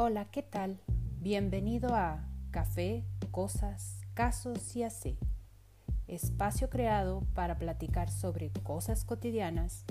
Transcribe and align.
Hola, 0.00 0.26
¿qué 0.26 0.44
tal? 0.44 0.78
Bienvenido 1.18 1.96
a 1.96 2.24
Café, 2.52 3.04
Cosas, 3.32 4.00
Casos 4.14 4.76
y 4.76 4.84
así. 4.84 5.18
Espacio 6.06 6.70
creado 6.70 7.26
para 7.34 7.58
platicar 7.58 8.08
sobre 8.08 8.52
cosas 8.62 9.04
cotidianas, 9.04 9.84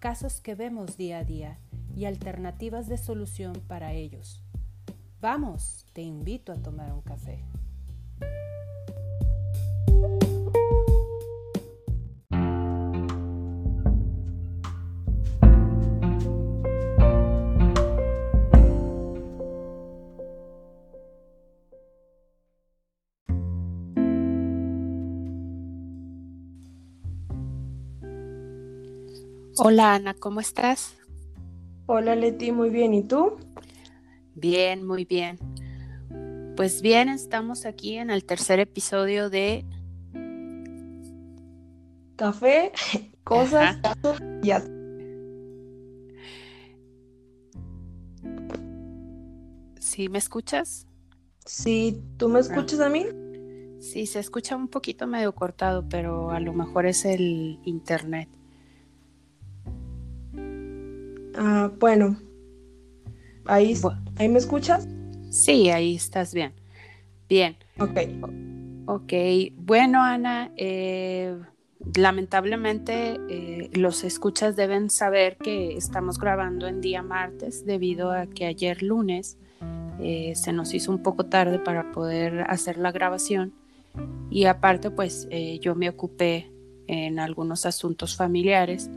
casos 0.00 0.42
que 0.42 0.54
vemos 0.54 0.98
día 0.98 1.20
a 1.20 1.24
día 1.24 1.58
y 1.96 2.04
alternativas 2.04 2.88
de 2.88 2.98
solución 2.98 3.54
para 3.66 3.94
ellos. 3.94 4.42
Vamos, 5.22 5.86
te 5.94 6.02
invito 6.02 6.52
a 6.52 6.56
tomar 6.56 6.92
un 6.92 7.00
café. 7.00 7.42
Hola 29.66 29.94
Ana, 29.94 30.12
¿cómo 30.12 30.40
estás? 30.40 30.94
Hola 31.86 32.14
Leti, 32.14 32.52
muy 32.52 32.68
bien. 32.68 32.92
¿Y 32.92 33.02
tú? 33.02 33.38
Bien, 34.34 34.86
muy 34.86 35.06
bien. 35.06 35.38
Pues 36.54 36.82
bien, 36.82 37.08
estamos 37.08 37.64
aquí 37.64 37.96
en 37.96 38.10
el 38.10 38.26
tercer 38.26 38.60
episodio 38.60 39.30
de 39.30 39.64
Café, 42.16 42.72
cosas, 43.24 43.78
casos 43.78 44.20
y 44.42 44.50
¿Sí 49.80 50.10
me 50.10 50.18
escuchas? 50.18 50.86
Sí, 51.46 52.02
¿tú 52.18 52.28
me 52.28 52.40
escuchas 52.40 52.80
a 52.80 52.90
mí? 52.90 53.06
Sí, 53.80 54.04
se 54.04 54.18
escucha 54.18 54.56
un 54.56 54.68
poquito 54.68 55.06
medio 55.06 55.34
cortado, 55.34 55.88
pero 55.88 56.32
a 56.32 56.40
lo 56.40 56.52
mejor 56.52 56.84
es 56.84 57.06
el 57.06 57.60
internet. 57.64 58.28
Ah, 61.36 61.70
bueno, 61.78 62.16
ahí, 63.46 63.74
ahí 64.16 64.28
me 64.28 64.38
escuchas. 64.38 64.88
Sí, 65.30 65.70
ahí 65.70 65.96
estás 65.96 66.32
bien. 66.32 66.52
Bien. 67.28 67.56
Ok. 67.78 67.98
Ok, 68.86 69.12
bueno 69.56 70.02
Ana, 70.02 70.52
eh, 70.56 71.38
lamentablemente 71.96 73.18
eh, 73.30 73.70
los 73.72 74.04
escuchas 74.04 74.56
deben 74.56 74.90
saber 74.90 75.38
que 75.38 75.76
estamos 75.76 76.18
grabando 76.18 76.66
en 76.66 76.82
día 76.82 77.02
martes 77.02 77.64
debido 77.64 78.12
a 78.12 78.26
que 78.26 78.44
ayer 78.44 78.82
lunes 78.82 79.38
eh, 80.00 80.34
se 80.34 80.52
nos 80.52 80.74
hizo 80.74 80.92
un 80.92 81.02
poco 81.02 81.24
tarde 81.26 81.58
para 81.58 81.92
poder 81.92 82.44
hacer 82.50 82.76
la 82.76 82.92
grabación 82.92 83.54
y 84.30 84.44
aparte 84.44 84.90
pues 84.90 85.28
yo 85.60 85.74
me 85.74 85.88
ocupé 85.88 86.50
en 86.86 87.18
algunos 87.18 87.64
asuntos 87.64 88.16
familiares 88.16 88.90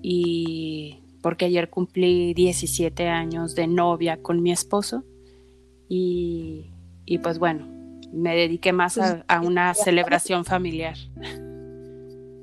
y 0.00 1.00
porque 1.22 1.46
ayer 1.46 1.70
cumplí 1.70 2.34
17 2.34 3.08
años 3.08 3.54
de 3.54 3.66
novia 3.66 4.22
con 4.22 4.42
mi 4.42 4.52
esposo 4.52 5.04
y, 5.88 6.70
pues 7.22 7.38
bueno, 7.38 7.66
me 8.12 8.36
dediqué 8.36 8.72
más 8.72 8.96
pues, 8.96 9.16
a, 9.26 9.40
una 9.40 9.74
celebración 9.74 10.44
familiar. 10.44 10.96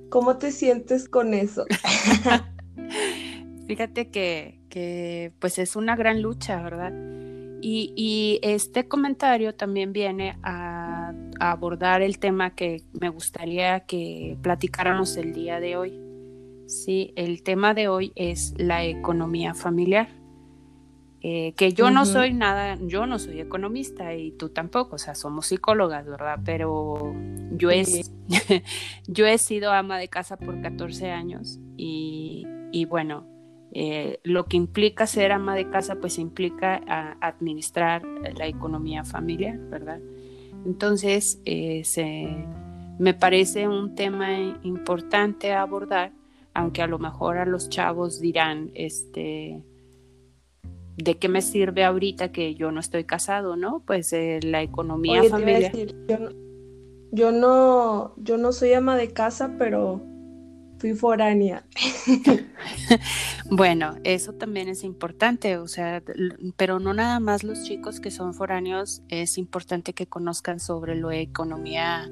¿Cómo 0.10 0.38
te 0.38 0.52
sientes 0.52 1.08
con 1.08 1.34
eso? 1.34 1.66
Fíjate 3.68 4.10
que, 4.10 5.34
pues 5.40 5.60
es 5.60 5.76
una 5.76 5.96
gran 5.96 6.22
lucha, 6.22 6.62
¿verdad? 6.62 6.94
Y, 7.62 8.40
este 8.44 8.88
comentario 8.88 9.56
también 9.56 9.94
viene 9.94 10.38
a, 10.44 11.14
a, 11.40 11.52
abordar 11.52 12.02
el 12.02 12.20
tema 12.20 12.56
que 12.56 12.84
me 13.00 13.10
gustaría 13.10 13.82
que 13.82 14.38
platicáramos 14.42 15.18
el 15.18 15.34
día 15.34 15.60
de 15.60 15.78
hoy. 15.78 16.05
Sí, 16.68 17.14
el 17.16 17.44
tema 17.44 17.74
de 17.74 17.88
hoy 17.88 18.12
es 18.16 18.54
la 18.58 18.84
economía 18.84 19.54
familiar. 19.54 20.10
Eh, 21.22 21.54
que 21.54 21.74
yo 21.74 21.90
no 21.90 22.06
soy 22.06 22.34
nada, 22.34 22.78
yo 22.82 23.08
no 23.08 23.18
soy 23.18 23.40
economista 23.40 24.14
y 24.14 24.32
tú 24.32 24.50
tampoco, 24.50 24.98
o 24.98 25.00
sea, 25.00 25.16
somos 25.16 25.48
psicólogas, 25.48 26.06
¿verdad? 26.06 26.40
Pero 26.46 27.16
yo 27.52 27.72
he, 27.72 27.84
yo 29.08 29.26
he 29.26 29.38
sido 29.40 29.72
ama 29.72 29.98
de 29.98 30.08
casa 30.08 30.38
por 30.38 30.62
14 30.62 31.10
años 31.10 31.60
y, 31.78 32.46
bueno, 32.90 33.26
eh, 33.72 34.20
lo 34.24 34.46
que 34.46 34.58
implica 34.58 35.08
ser 35.08 35.32
ama 35.32 35.56
de 35.56 35.68
casa, 35.70 35.96
pues 35.96 36.20
implica 36.20 36.82
administrar 37.22 38.04
la 38.38 38.46
economía 38.46 39.04
familiar, 39.04 39.58
¿verdad? 39.58 40.00
Entonces, 40.64 41.42
eh, 41.46 41.84
me 43.00 43.16
parece 43.16 43.68
un 43.68 43.96
tema 43.96 44.40
importante 44.62 45.54
a 45.54 45.64
abordar 45.64 46.12
aunque 46.56 46.82
a 46.82 46.88
lo 46.88 46.98
mejor 46.98 47.38
a 47.38 47.46
los 47.46 47.70
chavos 47.70 48.20
dirán, 48.20 48.72
este, 48.74 49.62
¿de 50.96 51.18
qué 51.18 51.28
me 51.28 51.42
sirve 51.42 51.84
ahorita 51.84 52.32
que 52.32 52.56
yo 52.56 52.72
no 52.72 52.80
estoy 52.80 53.04
casado, 53.04 53.58
no? 53.58 53.84
Pues 53.86 54.12
eh, 54.14 54.40
la 54.42 54.62
economía 54.62 55.22
familiar. 55.26 55.74
yo, 57.12 57.32
no, 57.32 58.14
yo, 58.16 58.38
no, 58.38 58.54
soy 58.54 58.72
ama 58.72 58.96
de 58.96 59.12
casa, 59.12 59.56
pero 59.60 60.02
fui 60.78 60.94
foránea. 60.94 61.66
bueno, 63.52 63.98
eso 64.06 64.32
también 64.32 64.70
es 64.70 64.86
importante, 64.86 65.58
o 65.58 65.68
sea, 65.68 66.02
pero 66.56 66.80
no 66.80 66.94
nada 66.94 67.20
más 67.20 67.44
los 67.44 67.66
chicos 67.66 68.00
que 68.00 68.12
son 68.12 68.34
foráneos, 68.34 69.02
es 69.10 69.38
importante 69.38 69.92
que 69.92 70.08
conozcan 70.08 70.62
sobre 70.62 70.96
la 70.96 71.18
economía 71.18 72.10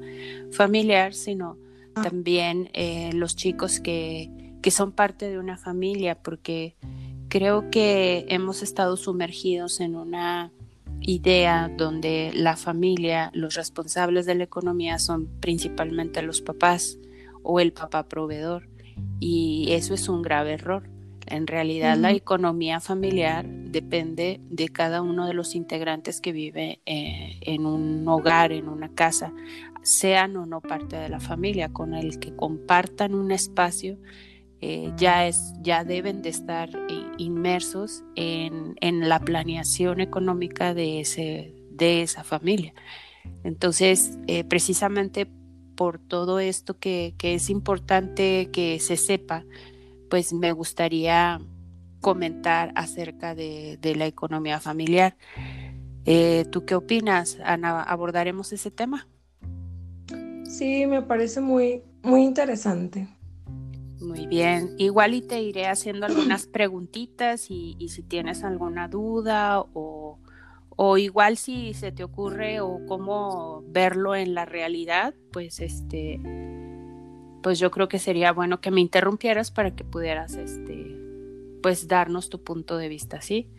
familiar, 0.52 1.14
sino. 1.14 1.56
También 1.94 2.70
eh, 2.72 3.10
los 3.12 3.36
chicos 3.36 3.80
que, 3.80 4.30
que 4.62 4.70
son 4.70 4.92
parte 4.92 5.28
de 5.28 5.38
una 5.38 5.56
familia, 5.56 6.16
porque 6.16 6.76
creo 7.28 7.70
que 7.70 8.26
hemos 8.28 8.62
estado 8.62 8.96
sumergidos 8.96 9.80
en 9.80 9.96
una 9.96 10.52
idea 11.00 11.70
donde 11.76 12.32
la 12.34 12.56
familia, 12.56 13.30
los 13.34 13.54
responsables 13.54 14.26
de 14.26 14.34
la 14.34 14.44
economía 14.44 14.98
son 14.98 15.26
principalmente 15.40 16.22
los 16.22 16.40
papás 16.40 16.98
o 17.42 17.60
el 17.60 17.72
papá 17.72 18.08
proveedor. 18.08 18.68
Y 19.20 19.66
eso 19.70 19.94
es 19.94 20.08
un 20.08 20.22
grave 20.22 20.52
error. 20.52 20.88
En 21.26 21.46
realidad 21.46 21.96
la 21.96 22.12
economía 22.12 22.80
familiar 22.80 23.46
depende 23.46 24.40
de 24.50 24.68
cada 24.68 25.00
uno 25.00 25.26
de 25.26 25.34
los 25.34 25.54
integrantes 25.54 26.20
que 26.20 26.32
vive 26.32 26.80
eh, 26.84 27.38
en 27.40 27.66
un 27.66 28.06
hogar, 28.06 28.52
en 28.52 28.68
una 28.68 28.90
casa 28.90 29.32
sean 29.84 30.36
o 30.36 30.46
no 30.46 30.60
parte 30.60 30.96
de 30.96 31.08
la 31.08 31.20
familia, 31.20 31.72
con 31.72 31.94
el 31.94 32.18
que 32.18 32.34
compartan 32.34 33.14
un 33.14 33.30
espacio, 33.30 33.98
eh, 34.60 34.92
ya, 34.96 35.26
es, 35.26 35.52
ya 35.60 35.84
deben 35.84 36.22
de 36.22 36.30
estar 36.30 36.70
inmersos 37.18 38.02
en, 38.16 38.74
la 39.08 39.20
planeación 39.20 40.00
económica 40.00 40.72
de, 40.72 41.00
ese, 41.00 41.54
de 41.70 42.02
esa 42.02 42.24
familia. 42.24 42.72
Entonces, 43.42 44.18
eh, 44.26 44.42
precisamente 44.42 45.28
por 45.74 45.98
todo 45.98 46.40
esto 46.40 46.78
que, 46.78 47.14
es 47.20 47.50
importante 47.50 48.48
que 48.52 48.78
se 48.80 48.96
sepa, 48.96 49.44
pues 50.08 50.32
me 50.32 50.52
gustaría 50.52 51.40
comentar 52.00 52.72
acerca 52.74 53.34
de, 53.34 53.78
la 53.96 54.06
economía 54.06 54.60
familiar. 54.60 55.16
Eh, 56.06 56.46
¿Tú 56.50 56.64
qué 56.64 56.74
opinas, 56.74 57.38
Ana? 57.44 57.82
¿Abordaremos 57.82 58.52
ese 58.52 58.70
tema? 58.70 59.08
Sí, 60.56 60.86
me 60.86 61.02
parece 61.02 61.40
muy, 61.40 61.82
muy 62.04 62.22
interesante. 62.22 63.08
Muy 64.00 64.28
bien, 64.28 64.76
igual 64.78 65.14
y 65.14 65.20
te 65.20 65.42
iré 65.42 65.66
haciendo 65.66 66.06
algunas 66.06 66.46
preguntitas 66.52 67.50
y, 67.50 67.88
si 67.88 68.04
tienes 68.04 68.44
alguna 68.44 68.86
duda 68.86 69.60
o, 69.60 70.20
o, 70.68 70.96
igual 70.96 71.38
si 71.38 71.74
se 71.74 71.90
te 71.90 72.04
ocurre 72.04 72.60
o 72.60 72.86
cómo 72.86 73.64
verlo 73.66 74.14
en 74.14 74.34
la 74.34 74.44
realidad, 74.44 75.12
pues 75.32 75.58
este, 75.58 76.20
pues 77.42 77.58
yo 77.58 77.72
creo 77.72 77.88
que 77.88 77.98
sería 77.98 78.30
bueno 78.30 78.60
que 78.60 78.70
me 78.70 78.80
interrumpieras 78.80 79.50
para 79.50 79.74
que 79.74 79.82
pudieras 79.82 80.34
este, 80.34 80.96
pues 81.64 81.88
darnos 81.88 82.28
tu 82.28 82.44
punto 82.44 82.76
de 82.76 82.88
vista, 82.88 83.20
¿sí? 83.20 83.50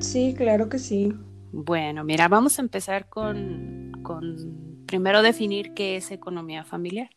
Sí, 0.00 0.34
claro 0.36 0.68
que 0.68 0.80
sí. 0.80 1.14
Bueno, 1.52 2.02
mira, 2.02 2.26
vamos 2.26 2.58
a 2.58 2.62
empezar 2.62 3.08
con, 3.08 3.92
con 4.02 4.71
primero 4.92 5.22
definir 5.22 5.72
qué 5.72 5.96
es 5.96 6.10
economía 6.10 6.64
familiar. 6.64 7.08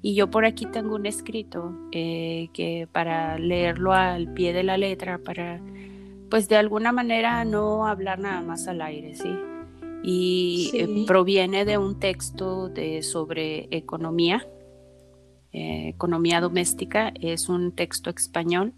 Y 0.00 0.14
yo 0.14 0.30
por 0.30 0.44
aquí 0.44 0.66
tengo 0.66 0.94
un 0.94 1.04
escrito 1.04 1.74
eh, 1.90 2.48
que 2.52 2.86
para 2.92 3.40
leerlo 3.40 3.92
al 3.92 4.32
pie 4.34 4.52
de 4.52 4.62
la 4.62 4.76
letra, 4.76 5.18
para 5.18 5.60
pues 6.30 6.48
de 6.48 6.54
alguna 6.54 6.92
manera 6.92 7.44
no 7.44 7.88
hablar 7.88 8.20
nada 8.20 8.40
más 8.40 8.68
al 8.68 8.80
aire, 8.82 9.16
¿sí? 9.16 9.34
Y 10.04 10.70
eh, 10.74 11.04
proviene 11.08 11.64
de 11.64 11.76
un 11.76 11.98
texto 11.98 12.68
de, 12.68 13.02
sobre 13.02 13.66
economía, 13.72 14.46
eh, 15.52 15.88
economía 15.88 16.40
doméstica, 16.40 17.12
es 17.20 17.48
un 17.48 17.72
texto 17.72 18.10
español 18.10 18.74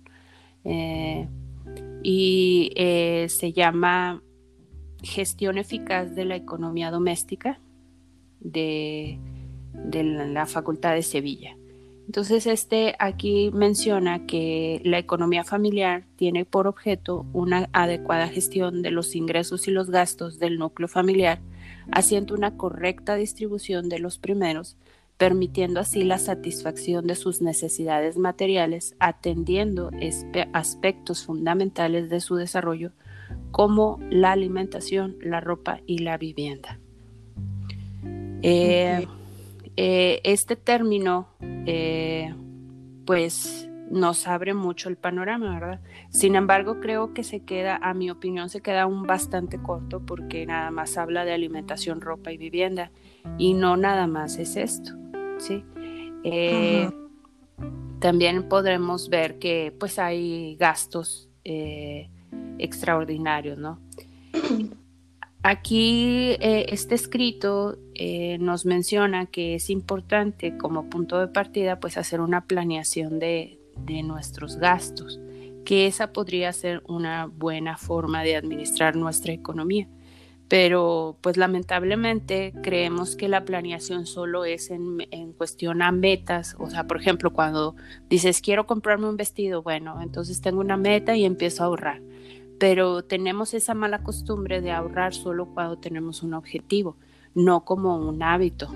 y 2.02 2.72
se 3.28 3.52
llama 3.52 4.22
gestión 5.02 5.58
eficaz 5.58 6.14
de 6.14 6.24
la 6.24 6.36
economía 6.36 6.90
doméstica 6.90 7.60
de, 8.40 9.18
la 9.92 10.46
Facultad 10.46 10.94
de 10.94 11.02
Sevilla. 11.02 11.56
Entonces, 12.06 12.46
este 12.46 12.96
aquí 12.98 13.50
menciona 13.52 14.26
que 14.26 14.80
la 14.84 14.98
economía 14.98 15.44
familiar 15.44 16.06
tiene 16.16 16.44
por 16.44 16.66
objeto 16.66 17.24
una 17.32 17.68
adecuada 17.72 18.26
gestión 18.26 18.82
de 18.82 18.90
los 18.90 19.14
ingresos 19.14 19.68
y 19.68 19.70
los 19.70 19.90
gastos 19.90 20.40
del 20.40 20.58
núcleo 20.58 20.88
familiar, 20.88 21.40
haciendo 21.92 22.34
una 22.34 22.56
correcta 22.56 23.14
distribución 23.14 23.88
de 23.88 24.00
los 24.00 24.18
primeros, 24.18 24.76
permitiendo 25.18 25.78
así 25.78 26.02
la 26.02 26.18
satisfacción 26.18 27.06
de 27.06 27.14
sus 27.14 27.42
necesidades 27.42 28.16
materiales, 28.16 28.96
atendiendo 28.98 29.90
aspectos 30.52 31.24
fundamentales 31.24 32.10
de 32.10 32.20
su 32.20 32.34
desarrollo 32.36 32.92
como 33.50 33.98
la 34.10 34.32
alimentación, 34.32 35.16
la 35.20 35.40
ropa 35.40 35.80
y 35.86 35.98
la 35.98 36.16
vivienda. 36.16 36.80
Eh, 38.42 39.06
eh, 39.76 40.20
este 40.24 40.56
término, 40.56 41.28
eh, 41.66 42.34
pues 43.06 43.68
nos 43.90 44.26
abre 44.28 44.54
mucho 44.54 44.88
el 44.88 44.96
panorama, 44.96 45.58
¿verdad? 45.58 45.80
Sin 46.10 46.36
embargo, 46.36 46.80
creo 46.80 47.12
que 47.12 47.24
se 47.24 47.40
queda, 47.40 47.76
a 47.82 47.92
mi 47.92 48.10
opinión, 48.10 48.48
se 48.48 48.60
queda 48.60 48.86
un 48.86 49.02
bastante 49.04 49.58
corto 49.60 50.00
porque 50.00 50.46
nada 50.46 50.70
más 50.70 50.96
habla 50.96 51.24
de 51.24 51.32
alimentación, 51.32 52.00
ropa 52.00 52.30
y 52.30 52.36
vivienda 52.36 52.90
y 53.36 53.54
no 53.54 53.76
nada 53.76 54.06
más 54.06 54.38
es 54.38 54.56
esto, 54.56 54.92
¿sí? 55.38 55.64
Eh, 56.22 56.88
también 57.98 58.48
podremos 58.48 59.08
ver 59.08 59.38
que 59.38 59.74
pues 59.78 59.98
hay 59.98 60.56
gastos 60.56 61.28
extraordinarios, 62.58 63.58
¿no? 63.58 63.80
Aquí 65.42 66.36
eh, 66.40 66.66
este 66.68 66.94
escrito 66.94 67.78
eh, 67.94 68.36
nos 68.38 68.66
menciona 68.66 69.24
que 69.24 69.54
es 69.54 69.70
importante 69.70 70.58
como 70.58 70.90
punto 70.90 71.18
de 71.18 71.28
partida 71.28 71.80
pues 71.80 71.96
hacer 71.96 72.20
una 72.20 72.44
planeación 72.44 73.18
de, 73.18 73.58
de 73.78 74.02
nuestros 74.02 74.56
gastos, 74.56 75.18
que 75.64 75.86
esa 75.86 76.12
podría 76.12 76.52
ser 76.52 76.82
una 76.86 77.24
buena 77.24 77.78
forma 77.78 78.22
de 78.22 78.36
administrar 78.36 78.96
nuestra 78.96 79.32
economía. 79.32 79.88
Pero 80.48 81.16
pues 81.22 81.38
lamentablemente 81.38 82.52
creemos 82.62 83.16
que 83.16 83.28
la 83.28 83.44
planeación 83.46 84.04
solo 84.04 84.44
es 84.44 84.70
en, 84.70 85.06
en 85.10 85.32
cuestión 85.32 85.80
a 85.80 85.90
metas. 85.90 86.54
O 86.58 86.68
sea, 86.68 86.86
por 86.86 87.00
ejemplo, 87.00 87.32
cuando 87.32 87.76
dices 88.10 88.42
quiero 88.42 88.66
comprarme 88.66 89.08
un 89.08 89.16
vestido, 89.16 89.62
bueno, 89.62 90.02
entonces 90.02 90.42
tengo 90.42 90.60
una 90.60 90.76
meta 90.76 91.16
y 91.16 91.24
empiezo 91.24 91.62
a 91.62 91.66
ahorrar 91.66 92.02
pero 92.60 93.02
tenemos 93.02 93.54
esa 93.54 93.72
mala 93.72 94.02
costumbre 94.04 94.60
de 94.60 94.70
ahorrar 94.70 95.14
solo 95.14 95.46
cuando 95.46 95.78
tenemos 95.78 96.22
un 96.22 96.34
objetivo, 96.34 96.94
no 97.34 97.64
como 97.64 97.96
un 97.96 98.22
hábito. 98.22 98.68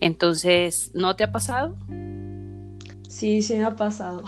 Entonces, 0.00 0.92
¿no 0.94 1.16
te 1.16 1.24
ha 1.24 1.32
pasado? 1.32 1.76
Sí, 3.08 3.42
sí 3.42 3.54
me 3.56 3.64
ha 3.64 3.74
pasado. 3.74 4.22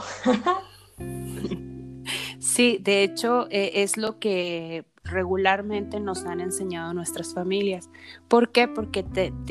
sí, 2.41 2.79
de 2.83 3.05
hecho, 3.05 3.47
eh, 3.51 3.71
es 3.77 3.97
lo 3.97 4.19
que 4.19 4.85
regularmente 5.05 6.01
nos 6.01 6.25
han 6.25 6.41
enseñado 6.41 6.95
nuestras 6.95 7.33
familias. 7.33 7.91
¿Por 8.27 8.51
qué? 8.51 8.67
Porque 8.67 9.05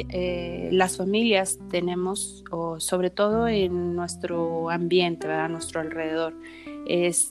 eh, 0.09 0.67
las 0.73 0.97
familias 0.97 1.59
tenemos, 1.69 2.43
o 2.51 2.81
sobre 2.81 3.09
todo 3.09 3.47
en 3.47 3.95
nuestro 3.95 4.69
ambiente, 4.69 5.31
a 5.31 5.47
nuestro 5.47 5.79
alrededor, 5.79 6.35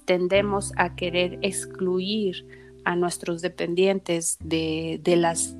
tendemos 0.04 0.72
a 0.76 0.96
querer 0.96 1.38
excluir 1.42 2.46
a 2.84 2.96
nuestros 2.96 3.42
dependientes 3.42 4.36
de, 4.40 5.00
las, 5.16 5.56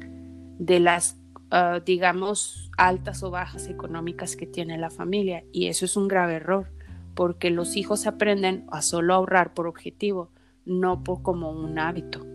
de 0.58 0.80
las 0.80 1.16
ah, 1.50 1.80
digamos, 1.84 2.70
altas 2.76 3.22
o 3.22 3.30
bajas 3.30 3.68
económicas 3.68 4.36
que 4.36 4.46
tiene 4.46 4.78
la 4.78 4.90
familia. 4.90 5.44
Y 5.52 5.68
eso 5.68 5.84
es 5.84 5.96
un 5.96 6.08
grave 6.08 6.34
error, 6.34 6.70
porque 7.14 7.50
los 7.50 7.76
hijos 7.76 8.06
aprenden 8.06 8.64
a 8.70 8.82
solo 8.82 9.14
ahorrar 9.14 9.54
por 9.54 9.66
objetivo, 9.66 10.30
no 10.64 11.02
por 11.02 11.22
como 11.22 11.50
un 11.50 11.78
hábito. 11.78 12.26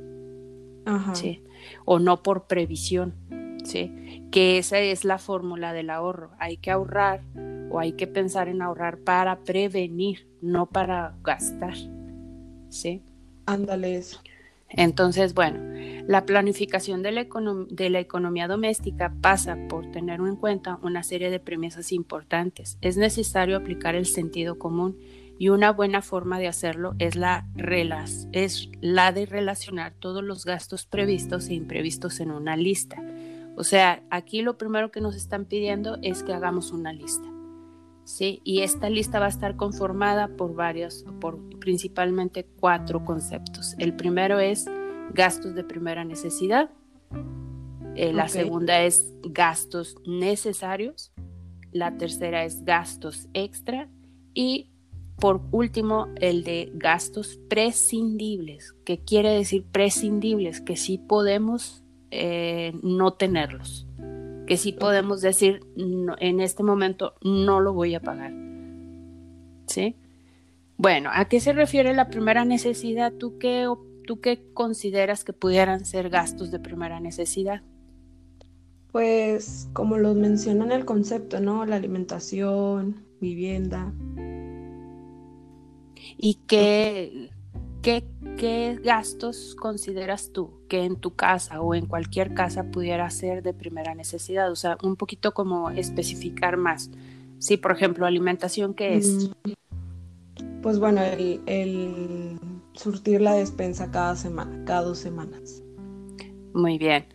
O 1.86 2.00
no 2.00 2.24
por 2.24 2.48
previsión. 2.48 3.14
¿sí? 3.64 3.92
Que 4.32 4.58
esa 4.58 4.80
es 4.80 5.06
la 5.06 5.18
fórmula 5.18 5.74
del 5.74 5.90
ahorro. 5.90 6.32
Hay 6.40 6.58
que 6.58 6.72
ahorrar 6.72 7.22
o 7.72 7.80
hay 7.80 7.94
que 7.94 8.08
pensar 8.08 8.48
en 8.48 8.62
ahorrar 8.62 9.00
para 9.00 9.40
prevenir, 9.40 10.28
no 10.42 10.68
para 10.68 11.16
gastar. 11.24 11.76
¿Sí? 12.70 13.02
Ándale 13.46 13.96
eso. 13.96 14.22
Entonces, 14.70 15.34
bueno, 15.34 15.60
la 16.08 16.26
planificación 16.26 17.02
de 17.02 17.12
la, 17.12 17.28
de 17.70 17.90
la, 17.90 18.00
economía 18.00 18.48
doméstica 18.48 19.12
pasa 19.20 19.58
por 19.68 19.90
tener 19.92 20.20
en 20.20 20.36
cuenta 20.36 20.80
una 20.84 21.02
serie 21.02 21.32
de 21.32 21.40
premisas 21.40 21.92
importantes. 21.92 22.78
Es 22.82 22.96
necesario 22.96 23.58
aplicar 23.58 23.96
el 23.96 24.06
sentido 24.06 24.60
común 24.60 24.98
y 25.40 25.50
una 25.50 25.72
buena 25.72 26.02
forma 26.02 26.38
de 26.38 26.48
hacerlo 26.48 26.96
es 27.00 27.16
la, 27.16 27.48
es 28.32 28.70
la 28.82 29.12
de 29.12 29.26
relacionar 29.26 29.94
todos 29.98 30.24
los 30.24 30.46
gastos 30.46 30.86
previstos 30.86 31.48
e 31.48 31.56
imprevistos 31.56 32.20
en 32.20 32.32
una 32.32 32.56
lista. 32.56 33.02
O 33.60 33.66
sea, 33.66 34.02
aquí 34.10 34.42
lo 34.42 34.58
primero 34.58 34.90
que 34.90 35.02
nos 35.02 35.18
están 35.18 35.44
pidiendo 35.44 35.98
es 36.02 36.24
que 36.24 36.32
hagamos 36.32 36.72
una 36.72 36.94
lista. 36.94 37.30
¿sí? 38.06 38.40
Y 38.46 38.62
esta 38.62 38.90
lista 38.90 39.20
va 39.20 39.26
a 39.26 39.30
estar 39.30 39.58
conformada 39.58 40.30
por 40.30 40.56
varios, 40.56 41.04
por 41.20 41.38
principalmente 41.60 42.46
cuatro 42.46 43.04
conceptos. 43.04 43.76
El 43.78 43.98
primero 43.98 44.40
es 44.40 44.66
gastos 45.14 45.56
de 45.56 45.66
primera 45.66 46.06
necesidad. 46.06 46.70
Eh, 47.96 48.14
la 48.14 48.30
segunda 48.30 48.82
es 48.82 49.14
gastos 49.24 49.98
necesarios. 50.08 51.12
La 51.74 51.98
tercera 51.98 52.46
es 52.46 52.64
gastos 52.64 53.28
extra. 53.34 53.90
Y 54.34 54.72
por 55.18 55.42
último, 55.52 56.08
el 56.16 56.46
de 56.46 56.72
gastos 56.76 57.38
prescindibles. 57.50 58.74
¿Qué 58.86 59.00
quiere 59.00 59.32
decir 59.32 59.66
prescindibles? 59.70 60.62
Que 60.62 60.78
sí 60.78 60.98
podemos 60.98 61.84
eh, 62.12 62.74
no 62.82 63.14
tenerlos 63.14 63.86
que 64.50 64.58
sí 64.58 64.72
podemos 64.72 65.22
decir, 65.22 65.62
en 65.78 66.40
este 66.40 66.64
momento 66.64 67.14
no 67.22 67.60
lo 67.60 67.72
voy 67.72 67.94
a 67.94 68.02
pagar. 68.02 68.34
¿Sí? 69.68 69.96
Bueno, 70.76 71.12
¿a 71.14 71.26
qué 71.26 71.40
se 71.40 71.54
refiere 71.54 71.94
la 71.94 72.10
primera 72.10 72.46
necesidad? 72.46 73.14
¿Tú 73.14 73.38
qué, 73.38 73.72
¿Tú 74.08 74.20
qué 74.22 74.42
consideras 74.56 75.24
que 75.24 75.34
pudieran 75.34 75.86
ser 75.86 76.10
gastos 76.10 76.50
de 76.50 76.58
primera 76.58 77.00
necesidad? 77.00 77.62
Pues 78.92 79.70
como 79.74 80.00
los 80.00 80.16
menciona 80.16 80.66
en 80.66 80.72
el 80.72 80.84
concepto, 80.84 81.40
¿no? 81.40 81.64
La 81.68 81.76
alimentación, 81.76 83.06
vivienda. 83.22 83.94
¿Y 86.18 86.40
qué, 86.48 87.30
qué 87.82 88.04
¿qué 88.40 88.80
gastos 88.82 89.54
consideras 89.60 90.32
tú 90.32 90.62
que 90.70 90.86
en 90.86 90.96
tu 90.96 91.14
casa 91.14 91.60
o 91.60 91.76
en 91.76 91.86
cualquier 91.86 92.34
casa 92.34 92.72
pudiera 92.72 93.10
ser 93.10 93.44
de 93.44 93.54
primera 93.54 93.94
necesidad? 93.96 94.50
O 94.50 94.56
sea, 94.56 94.78
un 94.82 94.96
poquito 94.96 95.34
como 95.34 95.70
especificar 95.72 96.56
más. 96.56 96.90
Sí, 97.38 97.58
por 97.58 97.74
ejemplo, 97.74 98.06
alimentación, 98.06 98.74
¿qué 98.74 98.96
es? 98.96 99.30
Mm, 99.46 100.52
pues 100.62 100.80
bueno, 100.80 101.02
el, 101.04 102.40
surtir 102.74 103.20
la 103.20 103.34
despensa 103.34 103.92
cada 103.92 104.16
semana, 104.16 104.64
cada 104.66 104.84
dos 104.84 105.00
semanas. 105.00 105.62
Muy 106.54 106.78
bien. 106.78 107.06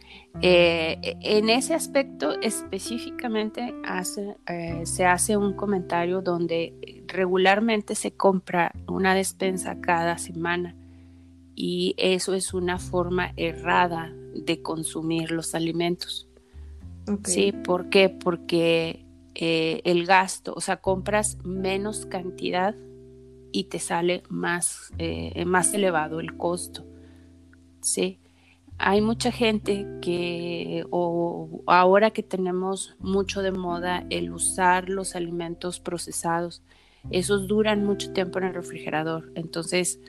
Eh, 0.43 1.17
en 1.23 1.49
ese 1.49 1.73
aspecto 1.73 2.39
específicamente 2.43 3.75
hace, 3.85 4.37
eh, 4.47 4.83
se 4.85 5.07
hace 5.07 5.39
un 5.39 5.55
comentario 5.55 6.21
donde 6.21 6.75
regularmente 7.15 7.95
se 7.95 8.13
compra 8.13 8.73
una 8.87 9.15
despensa 9.15 9.81
cada 9.81 10.19
semana 10.19 10.77
y 11.55 11.95
eso 11.97 12.35
es 12.35 12.53
una 12.53 12.79
forma 12.79 13.33
errada 13.37 14.13
de 14.35 14.61
consumir 14.61 15.31
los 15.31 15.55
alimentos. 15.55 16.29
Sí, 17.25 17.53
¿por 17.53 17.91
qué? 17.91 18.09
Porque 18.09 19.05
eh, 19.35 19.81
el 19.85 20.07
gasto, 20.07 20.55
o 20.57 20.61
sea, 20.61 20.79
compras 20.79 21.39
menos 21.45 22.07
cantidad 22.07 22.75
y 23.53 23.65
te 23.65 23.79
sale 23.79 24.23
más, 24.29 24.93
eh, 24.99 25.45
más 25.45 25.73
elevado 25.75 26.21
el 26.21 26.37
costo. 26.37 26.85
Sí. 27.81 28.21
Hay 28.79 29.01
mucha 29.01 29.31
gente 29.31 29.87
que, 30.03 30.85
o 30.91 31.63
ahora 31.67 32.11
que 32.11 32.25
tenemos 32.25 32.97
mucho 32.99 33.41
de 33.43 33.53
moda 33.53 34.05
el 34.11 34.33
usar 34.33 34.89
los 34.89 35.15
alimentos 35.15 35.79
procesados, 35.79 36.65
esos 37.11 37.47
duran 37.47 37.85
mucho 37.85 38.13
tiempo 38.13 38.39
en 38.39 38.45
el 38.45 38.55
refrigerador. 38.55 39.31
Entonces, 39.35 40.01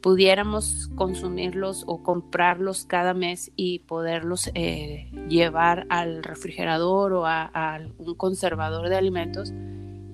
pudiéramos 0.00 0.90
consumirlos 0.94 1.84
o 1.86 2.02
comprarlos 2.02 2.84
cada 2.84 3.14
mes 3.14 3.50
y 3.56 3.80
poderlos 3.80 4.50
eh, 4.54 5.10
llevar 5.28 5.86
al 5.88 6.22
refrigerador 6.22 7.12
o 7.12 7.26
a, 7.26 7.80
un 7.98 8.14
conservador 8.14 8.88
de 8.88 8.96
alimentos 8.96 9.52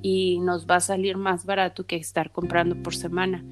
y 0.03 0.39
nos 0.41 0.67
va 0.67 0.77
a 0.77 0.81
salir 0.81 1.17
más 1.17 1.47
barato 1.47 1.87
que 1.87 1.97
estar 1.97 2.31
comprando 2.31 2.83
por 2.83 2.95
semana. 2.95 3.45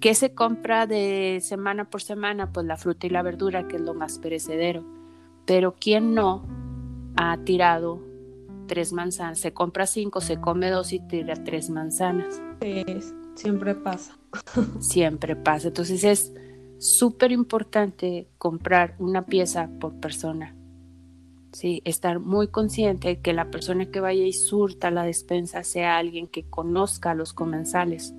¿Qué 0.00 0.14
se 0.14 0.32
compra 0.32 0.86
de 0.86 1.40
semana 1.42 1.90
por 1.90 2.02
semana? 2.02 2.52
Pues 2.52 2.66
la 2.66 2.76
fruta 2.76 3.06
y 3.06 3.10
la 3.10 3.22
verdura, 3.22 3.66
que 3.66 3.76
es 3.76 3.82
lo 3.82 3.94
más 3.94 4.18
perecedero. 4.18 4.84
Pero 5.44 5.74
¿quién 5.78 6.14
no 6.14 6.46
ha 7.16 7.36
tirado 7.38 8.07
tres 8.68 8.92
manzanas? 8.92 9.40
Se 9.40 9.52
compra 9.52 9.86
cinco, 9.86 10.20
se 10.20 10.40
come 10.40 10.70
dos 10.70 10.92
y 10.92 11.00
tira 11.00 11.34
tres 11.34 11.70
manzanas. 11.70 12.40
Sí, 12.62 12.84
siempre 13.34 13.74
pasa. 13.74 14.16
siempre 14.78 15.34
pasa. 15.34 15.68
Entonces 15.68 16.04
es 16.04 16.32
súper 16.78 17.32
importante 17.32 18.28
comprar 18.38 18.94
una 19.00 19.26
pieza 19.26 19.68
por 19.80 19.94
persona. 19.94 20.54
Sí, 21.52 21.82
estar 21.84 22.20
muy 22.20 22.48
consciente 22.48 23.08
de 23.08 23.20
que 23.20 23.32
la 23.32 23.50
persona 23.50 23.86
que 23.86 24.00
vaya 24.00 24.24
y 24.24 24.32
surta 24.32 24.92
la 24.92 25.02
despensa 25.02 25.64
sea 25.64 25.96
alguien 25.96 26.28
que 26.28 26.44
conozca 26.44 27.10
a 27.10 27.14
los 27.14 27.32
comensales. 27.32 28.14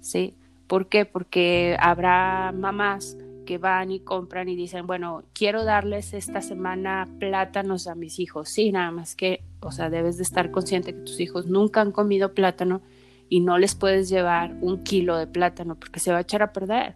¿Sí? 0.00 0.34
¿Por 0.66 0.88
qué? 0.88 1.04
Porque 1.04 1.76
habrá 1.78 2.52
mamás 2.52 3.18
que 3.50 3.58
van 3.58 3.90
y 3.90 3.98
compran 3.98 4.48
y 4.48 4.54
dicen, 4.54 4.86
bueno, 4.86 5.24
quiero 5.32 5.64
darles 5.64 6.14
esta 6.14 6.40
semana 6.40 7.08
plátanos 7.18 7.88
a 7.88 7.96
mis 7.96 8.20
hijos. 8.20 8.48
Sí, 8.48 8.70
nada 8.70 8.92
más 8.92 9.16
que, 9.16 9.42
o 9.58 9.72
sea, 9.72 9.90
debes 9.90 10.18
de 10.18 10.22
estar 10.22 10.52
consciente 10.52 10.94
que 10.94 11.00
tus 11.00 11.18
hijos 11.18 11.48
nunca 11.48 11.80
han 11.80 11.90
comido 11.90 12.32
plátano 12.32 12.80
y 13.28 13.40
no 13.40 13.58
les 13.58 13.74
puedes 13.74 14.08
llevar 14.08 14.56
un 14.60 14.84
kilo 14.84 15.16
de 15.16 15.26
plátano 15.26 15.74
porque 15.74 15.98
se 15.98 16.12
va 16.12 16.18
a 16.18 16.20
echar 16.20 16.44
a 16.44 16.52
perder. 16.52 16.94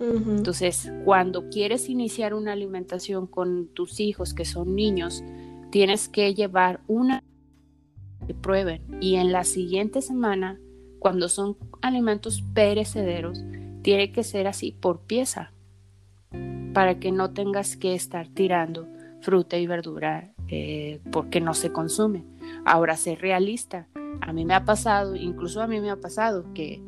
Entonces, 0.00 0.90
cuando 1.04 1.50
quieres 1.50 1.90
iniciar 1.90 2.32
una 2.32 2.52
alimentación 2.52 3.26
con 3.26 3.68
tus 3.74 4.00
hijos 4.00 4.32
que 4.32 4.46
son 4.46 4.74
niños, 4.74 5.22
tienes 5.70 6.08
que 6.08 6.32
llevar 6.32 6.80
una 6.86 7.22
que 8.26 8.32
prueben 8.32 8.80
y 8.98 9.16
en 9.16 9.30
la 9.30 9.44
siguiente 9.44 10.00
semana 10.00 10.58
cuando 10.98 11.28
son 11.28 11.58
alimentos 11.82 12.42
perecederos, 12.54 13.44
tiene 13.82 14.10
que 14.10 14.24
ser 14.24 14.46
así 14.46 14.72
por 14.72 15.00
pieza, 15.00 15.52
para 16.72 16.98
que 16.98 17.12
no 17.12 17.32
tengas 17.32 17.76
que 17.76 17.94
estar 17.94 18.28
tirando 18.28 18.88
fruta 19.20 19.56
y 19.58 19.66
verdura 19.66 20.32
eh, 20.48 21.00
porque 21.10 21.40
no 21.40 21.54
se 21.54 21.72
consume. 21.72 22.24
Ahora, 22.64 22.96
ser 22.96 23.20
realista. 23.20 23.88
A 24.20 24.32
mí 24.32 24.44
me 24.44 24.54
ha 24.54 24.64
pasado, 24.64 25.16
incluso 25.16 25.62
a 25.62 25.66
mí 25.66 25.80
me 25.80 25.90
ha 25.90 25.96
pasado 25.96 26.52
que 26.54 26.82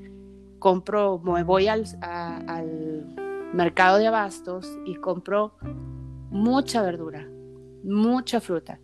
compro, 0.59 1.19
me 1.19 1.43
voy 1.43 1.69
al, 1.69 1.85
al 2.01 3.07
mercado 3.53 3.99
de 3.99 4.07
abastos 4.07 4.69
y 4.87 4.97
compro 4.97 5.55
mucha 6.31 6.83
verdura, 6.83 7.29
mucha 7.83 8.41
fruta 8.41 8.79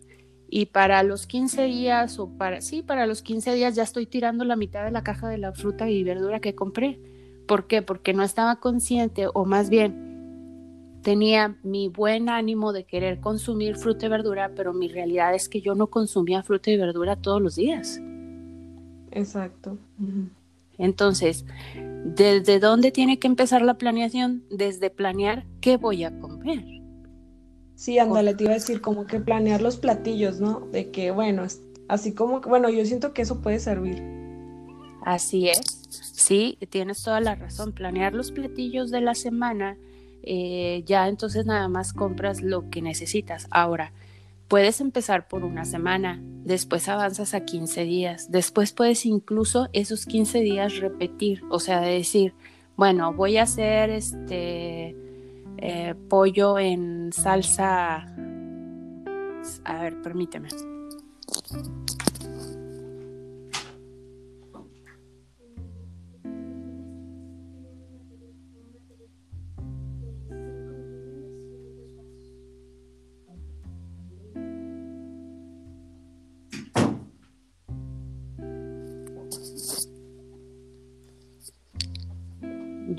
y 0.53 0.65
para 0.65 1.01
los 1.01 1.25
15 1.27 1.63
días 1.63 2.19
o 2.19 2.27
para, 2.37 2.59
sí, 2.59 2.83
para 2.83 3.07
los 3.07 3.21
15 3.21 3.55
días 3.55 3.73
ya 3.73 3.83
estoy 3.83 4.05
tirando 4.05 4.43
la 4.43 4.57
mitad 4.57 4.83
de 4.83 4.91
la 4.91 5.01
caja 5.01 5.29
de 5.29 5.37
la 5.37 5.53
fruta 5.53 5.89
y 5.89 6.03
verdura 6.03 6.41
que 6.41 6.55
compré. 6.55 6.99
¿Por 7.47 7.67
qué? 7.67 7.81
Porque 7.81 8.13
no 8.13 8.21
estaba 8.21 8.59
consciente 8.59 9.27
o 9.33 9.45
más 9.45 9.69
bien 9.69 10.10
tenía 11.01 11.55
mi 11.63 11.87
buen 11.87 12.29
ánimo 12.29 12.73
de 12.73 12.83
querer 12.83 13.19
consumir 13.19 13.75
fruta 13.75 14.05
y 14.05 14.09
verdura, 14.09 14.51
pero 14.55 14.73
mi 14.73 14.87
realidad 14.87 15.33
es 15.33 15.49
que 15.49 15.61
yo 15.61 15.75
no 15.75 15.87
consumía 15.87 16.43
fruta 16.43 16.71
y 16.71 16.77
verdura 16.77 17.15
todos 17.15 17.41
los 17.41 17.55
días. 17.55 17.99
Exacto. 19.11 19.77
Entonces, 20.77 21.45
¿desde 22.05 22.59
dónde 22.59 22.91
tiene 22.91 23.19
que 23.19 23.27
empezar 23.27 23.61
la 23.61 23.75
planeación? 23.75 24.43
Desde 24.49 24.89
planear 24.89 25.45
qué 25.59 25.77
voy 25.77 26.03
a 26.03 26.17
comer. 26.19 26.63
Sí, 27.75 27.97
ándale, 27.97 28.35
te 28.35 28.43
iba 28.43 28.51
a 28.51 28.55
decir 28.55 28.79
como 28.79 29.07
que 29.07 29.19
planear 29.19 29.61
los 29.61 29.77
platillos, 29.77 30.39
¿no? 30.39 30.59
De 30.71 30.91
que, 30.91 31.11
bueno, 31.11 31.43
así 31.87 32.13
como 32.13 32.41
bueno, 32.41 32.69
yo 32.69 32.85
siento 32.85 33.13
que 33.13 33.23
eso 33.23 33.41
puede 33.41 33.59
servir. 33.59 34.01
Así 35.03 35.49
es, 35.49 35.59
sí, 35.89 36.59
tienes 36.69 37.01
toda 37.03 37.19
la 37.21 37.33
razón. 37.33 37.71
Planear 37.71 38.13
los 38.13 38.31
platillos 38.31 38.91
de 38.91 39.01
la 39.01 39.15
semana, 39.15 39.77
eh, 40.23 40.83
ya 40.85 41.07
entonces 41.07 41.45
nada 41.45 41.67
más 41.67 41.93
compras 41.93 42.41
lo 42.41 42.69
que 42.69 42.81
necesitas. 42.81 43.47
Ahora, 43.51 43.93
puedes 44.47 44.81
empezar 44.81 45.27
por 45.27 45.43
una 45.43 45.65
semana, 45.65 46.19
después 46.21 46.87
avanzas 46.89 47.33
a 47.33 47.45
15 47.45 47.83
días, 47.83 48.31
después 48.31 48.73
puedes 48.73 49.05
incluso 49.05 49.69
esos 49.73 50.05
15 50.05 50.41
días 50.41 50.77
repetir, 50.77 51.43
o 51.49 51.59
sea, 51.59 51.81
de 51.81 51.93
decir, 51.93 52.33
bueno, 52.75 53.13
voy 53.13 53.37
a 53.37 53.43
hacer 53.43 53.89
este 53.89 54.95
eh, 55.57 55.95
pollo 56.09 56.57
en 56.59 57.11
salsa. 57.13 58.07
A 59.63 59.81
ver, 59.81 60.01
permíteme. 60.01 60.49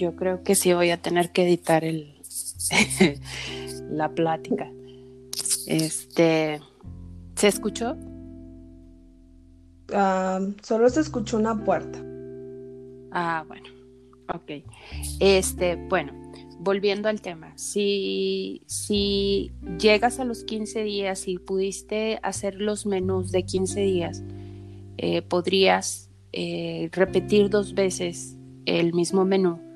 Yo 0.03 0.17
creo 0.17 0.43
que 0.43 0.57
sí 0.57 0.73
voy 0.73 0.91
a 0.91 0.97
tener 0.97 1.31
que 1.31 1.45
editar 1.45 1.85
el, 1.85 2.17
la 3.89 4.09
plática. 4.09 4.69
Este, 5.69 6.61
¿se 7.37 7.47
escuchó? 7.47 7.97
Ah, 9.95 10.41
solo 10.61 10.89
se 10.89 11.03
escuchó 11.03 11.37
una 11.37 11.65
puerta. 11.65 12.03
Ah, 13.13 13.45
bueno, 13.47 13.69
ok. 14.35 14.65
Este, 15.21 15.77
bueno, 15.89 16.13
volviendo 16.59 17.09
al 17.09 17.21
tema, 17.21 17.57
si, 17.57 18.63
si 18.67 19.53
llegas 19.79 20.19
a 20.19 20.25
los 20.25 20.43
15 20.43 20.83
días 20.83 21.29
y 21.29 21.39
pudiste 21.39 22.19
hacer 22.25 22.57
los 22.57 22.87
menús 22.87 23.31
de 23.31 23.45
15 23.45 23.81
días, 23.83 24.25
eh, 24.99 25.23
podrías 25.23 26.11
eh, 26.33 26.89
repetir 26.91 27.51
dos 27.51 27.75
veces 27.75 28.37
el 28.67 28.95
mismo 28.95 29.25
menú 29.25 29.71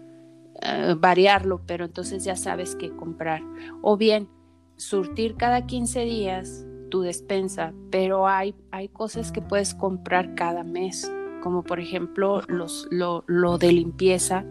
eh, 0.63 0.95
variarlo, 0.99 1.61
pero 1.67 1.85
entonces 1.85 2.25
ya 2.25 2.37
sabes 2.37 2.77
qué 2.77 2.95
comprar. 2.95 3.43
O 3.83 3.97
bien, 3.97 4.29
surtir 4.77 5.37
cada 5.37 5.67
15 5.67 6.05
días 6.05 6.67
tu 6.91 7.01
despensa, 7.01 7.73
pero 7.91 8.29
hay, 8.29 8.55
hay 8.71 8.89
cosas 8.89 9.33
que 9.33 9.43
puedes 9.43 9.75
comprar 9.75 10.35
cada 10.35 10.63
mes, 10.63 11.11
como 11.43 11.63
por 11.63 11.81
ejemplo 11.81 12.43
los, 12.49 12.87
lo, 12.91 13.25
lo 13.27 13.59
de 13.59 13.73
limpieza, 13.73 14.45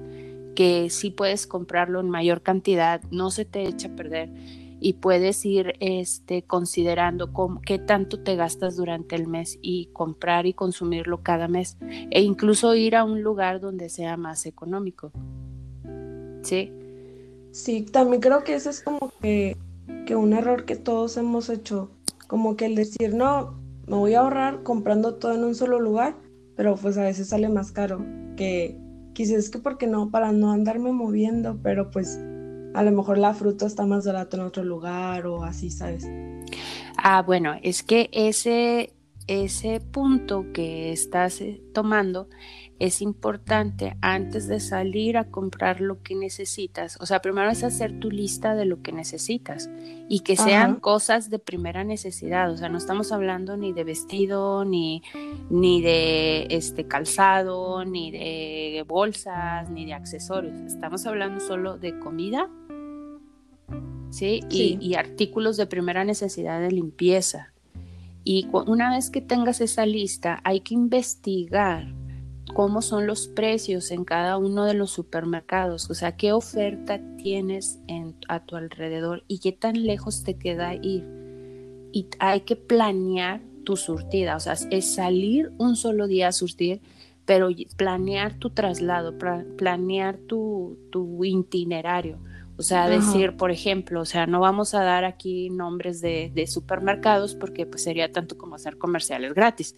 que 0.56 0.90
sí 0.90 1.12
puedes 1.12 1.48
comprarlo 1.48 2.00
en 2.00 2.10
mayor 2.10 2.42
cantidad, 2.42 3.02
no 3.12 3.32
se 3.32 3.46
te 3.46 3.68
echa 3.68 3.90
a 3.90 3.96
perder 3.96 4.32
y 4.80 4.94
puedes 4.94 5.46
ir 5.46 5.74
este, 5.80 6.44
considerando 6.44 7.32
qué 7.66 7.80
tanto 7.80 8.20
te 8.20 8.36
gastas 8.36 8.76
durante 8.76 9.16
el 9.16 9.28
mes 9.28 9.58
y 9.62 9.88
comprar 9.94 10.46
y 10.46 10.54
consumirlo 10.54 11.24
cada 11.24 11.48
mes 11.48 11.78
e 12.12 12.22
incluso 12.22 12.76
ir 12.76 12.96
a 12.96 13.04
un 13.04 13.22
lugar 13.22 13.60
donde 13.60 13.90
sea 13.90 14.18
más 14.18 14.46
económico. 14.46 15.12
Sí. 16.46 16.72
Sí, 17.52 17.84
también 17.84 18.22
creo 18.22 18.44
que 18.44 18.56
ese 18.56 18.70
es 18.70 18.82
como 18.82 19.12
que, 19.22 19.58
un 20.16 20.34
error 20.34 20.66
que 20.66 20.76
todos 20.76 21.18
hemos 21.18 21.50
hecho, 21.50 21.90
como 22.28 22.56
que 22.56 22.66
el 22.66 22.76
decir, 22.76 23.14
no, 23.14 23.60
me 23.88 23.96
voy 23.96 24.14
a 24.14 24.20
ahorrar 24.20 24.64
comprando 24.64 25.16
todo 25.16 25.34
en 25.34 25.44
un 25.44 25.56
solo 25.56 25.80
lugar, 25.80 26.16
pero 26.56 26.76
pues 26.76 26.98
a 26.98 27.04
veces 27.04 27.30
sale 27.30 27.50
más 27.50 27.72
caro, 27.72 28.06
que 28.36 28.78
quizás 29.14 29.50
que 29.50 29.60
porque 29.60 29.88
no, 29.88 30.12
para 30.12 30.32
no 30.32 30.52
andarme 30.52 30.92
moviendo, 30.92 31.58
pero 31.64 31.92
pues 31.92 32.20
a 32.74 32.84
lo 32.84 32.92
mejor 32.92 33.18
la 33.18 33.34
fruta 33.34 33.66
está 33.66 33.86
más 33.86 34.06
barata 34.06 34.38
en 34.38 34.44
otro 34.44 34.64
lugar 34.64 35.26
o 35.26 35.44
así, 35.44 35.70
¿sabes? 35.70 36.06
Ah, 36.98 37.22
bueno, 37.22 37.56
es 37.64 37.84
que 37.84 38.10
ese, 38.12 38.94
ese 39.28 39.80
punto 39.80 40.48
que 40.54 40.92
estás 40.92 41.40
eh, 41.40 41.62
tomando 41.74 42.28
es 42.80 43.02
importante 43.02 43.96
antes 44.02 44.48
de 44.48 44.60
salir 44.60 45.18
a 45.18 45.26
comprar 45.26 45.80
lo 45.80 46.02
que 46.02 46.14
necesitas. 46.14 46.98
O 47.00 47.06
sea, 47.06 47.22
primero 47.22 47.50
es 47.50 47.64
hacer 47.64 48.00
tu 48.00 48.12
lista 48.12 48.54
de 48.54 48.66
lo 48.66 48.82
que 48.82 48.92
necesitas 48.92 49.70
y 50.10 50.20
que 50.22 50.36
sean 50.36 50.80
cosas 50.82 51.30
de 51.30 51.40
primera 51.40 51.86
necesidad. 51.86 52.52
O 52.52 52.58
sea, 52.58 52.68
no 52.68 52.78
estamos 52.78 53.14
hablando 53.14 53.56
ni 53.56 53.72
de 53.72 53.86
vestido, 53.86 54.66
ni, 54.66 55.04
ni 55.50 55.82
de 55.82 56.48
este 56.50 56.86
calzado, 56.86 57.86
ni 57.86 58.12
de 58.12 58.84
bolsas, 58.86 59.70
ni 59.70 59.86
de 59.86 59.94
accesorios. 59.94 60.60
Estamos 60.62 61.06
hablando 61.06 61.40
solo 61.40 61.78
de 61.78 61.98
comida, 62.00 62.50
¿sí? 64.10 64.42
Y, 64.50 64.78
y 64.82 64.96
artículos 64.96 65.56
de 65.56 65.66
primera 65.66 66.04
necesidad 66.04 66.60
de 66.60 66.72
limpieza. 66.72 67.54
Y 68.26 68.48
una 68.52 68.90
vez 68.90 69.12
que 69.12 69.22
tengas 69.22 69.62
esa 69.62 69.86
lista, 69.86 70.42
hay 70.44 70.60
que 70.60 70.74
investigar 70.74 71.94
cómo 72.56 72.82
son 72.82 73.06
los 73.06 73.28
precios 73.28 73.92
en 73.92 74.06
cada 74.06 74.38
uno 74.38 74.64
de 74.64 74.76
los 74.76 74.90
supermercados, 74.90 75.90
o 75.90 75.94
sea, 75.94 76.16
qué 76.16 76.32
oferta 76.32 77.02
tienes 77.18 77.82
a 78.30 78.46
tu 78.46 78.56
alrededor 78.56 79.26
y 79.28 79.40
qué 79.40 79.52
tan 79.52 79.84
lejos 79.84 80.24
te 80.24 80.38
queda 80.38 80.74
ir. 80.74 81.04
Y 81.92 82.08
hay 82.18 82.42
que 82.42 82.56
planear 82.56 83.42
tu 83.66 83.76
surtida, 83.76 84.38
o 84.38 84.40
sea, 84.40 84.54
es 84.72 84.96
salir 84.96 85.52
un 85.58 85.76
solo 85.76 86.08
día 86.08 86.30
a 86.30 86.32
surtir, 86.32 86.80
pero 87.26 87.50
planear 87.76 88.40
tu 88.40 88.52
traslado, 88.52 89.18
planear 89.58 90.18
tu, 90.18 90.78
tu 90.92 91.26
itinerario. 91.26 92.20
O 92.58 92.62
sea, 92.62 92.88
decir, 92.88 93.36
por 93.36 93.52
ejemplo, 93.52 94.00
o 94.00 94.06
sea, 94.06 94.28
no 94.28 94.40
vamos 94.40 94.74
a 94.76 94.82
dar 94.82 95.04
aquí 95.04 95.50
nombres 95.50 96.00
de, 96.00 96.32
de, 96.34 96.48
supermercados 96.48 97.36
porque 97.36 97.66
pues 97.66 97.84
sería 97.84 98.14
tanto 98.14 98.38
como 98.38 98.56
hacer 98.56 98.78
comerciales 98.78 99.34
gratis, 99.34 99.76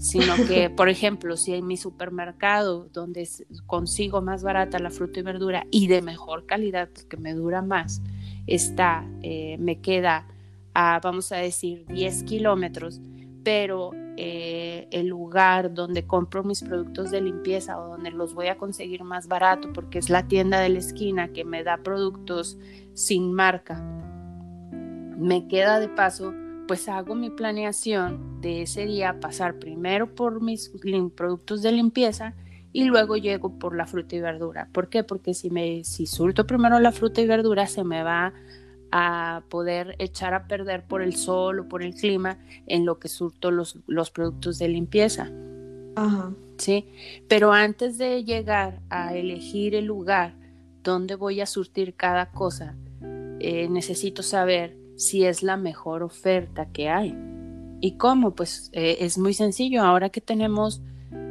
sino 0.00 0.34
que, 0.48 0.70
por 0.76 0.88
ejemplo, 0.88 1.36
si 1.36 1.54
en 1.54 1.66
mi 1.66 1.76
supermercado 1.76 2.88
donde 2.92 3.28
consigo 3.66 4.22
más 4.22 4.42
barata 4.42 4.78
la 4.78 4.90
fruta 4.90 5.20
y 5.20 5.22
verdura 5.22 5.66
y 5.70 5.86
de 5.86 6.02
mejor 6.02 6.46
calidad 6.46 6.88
porque 6.92 7.18
me 7.18 7.34
dura 7.34 7.62
más, 7.62 8.02
está, 8.46 9.06
eh, 9.22 9.56
me 9.58 9.80
queda 9.80 10.26
a, 10.74 11.00
vamos 11.00 11.30
a 11.32 11.36
decir, 11.36 11.84
10 11.86 12.24
kilómetros, 12.24 13.00
pero 13.44 13.92
eh, 14.16 14.88
el 14.90 15.06
lugar 15.06 15.74
donde 15.74 16.06
compro 16.06 16.44
mis 16.44 16.62
productos 16.62 17.10
de 17.10 17.20
limpieza 17.20 17.78
o 17.78 17.88
donde 17.88 18.10
los 18.10 18.34
voy 18.34 18.48
a 18.48 18.56
conseguir 18.56 19.04
más 19.04 19.28
barato 19.28 19.72
porque 19.72 19.98
es 19.98 20.08
la 20.08 20.26
tienda 20.28 20.60
de 20.60 20.70
la 20.70 20.78
esquina 20.78 21.28
que 21.28 21.44
me 21.44 21.62
da 21.62 21.76
productos 21.78 22.58
sin 22.94 23.32
marca, 23.32 23.82
me 25.18 25.46
queda 25.48 25.78
de 25.78 25.88
paso, 25.88 26.32
pues 26.70 26.88
hago 26.88 27.16
mi 27.16 27.30
planeación 27.30 28.40
de 28.40 28.62
ese 28.62 28.86
día, 28.86 29.18
pasar 29.18 29.58
primero 29.58 30.14
por 30.14 30.40
mis 30.40 30.70
productos 31.16 31.62
de 31.62 31.72
limpieza 31.72 32.36
y 32.72 32.84
luego 32.84 33.16
llego 33.16 33.58
por 33.58 33.74
la 33.74 33.88
fruta 33.88 34.14
y 34.14 34.20
verdura. 34.20 34.68
¿Por 34.70 34.88
qué? 34.88 35.02
Porque 35.02 35.34
si 35.34 35.50
me 35.50 35.82
si 35.82 36.06
surto 36.06 36.46
primero 36.46 36.78
la 36.78 36.92
fruta 36.92 37.20
y 37.22 37.26
verdura 37.26 37.66
se 37.66 37.82
me 37.82 38.04
va 38.04 38.34
a 38.92 39.42
poder 39.48 39.96
echar 39.98 40.32
a 40.32 40.46
perder 40.46 40.84
por 40.84 41.02
el 41.02 41.16
sol 41.16 41.58
o 41.58 41.68
por 41.68 41.82
el 41.82 41.92
clima 41.92 42.38
en 42.68 42.86
lo 42.86 43.00
que 43.00 43.08
surto 43.08 43.50
los, 43.50 43.76
los 43.88 44.12
productos 44.12 44.60
de 44.60 44.68
limpieza. 44.68 45.28
Ajá. 45.96 46.32
¿Sí? 46.56 46.88
Pero 47.26 47.52
antes 47.52 47.98
de 47.98 48.22
llegar 48.22 48.78
a 48.90 49.16
elegir 49.16 49.74
el 49.74 49.86
lugar 49.86 50.36
donde 50.84 51.16
voy 51.16 51.40
a 51.40 51.46
surtir 51.46 51.96
cada 51.96 52.30
cosa, 52.30 52.76
eh, 53.40 53.68
necesito 53.68 54.22
saber 54.22 54.78
si 55.00 55.24
es 55.24 55.42
la 55.42 55.56
mejor 55.56 56.02
oferta 56.02 56.66
que 56.66 56.90
hay. 56.90 57.16
¿Y 57.80 57.92
cómo? 57.92 58.34
Pues 58.34 58.68
eh, 58.74 58.98
es 59.00 59.16
muy 59.16 59.32
sencillo. 59.32 59.82
Ahora 59.82 60.10
que 60.10 60.20
tenemos 60.20 60.82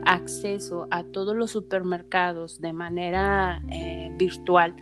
acceso 0.06 0.88
a 0.90 1.04
todos 1.04 1.36
los 1.36 1.52
supermercados 1.52 2.62
de 2.62 2.74
manera 2.74 3.62
eh, 3.70 4.12
virtual, 4.18 4.76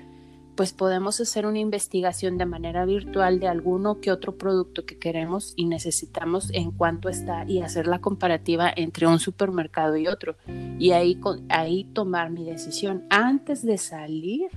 pues 0.55 0.71
podemos 0.71 1.19
hacer 1.19 1.45
una 1.45 1.59
investigación 1.59 2.37
de 2.37 2.45
manera 2.45 2.85
virtual 2.85 3.41
de 3.41 3.49
alguno 3.49 3.99
que 3.99 4.09
otro 4.09 4.37
producto 4.37 4.85
que 4.85 4.97
queremos 4.97 5.53
y 5.57 5.65
necesitamos 5.65 6.49
en 6.53 6.71
cuanto 6.71 7.09
está 7.09 7.43
y 7.45 7.59
hacer 7.59 7.87
la 7.87 7.99
comparativa 7.99 8.71
entre 8.73 9.05
un 9.05 9.19
supermercado 9.19 9.97
y 9.97 10.07
otro. 10.07 10.37
Y 10.79 10.91
ahí, 10.91 11.19
ahí 11.49 11.83
tomar 11.93 12.31
mi 12.31 12.45
decisión 12.45 13.05
antes 13.09 13.65
de 13.65 13.77
salir 13.77 14.47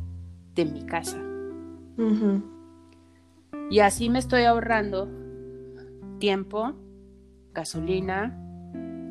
de 0.55 0.65
mi 0.67 0.87
casa. 0.87 1.21
Y 3.71 3.81
así 3.81 4.09
me 4.11 4.19
estoy 4.19 4.43
ahorrando 4.43 5.09
tiempo, 6.19 6.75
gasolina 7.53 8.37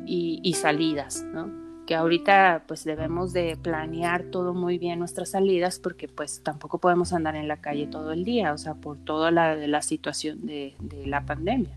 y, 0.06 0.40
y 0.42 0.54
salidas, 0.54 1.24
¿no? 1.24 1.60
que 1.90 1.96
ahorita 1.96 2.66
pues 2.68 2.84
debemos 2.84 3.32
de 3.32 3.58
planear 3.60 4.22
todo 4.22 4.54
muy 4.54 4.78
bien 4.78 5.00
nuestras 5.00 5.30
salidas 5.30 5.80
porque 5.80 6.06
pues 6.06 6.40
tampoco 6.40 6.78
podemos 6.78 7.12
andar 7.12 7.34
en 7.34 7.48
la 7.48 7.60
calle 7.60 7.88
todo 7.88 8.12
el 8.12 8.22
día, 8.22 8.52
o 8.52 8.58
sea, 8.58 8.74
por 8.74 8.96
toda 8.98 9.32
la, 9.32 9.56
la 9.56 9.82
situación 9.82 10.46
de, 10.46 10.76
la 11.04 11.26
pandemia. 11.26 11.74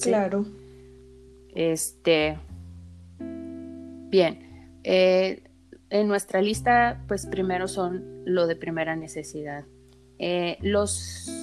Claro. 0.00 0.46
Este, 1.54 2.38
bien, 3.18 4.78
eh, 4.82 5.42
en 5.90 6.08
nuestra 6.08 6.40
lista 6.40 7.04
pues 7.06 7.26
primero 7.26 7.68
son 7.68 8.22
lo 8.24 8.46
de 8.46 8.56
primera 8.56 8.96
necesidad. 8.96 9.66
Eh, 10.18 10.56
los, 10.62 11.37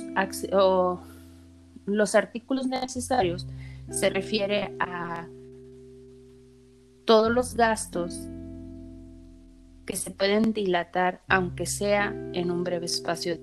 los 1.86 2.16
artículos 2.16 2.68
necesarios 2.68 3.48
se 3.90 4.10
refiere 4.10 4.76
a 4.80 5.28
todos 7.06 7.32
los 7.32 7.56
gastos 7.56 8.28
que 9.86 9.96
se 9.96 10.12
pueden 10.12 10.54
dilatar 10.54 11.22
aunque 11.28 11.66
sea 11.66 12.14
en 12.34 12.50
un 12.50 12.64
breve 12.64 12.88
espacio. 12.88 13.38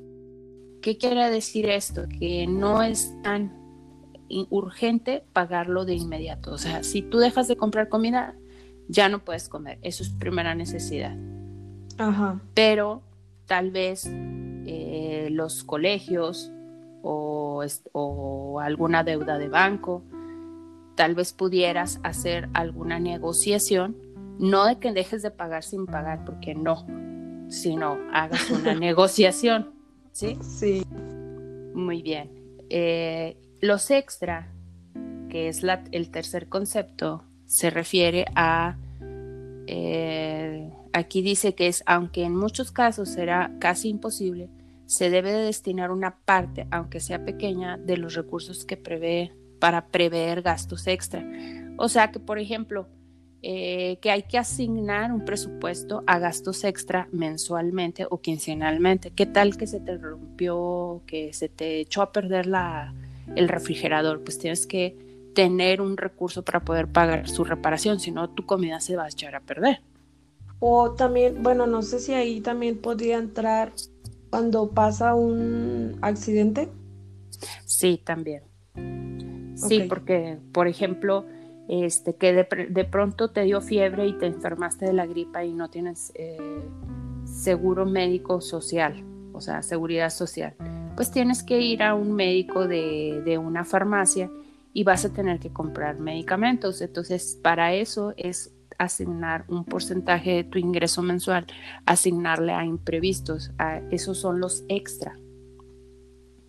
¿Qué 0.81 0.99
quiere 0.99 1.31
decir 1.31 1.69
esto? 1.69 2.09
Que 2.09 2.47
no 2.49 2.83
es 2.83 3.15
tan 3.23 3.53
urgente 4.51 5.23
pagarlo 5.33 5.85
de 5.85 5.95
inmediato. 5.95 6.53
O 6.53 6.59
sea, 6.59 6.83
si 6.83 7.03
tú 7.03 7.19
dejas 7.19 7.47
de 7.47 7.57
comprar 7.57 7.89
comida, 7.89 8.35
ya 8.89 9.09
no 9.09 9.25
puedes 9.25 9.49
comer. 9.49 9.79
Eso 9.83 10.03
es 10.03 10.09
primera 10.11 10.57
necesidad. 10.57 11.17
Ajá. 11.99 12.41
Pero 12.55 13.03
tal 13.47 13.71
vez 13.71 14.09
eh, 14.11 15.29
los 15.31 15.63
colegios 15.63 16.51
o, 17.03 17.65
o 17.93 18.61
alguna 18.61 19.05
deuda 19.05 19.39
de 19.39 19.49
banco 19.49 20.03
tal 20.95 21.15
vez 21.15 21.33
pudieras 21.33 22.01
hacer 22.03 22.49
alguna 22.55 22.99
negociación, 22.99 23.97
no 24.39 24.65
de 24.67 24.79
que 24.79 24.93
dejes 24.93 25.23
de 25.23 25.31
pagar 25.31 25.65
sin 25.65 25.87
pagar, 25.87 26.25
porque 26.25 26.55
no, 26.55 26.87
sino 27.49 27.99
hagas 28.13 28.51
una 28.51 28.75
negociación, 28.79 29.71
¿sí? 30.13 30.39
Sí. 30.43 30.87
Muy 31.75 32.03
bien. 32.03 32.31
Eh, 32.69 33.37
los 33.61 33.91
extra, 33.91 34.53
que 35.29 35.49
es 35.49 35.63
la, 35.63 35.83
el 35.93 36.11
tercer 36.11 36.49
concepto, 36.49 37.25
se 37.47 37.71
refiere 37.71 38.27
a, 38.35 38.77
eh, 39.67 40.71
aquí 40.93 41.23
dice 41.23 41.55
que 41.55 41.69
es, 41.69 41.83
aunque 41.87 42.25
en 42.25 42.35
muchos 42.35 42.71
casos 42.71 43.09
será 43.09 43.53
casi 43.59 43.89
imposible, 43.89 44.49
se 44.93 45.09
debe 45.09 45.33
de 45.33 45.45
destinar 45.45 45.91
una 45.91 46.19
parte, 46.19 46.67
aunque 46.71 47.01
sea 47.01 47.25
pequeña, 47.25 47.79
de 47.79 47.97
los 47.97 48.13
recursos 48.13 48.67
que 48.67 48.77
prevé 48.77 49.33
para 49.59 49.87
prever 49.87 50.43
gastos 50.43 50.87
extra. 50.87 51.25
O 51.79 51.89
sea 51.89 52.13
que, 52.13 52.21
por 52.21 52.39
ejemplo, 52.39 52.89
eh, 53.41 53.97
que 54.03 54.11
hay 54.11 54.25
que 54.25 54.37
asignar 54.37 55.11
un 55.11 55.25
presupuesto 55.25 56.05
a 56.07 56.19
gastos 56.19 56.63
extra 56.65 57.09
mensualmente 57.11 58.07
o 58.11 58.21
quincenalmente. 58.21 59.13
¿Qué 59.13 59.25
tal 59.25 59.57
que 59.57 59.67
se 59.67 59.81
te 59.81 59.97
rompió, 59.97 61.01
que 61.07 61.33
se 61.33 61.49
te 61.49 61.81
echó 61.81 62.03
a 62.03 62.13
perder 62.13 62.47
la, 62.47 62.93
el 63.35 63.49
refrigerador? 63.49 64.23
Pues 64.23 64.39
tienes 64.39 64.67
que 64.67 64.95
tener 65.35 65.81
un 65.81 65.97
recurso 65.97 66.45
para 66.45 66.61
poder 66.61 66.87
pagar 66.87 67.31
su 67.31 67.45
reparación, 67.45 67.99
si 67.99 68.11
no 68.11 68.29
tu 68.29 68.45
comida 68.45 68.79
se 68.79 68.97
va 68.97 69.05
a 69.05 69.09
echar 69.09 69.37
a 69.37 69.41
perder. 69.41 69.81
O 70.61 70.91
también, 70.93 71.43
bueno, 71.43 71.67
no 71.67 71.81
sé 71.81 71.99
si 71.99 72.13
ahí 72.13 72.43
también 72.43 72.77
podría 72.77 73.17
entrar 73.17 73.73
cuando 74.33 74.71
pasa 74.71 75.15
un 75.15 75.99
accidente. 76.01 76.71
Sí, 77.67 78.01
también. 78.03 78.45
Sí, 79.57 79.85
porque, 79.87 80.39
por 80.53 80.69
ejemplo, 80.69 81.27
este, 81.69 82.17
que 82.17 82.33
de, 82.33 82.85
pronto 82.87 83.31
te 83.31 83.43
dio 83.43 83.61
fiebre 83.61 84.07
y 84.07 84.15
te 84.15 84.25
enfermaste 84.25 84.87
de 84.87 84.95
la 84.95 85.05
gripa 85.05 85.45
y 85.45 85.53
no 85.53 85.69
tienes 85.69 86.13
eh, 86.15 86.39
seguro 87.27 87.85
médico 87.85 88.41
social, 88.41 89.05
o 89.35 89.43
sea, 89.43 89.63
seguridad 89.63 90.09
social, 90.09 90.55
pues 90.97 91.11
tienes 91.11 91.43
que 91.43 91.61
ir 91.61 91.83
a 91.83 91.95
un 91.95 92.13
médico 92.13 92.67
de, 92.67 93.21
de 93.27 93.37
una 93.37 93.67
farmacia 93.67 94.31
y 94.73 94.83
vas 94.85 95.05
a 95.05 95.13
tener 95.13 95.41
que 95.41 95.53
comprar 95.53 95.99
medicamentos. 95.99 96.81
Entonces, 96.81 97.39
para 97.43 97.75
eso 97.75 98.15
es 98.17 98.55
asignar 98.83 99.45
un 99.49 99.65
porcentaje 99.65 100.33
de 100.33 100.45
tu 100.45 100.59
ingreso 100.59 101.03
mensual, 101.03 101.47
asignarle 101.87 102.53
a 102.53 102.65
imprevistos, 102.65 103.53
a, 103.59 103.79
esos 103.91 104.19
son 104.19 104.41
los 104.41 104.65
extra. 104.69 105.17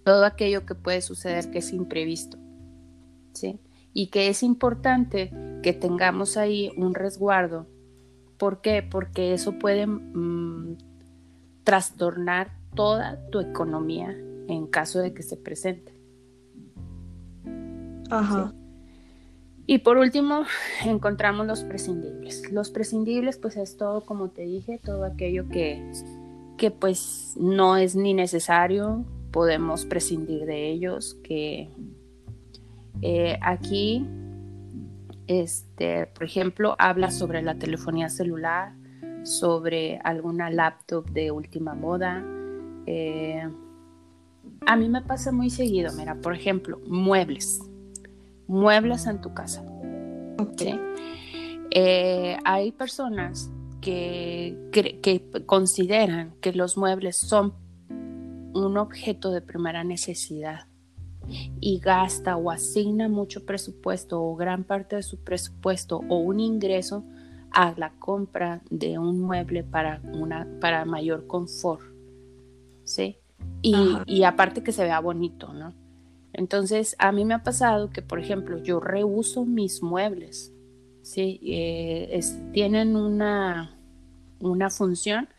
Todo 0.03 0.25
aquello 0.25 0.65
que 0.65 0.75
puede 0.75 1.01
suceder 1.01 1.49
que 1.51 1.59
es 1.59 1.71
imprevisto. 1.71 2.37
¿sí? 3.33 3.59
Y 3.93 4.07
que 4.07 4.27
es 4.27 4.43
importante 4.43 5.31
que 5.61 5.73
tengamos 5.73 6.37
ahí 6.37 6.71
un 6.77 6.93
resguardo. 6.93 7.67
¿Por 8.37 8.61
qué? 8.61 8.83
Porque 8.83 9.33
eso 9.33 9.59
puede 9.59 9.85
mm, 9.87 10.77
trastornar 11.63 12.51
toda 12.75 13.19
tu 13.29 13.39
economía 13.39 14.09
en 14.47 14.67
caso 14.67 14.99
de 14.99 15.13
que 15.13 15.23
se 15.23 15.37
presente. 15.37 15.93
Ajá. 18.09 18.53
Y 19.65 19.79
por 19.79 19.97
último, 19.97 20.43
encontramos 20.85 21.47
los 21.47 21.63
prescindibles. 21.63 22.51
Los 22.51 22.69
prescindibles, 22.69 23.37
pues 23.37 23.57
es 23.57 23.77
todo, 23.77 24.01
como 24.01 24.29
te 24.29 24.43
dije, 24.43 24.79
todo 24.83 25.05
aquello 25.05 25.47
que, 25.49 25.91
que 26.57 26.71
pues 26.71 27.35
no 27.39 27.77
es 27.77 27.95
ni 27.95 28.13
necesario, 28.13 29.05
podemos 29.31 29.85
prescindir 29.85 30.45
de 30.45 30.69
ellos, 30.69 31.17
que 31.23 31.69
eh, 33.01 33.37
aquí, 33.41 34.05
este, 35.27 36.07
por 36.07 36.23
ejemplo, 36.23 36.75
habla 36.77 37.09
sobre 37.09 37.41
la 37.41 37.55
telefonía 37.55 38.09
celular, 38.09 38.73
sobre 39.23 39.99
alguna 40.03 40.49
laptop 40.49 41.09
de 41.09 41.31
última 41.31 41.73
moda. 41.73 42.23
Eh, 42.85 43.47
a 44.65 44.75
mí 44.75 44.89
me 44.89 45.01
pasa 45.01 45.31
muy 45.31 45.49
seguido, 45.49 45.93
mira, 45.93 46.15
por 46.15 46.35
ejemplo, 46.35 46.79
muebles. 46.87 47.61
Muebles 48.47 49.07
en 49.07 49.21
tu 49.21 49.33
casa. 49.33 49.63
Eh, 51.71 52.37
hay 52.43 52.71
personas 52.71 53.51
que, 53.81 54.57
que 54.71 55.23
consideran 55.45 56.35
que 56.41 56.53
los 56.53 56.77
muebles 56.77 57.17
son 57.17 57.53
un 58.53 58.77
objeto 58.77 59.31
de 59.31 59.41
primera 59.41 59.83
necesidad 59.83 60.67
y 61.59 61.79
gasta 61.79 62.35
o 62.37 62.51
asigna 62.51 63.09
mucho 63.09 63.45
presupuesto 63.45 64.21
o 64.21 64.35
gran 64.35 64.63
parte 64.63 64.97
de 64.97 65.03
su 65.03 65.23
presupuesto 65.23 66.01
o 66.09 66.17
un 66.17 66.39
ingreso 66.39 67.03
a 67.51 67.73
la 67.77 67.91
compra 67.99 68.61
de 68.69 68.97
un 68.97 69.21
mueble 69.21 69.63
para, 69.63 70.01
una, 70.13 70.47
para 70.59 70.85
mayor 70.85 71.27
confort, 71.27 71.83
¿sí? 72.83 73.17
Y, 73.61 73.75
y, 74.05 74.23
aparte 74.23 74.63
que 74.63 74.71
se 74.71 74.83
vea 74.83 74.99
bonito, 74.99 75.53
¿no? 75.53 75.73
Entonces, 76.33 76.95
a 76.99 77.11
mí 77.11 77.25
me 77.25 77.35
ha 77.35 77.43
pasado 77.43 77.89
que, 77.89 78.01
por 78.01 78.19
ejemplo, 78.19 78.57
yo 78.57 78.79
reuso 78.79 79.45
mis 79.45 79.81
muebles, 79.81 80.51
¿sí? 81.01 81.39
Eh, 81.43 82.19
tienen 82.51 82.95
una, 82.95 83.77
una 84.39 84.69
función 84.69 85.29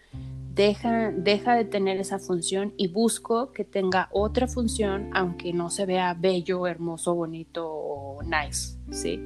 deja, 0.54 1.10
deja 1.10 1.56
de 1.56 1.64
tener 1.64 1.98
esa 1.98 2.18
función 2.18 2.72
y 2.76 2.88
busco 2.88 3.52
que 3.52 3.64
tenga 3.64 4.08
otra 4.12 4.46
función, 4.46 5.10
aunque 5.12 5.52
no 5.52 5.70
se 5.70 5.86
vea 5.86 6.14
bello, 6.14 6.66
hermoso, 6.66 7.14
bonito 7.14 7.66
o 7.68 8.22
nice, 8.22 8.78
¿sí? 8.90 9.20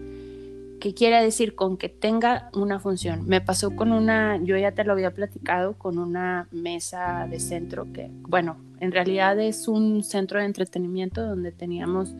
¿Qué 0.81 0.95
quiere 0.95 1.23
decir 1.23 1.55
con 1.55 1.77
que 1.77 1.89
tenga 1.89 2.51
una 2.55 2.79
función? 2.79 3.27
Me 3.27 3.41
pasó 3.41 3.75
con 3.75 3.91
una, 3.93 4.37
yo 4.43 4.57
ya 4.57 4.73
te 4.73 4.85
lo 4.85 4.93
había 4.93 5.13
platicado, 5.13 5.77
con 5.77 5.99
una 5.99 6.49
mesa 6.53 7.27
de 7.29 7.41
centro 7.41 7.93
que, 7.93 8.11
bueno, 8.23 8.57
en 8.81 8.93
realidad 8.93 9.39
es 9.41 9.69
un 9.69 10.03
centro 10.03 10.39
de 10.39 10.47
entretenimiento 10.47 11.27
donde 11.27 11.53
teníamos 11.53 12.15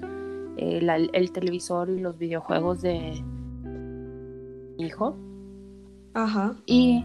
eh, 0.57 0.81
el 1.13 1.33
televisor 1.33 1.91
y 1.91 2.01
los 2.01 2.19
videojuegos 2.19 2.83
de 2.83 3.23
mi 4.77 4.87
hijo. 4.87 5.17
Ajá. 6.15 6.57
Y 6.67 7.05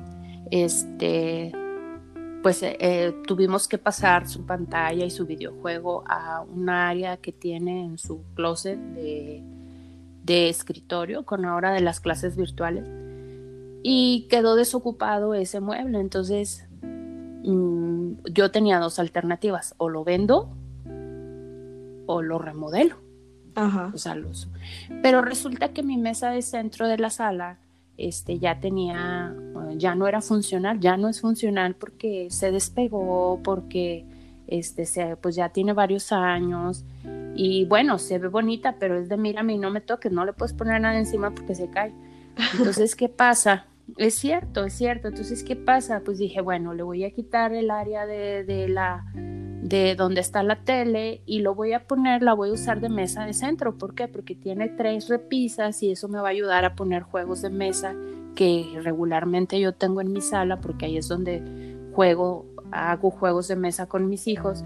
este, 0.50 1.52
pues 2.42 2.62
eh, 2.64 2.78
eh, 2.80 3.14
tuvimos 3.26 3.68
que 3.68 3.78
pasar 3.78 4.28
su 4.28 4.46
pantalla 4.46 5.06
y 5.06 5.10
su 5.12 5.26
videojuego 5.26 6.04
a 6.08 6.42
un 6.42 6.70
área 6.70 7.18
que 7.18 7.32
tiene 7.32 7.86
en 7.86 7.98
su 7.98 8.24
closet 8.36 8.78
de, 8.80 9.44
escritorio 10.26 11.26
con 11.26 11.46
ahora 11.46 11.72
de 11.72 11.82
las 11.82 12.00
clases 12.00 12.36
virtuales 12.36 12.86
y 13.84 14.28
quedó 14.30 14.56
desocupado 14.56 15.34
ese 15.34 15.60
mueble. 15.60 16.00
Entonces 16.00 16.68
mm, 17.44 18.26
yo 18.32 18.52
tenía 18.52 18.80
dos 18.80 19.00
alternativas, 19.00 19.76
o 19.78 19.90
lo 19.90 20.04
vendo 20.04 20.50
o 22.06 22.22
lo 22.22 22.40
remodelo. 22.40 22.98
Ajá. 23.56 23.92
Pero 25.02 25.22
resulta 25.22 25.70
que 25.70 25.84
mi 25.84 25.98
mesa 25.98 26.32
de 26.32 26.42
centro 26.42 26.88
de 26.88 26.98
la 26.98 27.10
sala 27.10 27.60
este, 27.98 28.40
ya 28.40 28.60
tenía, 28.60 29.36
ya 29.78 29.96
no 29.96 30.08
era 30.08 30.22
funcional, 30.22 30.80
ya 30.80 30.98
no 30.98 31.10
es 31.10 31.22
funcional 31.22 31.76
porque 31.76 32.28
se 32.32 32.52
despegó, 32.52 33.40
porque 33.44 34.06
este, 34.48 34.86
se, 34.86 35.16
pues 35.18 35.36
ya 35.36 35.50
tiene 35.50 35.74
varios 35.74 36.12
años 36.12 36.84
y 37.36 37.66
bueno, 37.66 38.00
se 38.00 38.20
ve 38.20 38.28
bonita, 38.28 38.76
pero 38.80 38.98
es 38.98 39.10
de 39.10 39.18
mira 39.18 39.42
a 39.42 39.44
mí 39.44 39.58
no 39.58 39.70
me 39.70 39.82
toques, 39.82 40.12
no 40.12 40.26
le 40.26 40.34
puedes 40.34 40.54
poner 40.54 40.82
nada 40.82 40.98
encima 40.98 41.32
porque 41.32 41.56
se 41.56 41.70
cae. 41.70 41.94
Entonces, 42.58 42.96
¿qué 42.96 43.10
pasa? 43.10 43.68
Es 43.98 44.16
cierto, 44.16 44.66
es 44.66 44.74
cierto. 44.74 45.10
Entonces, 45.10 45.44
¿qué 45.44 45.56
pasa? 45.56 46.02
Pues 46.04 46.18
dije, 46.18 46.42
bueno, 46.42 46.74
le 46.74 46.84
voy 46.84 47.04
a 47.04 47.12
quitar 47.12 47.54
el 47.54 47.70
área 47.70 48.06
de, 48.06 48.44
de 48.44 48.68
la 48.68 49.06
de 49.64 49.96
donde 49.96 50.20
está 50.20 50.44
la 50.44 50.64
tele 50.64 51.22
y 51.26 51.40
lo 51.40 51.56
voy 51.56 51.72
a 51.72 51.88
poner, 51.88 52.22
la 52.22 52.34
voy 52.34 52.50
a 52.50 52.54
usar 52.54 52.82
de 52.82 52.90
mesa 52.90 53.26
de 53.26 53.34
centro. 53.34 53.78
¿Por 53.78 53.96
qué? 53.96 54.10
Porque 54.10 54.36
tiene 54.36 54.68
tres 54.68 55.08
repisas 55.08 55.82
y 55.84 55.92
eso 55.92 56.10
me 56.10 56.20
va 56.20 56.28
a 56.28 56.32
ayudar 56.32 56.66
a 56.66 56.76
poner 56.76 57.04
juegos 57.04 57.42
de 57.42 57.50
mesa 57.50 57.96
que 58.36 58.66
regularmente 58.82 59.60
yo 59.60 59.74
tengo 59.74 60.02
en 60.02 60.12
mi 60.12 60.22
sala 60.22 60.60
porque 60.60 60.86
ahí 60.86 60.98
es 60.98 61.08
donde 61.08 61.42
juego, 61.94 62.46
hago 62.72 63.10
juegos 63.10 63.48
de 63.48 63.56
mesa 63.56 63.88
con 63.88 64.10
mis 64.10 64.28
hijos 64.28 64.66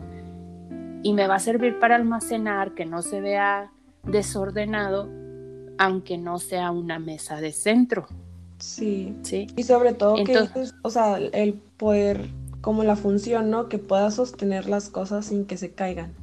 y 1.03 1.13
me 1.13 1.27
va 1.27 1.35
a 1.35 1.39
servir 1.39 1.77
para 1.79 1.95
almacenar, 1.95 2.73
que 2.73 2.85
no 2.85 3.03
se 3.03 3.21
vea 3.21 3.71
desordenado, 4.03 5.09
aunque 5.77 6.17
no 6.17 6.39
sea 6.39 6.71
una 6.71 6.97
mesa 6.97 7.39
de 7.39 7.51
centro. 7.51 8.07
Sí. 8.59 9.15
Sí. 9.21 9.47
Y 9.55 9.63
sobre 9.63 9.93
todo 9.93 10.23
que, 10.23 10.47
o 10.83 10.89
sea, 10.89 11.17
el 11.17 11.53
poder 11.53 12.29
como 12.61 12.83
la 12.83 12.95
función, 12.95 13.49
¿no? 13.49 13.69
Que 13.69 13.77
pueda 13.77 14.11
sostener 14.11 14.67
las 14.67 14.89
cosas 14.89 15.27
sin 15.27 15.45
que 15.45 15.57
se 15.57 15.71
caigan. 15.71 16.13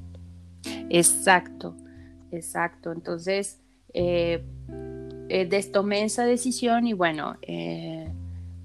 Exacto, 0.90 1.74
exacto. 2.30 2.92
Entonces, 2.92 3.60
eh, 3.92 4.44
eh 5.28 5.70
tomé 5.72 6.04
esa 6.04 6.24
decisión 6.24 6.86
y 6.86 6.92
bueno, 6.92 7.36
eh, 7.42 8.12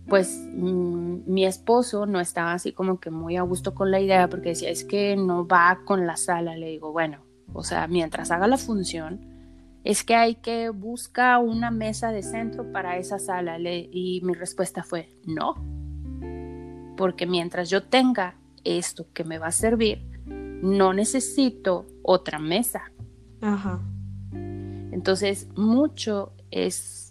pues 0.07 0.35
mm, 0.53 1.19
mi 1.31 1.45
esposo 1.45 2.05
no 2.05 2.19
estaba 2.19 2.53
así 2.53 2.73
como 2.73 2.99
que 2.99 3.11
muy 3.11 3.37
a 3.37 3.43
gusto 3.43 3.75
con 3.75 3.91
la 3.91 3.99
idea 3.99 4.27
porque 4.29 4.49
decía, 4.49 4.69
es 4.69 4.83
que 4.83 5.15
no 5.15 5.47
va 5.47 5.79
con 5.85 6.07
la 6.07 6.17
sala. 6.17 6.57
Le 6.57 6.67
digo, 6.67 6.91
bueno, 6.91 7.19
o 7.53 7.63
sea, 7.63 7.87
mientras 7.87 8.31
haga 8.31 8.47
la 8.47 8.57
función, 8.57 9.28
es 9.83 10.03
que 10.03 10.15
hay 10.15 10.35
que 10.35 10.69
buscar 10.69 11.39
una 11.39 11.71
mesa 11.71 12.11
de 12.11 12.23
centro 12.23 12.71
para 12.71 12.97
esa 12.97 13.19
sala. 13.19 13.57
y 13.59 14.21
mi 14.23 14.33
respuesta 14.33 14.83
fue, 14.83 15.09
no, 15.25 15.55
porque 16.97 17.25
mientras 17.25 17.69
yo 17.69 17.83
tenga 17.83 18.35
esto 18.63 19.07
que 19.13 19.23
me 19.23 19.37
va 19.37 19.47
a 19.47 19.51
servir, 19.51 20.05
no 20.25 20.93
necesito 20.93 21.87
otra 22.03 22.39
mesa. 22.39 22.91
Ajá. 23.41 23.79
Entonces, 24.91 25.47
mucho 25.55 26.33
es 26.51 27.09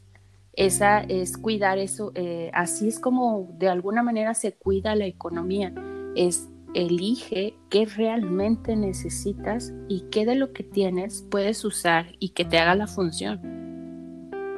esa 0.58 1.00
es 1.02 1.38
cuidar 1.38 1.78
eso, 1.78 2.10
eh, 2.16 2.50
así 2.52 2.88
es 2.88 2.98
como 2.98 3.48
de 3.58 3.68
alguna 3.68 4.02
manera 4.02 4.34
se 4.34 4.52
cuida 4.52 4.96
la 4.96 5.06
economía, 5.06 5.72
es 6.16 6.48
elige 6.74 7.56
qué 7.70 7.86
realmente 7.86 8.76
necesitas 8.76 9.72
y 9.88 10.02
qué 10.10 10.26
de 10.26 10.34
lo 10.34 10.52
que 10.52 10.62
tienes 10.62 11.26
puedes 11.30 11.64
usar 11.64 12.06
y 12.18 12.30
que 12.30 12.44
te 12.44 12.58
haga 12.58 12.74
la 12.74 12.86
función. 12.86 13.40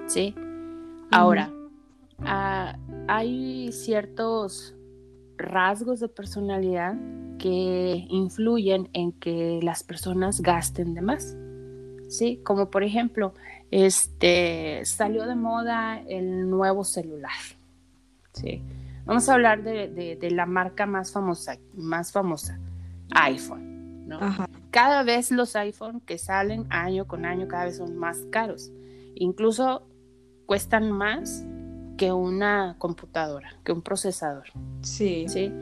¿Sí? 0.07 0.35
Ahora, 1.11 1.53
ah, 2.21 2.77
hay 3.09 3.71
ciertos 3.73 4.75
rasgos 5.37 6.01
de 6.01 6.09
personalidad 6.09 6.95
que 7.39 8.07
influyen 8.09 8.89
en 8.93 9.13
que 9.13 9.61
las 9.63 9.83
personas 9.83 10.41
gasten 10.41 10.95
de 10.95 11.01
más. 11.01 11.37
¿Sí? 12.09 12.41
Como 12.45 12.71
por 12.71 12.83
ejemplo, 12.83 13.35
este 13.71 14.85
salió 14.85 15.27
de 15.27 15.37
moda 15.37 16.03
el 16.09 16.51
nuevo 16.51 16.85
celular. 16.85 17.31
¿Sí? 18.33 18.63
Vamos 19.11 19.29
a 19.29 19.35
hablar 19.35 19.65
de, 19.65 20.29
la 20.31 20.47
marca 20.47 20.87
más 20.87 21.11
famosa, 21.11 21.59
más 21.75 22.13
famosa, 22.13 22.61
iPhone. 23.11 24.07
¿no? 24.07 24.21
Cada 24.71 25.03
vez 25.03 25.33
los 25.33 25.57
iPhone 25.57 26.01
que 26.01 26.17
salen 26.17 26.65
año 26.71 27.09
con 27.09 27.25
año 27.25 27.49
cada 27.49 27.65
vez 27.65 27.79
son 27.79 27.97
más 27.97 28.19
caros. 28.31 28.71
Incluso 29.17 29.83
cuestan 30.47 30.93
más 30.93 31.45
que 31.99 32.13
una 32.13 32.77
computadora, 32.79 33.57
que 33.65 33.73
un 33.73 33.83
procesador. 33.83 34.45
Sí. 34.83 35.27
¿Sí? 35.29 35.53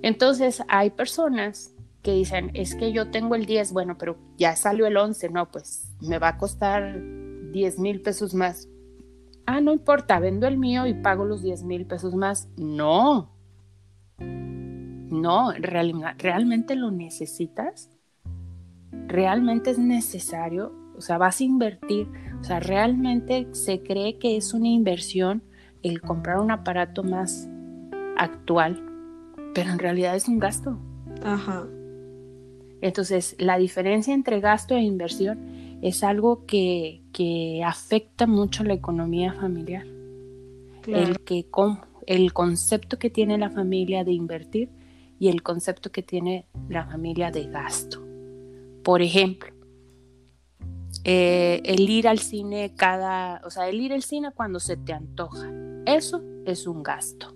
Entonces 0.00 0.62
hay 0.68 0.88
personas 0.88 1.74
que 2.02 2.12
dicen, 2.12 2.52
es 2.54 2.74
que 2.74 2.90
yo 2.90 3.10
tengo 3.10 3.34
el 3.34 3.44
10, 3.44 3.74
bueno, 3.74 3.98
pero 3.98 4.16
ya 4.38 4.56
salió 4.56 4.86
el 4.86 4.96
11, 4.96 5.28
no, 5.28 5.50
pues 5.50 5.92
me 6.00 6.18
va 6.18 6.28
a 6.28 6.38
costar 6.38 7.02
10 7.52 7.78
mil 7.80 8.00
pesos 8.00 8.32
más. 8.32 8.66
Ah, 9.46 9.60
no 9.60 9.72
importa, 9.72 10.18
vendo 10.18 10.46
el 10.46 10.58
mío 10.58 10.86
y 10.86 10.94
pago 10.94 11.24
los 11.24 11.42
10 11.42 11.62
mil 11.62 11.86
pesos 11.86 12.14
más. 12.14 12.48
No. 12.56 13.30
No, 14.18 15.52
¿realmente 15.52 16.74
lo 16.74 16.90
necesitas? 16.90 17.90
¿Realmente 19.06 19.70
es 19.70 19.78
necesario? 19.78 20.72
O 20.96 21.00
sea, 21.00 21.16
vas 21.18 21.40
a 21.40 21.44
invertir, 21.44 22.08
o 22.40 22.44
sea, 22.44 22.58
realmente 22.58 23.46
se 23.52 23.82
cree 23.82 24.18
que 24.18 24.36
es 24.36 24.52
una 24.52 24.68
inversión 24.68 25.42
el 25.82 26.00
comprar 26.00 26.40
un 26.40 26.50
aparato 26.50 27.04
más 27.04 27.48
actual, 28.16 28.82
pero 29.54 29.70
en 29.70 29.78
realidad 29.78 30.16
es 30.16 30.26
un 30.26 30.38
gasto. 30.38 30.78
Ajá. 31.22 31.66
Entonces, 32.80 33.36
la 33.38 33.58
diferencia 33.58 34.12
entre 34.14 34.40
gasto 34.40 34.74
e 34.74 34.80
inversión 34.80 35.78
es 35.82 36.02
algo 36.02 36.46
que, 36.46 37.02
que 37.16 37.62
afecta 37.64 38.26
mucho 38.26 38.62
la 38.62 38.74
economía 38.74 39.32
familiar. 39.32 39.86
El, 40.86 41.18
que, 41.20 41.46
el 42.06 42.32
concepto 42.34 42.98
que 42.98 43.08
tiene 43.08 43.38
la 43.38 43.48
familia 43.48 44.04
de 44.04 44.12
invertir 44.12 44.68
y 45.18 45.28
el 45.28 45.42
concepto 45.42 45.90
que 45.90 46.02
tiene 46.02 46.46
la 46.68 46.84
familia 46.84 47.30
de 47.30 47.46
gasto. 47.46 48.06
Por 48.84 49.00
ejemplo, 49.00 49.48
eh, 51.04 51.62
el 51.64 51.88
ir 51.88 52.06
al 52.06 52.18
cine 52.18 52.74
cada, 52.76 53.40
o 53.46 53.50
sea, 53.50 53.66
el 53.66 53.80
ir 53.80 53.94
al 53.94 54.02
cine 54.02 54.30
cuando 54.32 54.60
se 54.60 54.76
te 54.76 54.92
antoja, 54.92 55.50
eso 55.86 56.22
es 56.44 56.66
un 56.66 56.82
gasto. 56.82 57.34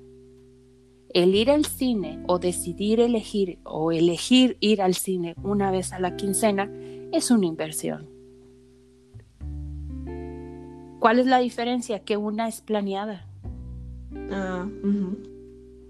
El 1.14 1.34
ir 1.34 1.50
al 1.50 1.64
cine 1.64 2.22
o 2.28 2.38
decidir 2.38 3.00
elegir 3.00 3.60
o 3.64 3.92
elegir 3.92 4.58
ir 4.60 4.82
al 4.82 4.94
cine 4.94 5.34
una 5.42 5.70
vez 5.70 5.94
a 5.94 5.98
la 5.98 6.16
quincena 6.16 6.70
es 7.12 7.30
una 7.30 7.46
inversión. 7.46 8.19
¿Cuál 11.00 11.18
es 11.18 11.26
la 11.26 11.38
diferencia? 11.38 12.04
Que 12.04 12.16
una 12.16 12.46
es 12.46 12.60
planeada. 12.60 13.26
Ah, 14.30 14.68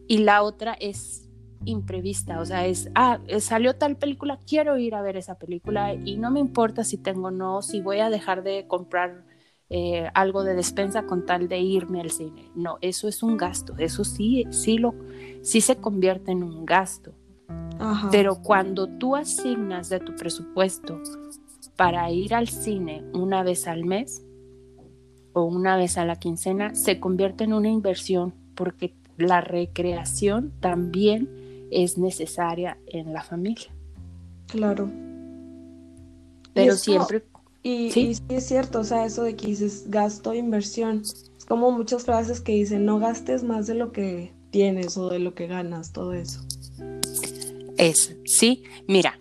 y 0.07 0.19
la 0.19 0.43
otra 0.43 0.73
es 0.75 1.29
imprevista, 1.65 2.41
o 2.41 2.45
sea, 2.47 2.67
es, 2.67 2.91
ah, 2.95 3.19
salió 3.39 3.77
tal 3.77 3.97
película, 3.97 4.39
quiero 4.47 4.79
ir 4.79 4.95
a 4.95 5.03
ver 5.03 5.17
esa 5.17 5.39
película 5.39 5.95
y 5.95 6.17
no 6.17 6.31
me 6.31 6.41
importa 6.41 6.85
si 6.85 6.97
tengo 6.97 7.29
o 7.29 7.31
no, 7.31 7.61
si 7.61 7.83
voy 7.83 7.99
a 7.99 8.09
dejar 8.09 8.43
de 8.43 8.67
comprar 8.67 9.25
eh, 9.69 10.09
algo 10.15 10.43
de 10.43 10.55
despensa 10.55 11.05
con 11.05 11.27
tal 11.27 11.49
de 11.49 11.59
irme 11.59 12.01
al 12.01 12.11
cine. 12.11 12.51
No, 12.55 12.79
eso 12.81 13.09
es 13.09 13.23
un 13.23 13.37
gasto, 13.37 13.75
eso 13.79 14.05
sí, 14.05 14.47
sí, 14.51 14.79
lo, 14.79 14.95
sí 15.43 15.61
se 15.61 15.77
convierte 15.77 16.33
en 16.33 16.43
un 16.43 16.65
gasto. 16.65 17.13
Pero 18.11 18.43
cuando 18.43 18.89
tú 18.99 19.17
asignas 19.17 19.89
de 19.89 20.01
tu 20.01 20.15
presupuesto 20.15 21.01
para 21.77 22.11
ir 22.11 22.35
al 22.35 22.49
cine 22.49 23.03
una 23.15 23.43
vez 23.43 23.67
al 23.67 23.87
mes 23.87 24.23
o 25.41 25.45
una 25.45 25.77
vez 25.77 25.99
a 25.99 26.05
la 26.05 26.17
quincena, 26.17 26.75
se 26.75 27.01
convierte 27.01 27.45
en 27.45 27.53
una 27.53 27.69
inversión 27.69 28.35
porque 28.55 28.95
la 29.17 29.41
recreación 29.41 30.53
también 30.61 31.29
es 31.71 31.99
necesaria 31.99 32.79
en 32.87 33.13
la 33.13 33.23
familia. 33.23 33.71
Claro. 34.47 34.91
Pero 36.55 36.75
siempre... 36.75 37.25
Y 37.63 37.91
¿Sí? 37.91 38.17
es 38.31 38.47
cierto, 38.47 38.81
o 38.81 38.85
sea, 38.85 39.05
eso 39.05 39.23
de 39.23 39.37
que 39.37 39.49
dices 39.49 39.85
gasto, 39.89 40.33
inversión. 40.33 41.03
Es 41.03 41.45
como 41.47 41.71
muchas 41.71 42.05
frases 42.05 42.41
que 42.41 42.53
dicen, 42.53 42.87
no 42.87 42.99
gastes 42.99 43.43
más 43.43 43.67
de 43.67 43.75
lo 43.75 43.93
que 43.93 44.33
tienes 44.51 44.97
o 44.97 45.11
de 45.11 45.19
lo 45.19 45.35
que 45.35 45.47
ganas, 45.47 45.93
todo 45.93 46.15
eso. 46.15 46.41
Es, 47.77 48.17
sí, 48.25 48.65
mira, 48.89 49.20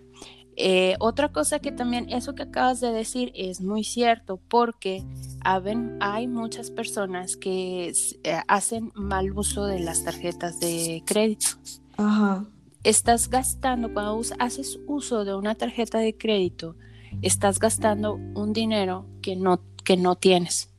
eh, 0.62 0.98
otra 1.00 1.32
cosa 1.32 1.60
que 1.60 1.72
también, 1.72 2.10
eso 2.10 2.36
que 2.36 2.44
acabas 2.44 2.82
de 2.82 2.92
decir 2.92 3.32
es 3.34 3.62
muy 3.62 3.86
cierto 3.86 4.42
porque 4.50 5.06
hay 5.42 6.28
muchas 6.28 6.70
personas 6.70 7.38
que 7.38 7.94
eh, 8.24 8.42
hacen 8.46 8.92
mal 8.94 9.32
uso 9.32 9.66
de 9.66 9.80
las 9.80 10.04
tarjetas 10.04 10.60
de 10.60 11.02
crédito. 11.06 11.48
Ajá. 11.96 12.46
Estás 12.84 13.30
gastando, 13.30 13.94
cuando 13.94 14.22
haces 14.38 14.82
uso 14.86 15.24
de 15.24 15.34
una 15.34 15.56
tarjeta 15.56 16.00
de 16.00 16.18
crédito, 16.18 16.76
estás 17.22 17.58
gastando 17.60 18.16
un 18.16 18.52
dinero 18.52 19.06
que 19.22 19.38
no, 19.38 19.62
que 19.86 19.96
no 19.96 20.16
tienes 20.16 20.70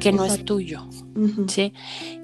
que 0.00 0.12
no 0.12 0.24
es 0.24 0.44
tuyo, 0.44 0.86
¿sí? 1.48 1.72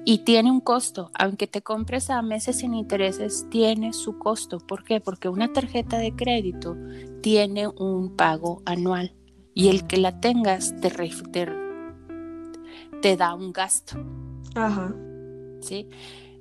Y 0.03 0.19
tiene 0.19 0.51
un 0.51 0.59
costo, 0.59 1.11
aunque 1.13 1.47
te 1.47 1.61
compres 1.61 2.09
a 2.09 2.21
meses 2.21 2.57
sin 2.57 2.73
intereses, 2.73 3.45
tiene 3.49 3.93
su 3.93 4.17
costo. 4.17 4.57
¿Por 4.59 4.83
qué? 4.83 4.99
Porque 4.99 5.29
una 5.29 5.53
tarjeta 5.53 5.97
de 5.97 6.13
crédito 6.13 6.75
tiene 7.21 7.67
un 7.67 8.15
pago 8.15 8.61
anual 8.65 9.13
y 9.53 9.69
el 9.69 9.87
que 9.87 9.97
la 9.97 10.19
tengas 10.19 10.75
te, 10.81 10.91
te, 13.01 13.17
da 13.17 13.33
un 13.33 13.53
gasto. 13.53 13.97
Ajá. 14.55 14.93
¿Sí? 15.61 15.87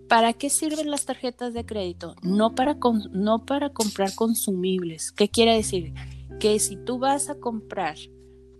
¿Para 0.08 0.32
qué 0.32 0.50
sirven 0.50 0.90
las 0.90 1.04
tarjetas 1.04 1.52
de 1.52 1.66
crédito? 1.66 2.14
No 2.22 2.54
para, 2.54 2.78
no 3.10 3.44
para 3.44 3.70
comprar 3.72 4.14
consumibles. 4.14 5.12
¿Qué 5.12 5.28
quiere 5.28 5.54
decir? 5.54 5.92
Que 6.40 6.58
si 6.58 6.76
tú 6.76 6.98
vas 6.98 7.28
a 7.28 7.36
comprar 7.36 7.96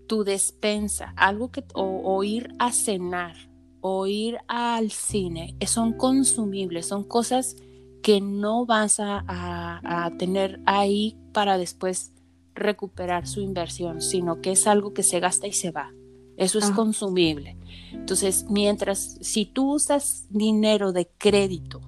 tu 0.07 0.23
despensa, 0.23 1.13
algo 1.15 1.51
que, 1.51 1.63
o, 1.73 2.23
ir 2.23 2.53
a 2.59 2.71
cenar, 2.71 3.35
o 3.81 4.07
ir 4.07 4.39
al 4.47 4.91
cine, 4.91 5.55
son 5.65 5.93
consumibles, 5.93 6.87
son 6.87 7.03
cosas 7.03 7.55
que 8.01 8.21
no 8.21 8.65
vas 8.65 8.97
a, 8.99 10.11
tener 10.17 10.61
ahí 10.65 11.17
para 11.33 11.57
después 11.57 12.13
recuperar 12.55 13.27
su 13.27 13.41
inversión, 13.41 14.01
sino 14.01 14.41
que 14.41 14.51
es 14.51 14.65
algo 14.65 14.93
que 14.93 15.03
se 15.03 15.19
gasta 15.19 15.47
y 15.47 15.53
se 15.53 15.71
va. 15.71 15.91
Eso 16.37 16.59
es 16.59 16.69
ah. 16.71 16.73
consumible. 16.75 17.57
Entonces, 17.91 18.45
mientras, 18.49 19.17
si 19.21 19.45
tú 19.45 19.73
usas 19.73 20.25
dinero 20.29 20.91
de 20.91 21.09
crédito 21.17 21.81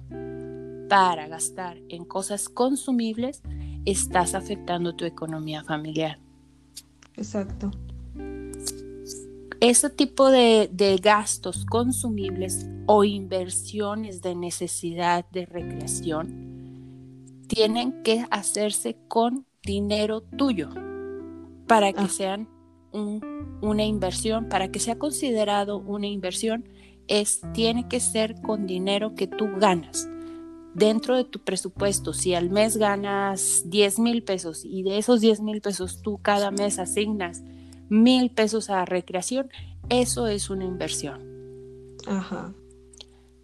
para 0.88 1.28
gastar 1.28 1.78
en 1.88 2.04
cosas 2.04 2.48
consumibles, 2.48 3.42
estás 3.84 4.34
afectando 4.34 4.94
tu 4.94 5.04
economía 5.04 5.64
familiar. 5.64 6.18
Exacto 7.16 7.70
ese 9.60 9.90
tipo 9.90 10.30
de, 10.30 10.98
gastos 11.02 11.66
consumibles 11.66 12.66
o 12.86 13.04
inversiones 13.04 14.22
de 14.22 14.34
necesidad 14.34 15.26
de 15.30 15.46
recreación 15.46 16.48
tienen 17.46 18.02
que 18.02 18.24
hacerse 18.30 18.96
con 19.08 19.46
dinero 19.62 20.22
tuyo 20.22 20.70
para 21.66 21.92
que 21.92 22.00
ah. 22.00 22.08
sean 22.08 22.48
una 22.92 23.84
inversión, 23.84 24.48
para 24.48 24.70
que 24.70 24.80
sea 24.80 24.98
considerado 24.98 25.78
una 25.78 26.06
inversión, 26.06 26.68
es, 27.06 27.40
tiene 27.52 27.86
que 27.86 28.00
ser 28.00 28.40
con 28.40 28.66
dinero 28.66 29.14
que 29.14 29.26
tú 29.26 29.48
ganas 29.58 30.08
dentro 30.74 31.16
de 31.16 31.24
tu 31.24 31.40
presupuesto, 31.40 32.12
si 32.12 32.34
al 32.34 32.50
mes 32.50 32.76
ganas 32.76 33.64
10 33.66 33.98
mil 33.98 34.22
pesos 34.22 34.64
y 34.64 34.82
de 34.82 34.98
esos 34.98 35.20
10 35.20 35.40
mil 35.40 35.60
pesos 35.60 36.00
tú 36.02 36.18
cada 36.22 36.50
mes 36.50 36.78
asignas 36.78 37.42
mil 37.90 38.30
pesos 38.30 38.70
a 38.70 38.86
recreación, 38.86 39.50
eso 39.90 40.26
es 40.28 40.48
una 40.48 40.64
inversión. 40.64 41.20
Ajá. 42.06 42.54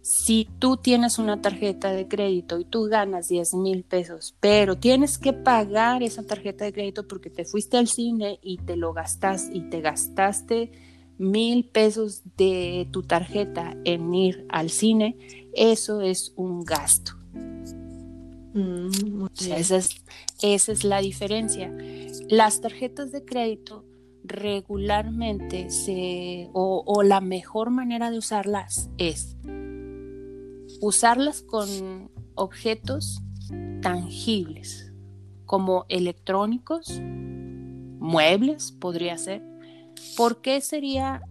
Si 0.01 0.47
tú 0.57 0.77
tienes 0.77 1.19
una 1.19 1.41
tarjeta 1.41 1.91
de 1.91 2.07
crédito 2.07 2.57
y 2.59 2.65
tú 2.65 2.85
ganas 2.85 3.27
10 3.27 3.55
mil 3.55 3.83
pesos, 3.83 4.37
pero 4.39 4.77
tienes 4.77 5.17
que 5.17 5.33
pagar 5.33 6.01
esa 6.01 6.23
tarjeta 6.23 6.63
de 6.63 6.71
crédito 6.71 7.07
porque 7.07 7.29
te 7.29 7.43
fuiste 7.43 7.77
al 7.77 7.89
cine 7.89 8.39
y 8.41 8.57
te 8.57 8.77
lo 8.77 8.93
gastas 8.93 9.49
y 9.51 9.69
te 9.69 9.81
gastaste 9.81 10.71
mil 11.17 11.65
pesos 11.65 12.21
de 12.37 12.87
tu 12.91 13.03
tarjeta 13.03 13.75
en 13.83 14.13
ir 14.13 14.45
al 14.47 14.69
cine, 14.69 15.17
eso 15.53 15.99
es 15.99 16.31
un 16.37 16.63
gasto. 16.63 17.13
Mm, 18.53 19.27
esa, 19.51 19.77
es, 19.77 19.89
esa 20.41 20.71
es 20.71 20.83
la 20.85 21.01
diferencia. 21.01 21.69
Las 22.29 22.61
tarjetas 22.61 23.11
de 23.11 23.25
crédito 23.25 23.83
regularmente 24.27 25.69
se, 25.69 26.49
o, 26.53 27.01
la 27.03 27.21
mejor 27.21 27.69
manera 27.69 28.11
de 28.11 28.17
usarlas 28.17 28.89
es 28.97 29.37
usarlas 30.81 31.41
con 31.41 32.11
objetos 32.35 33.21
tangibles, 33.81 34.93
como 35.45 35.85
electrónicos, 35.89 37.01
muebles, 37.99 38.71
podría 38.73 39.17
ser. 39.17 39.43
¿Por 40.15 40.41
qué 40.41 40.61
sería, 40.61 41.21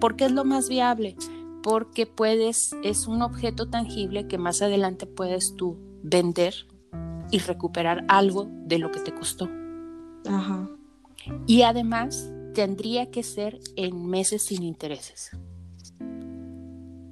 por 0.00 0.16
qué 0.16 0.24
es 0.24 0.32
lo 0.32 0.44
más 0.44 0.68
viable? 0.68 1.16
Porque 1.62 2.06
puedes, 2.06 2.74
es 2.82 3.06
un 3.06 3.22
objeto 3.22 3.68
tangible 3.68 4.26
que 4.26 4.38
más 4.38 4.62
adelante 4.62 5.06
puedes 5.06 5.54
tú 5.54 5.76
vender 6.02 6.54
y 7.30 7.38
recuperar 7.38 8.04
algo 8.08 8.48
de 8.64 8.78
lo 8.78 8.90
que 8.90 9.00
te 9.00 9.14
costó. 9.14 9.48
Ajá. 10.26 10.68
Y 11.46 11.62
además 11.62 12.32
tendría 12.58 13.08
que 13.12 13.22
ser 13.22 13.60
en 13.76 14.04
meses 14.04 14.42
sin 14.42 14.64
intereses. 14.64 15.30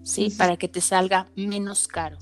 ¿Sí? 0.03 0.35
Para 0.37 0.57
que 0.57 0.67
te 0.67 0.81
salga 0.81 1.29
menos 1.37 1.87
caro. 1.87 2.19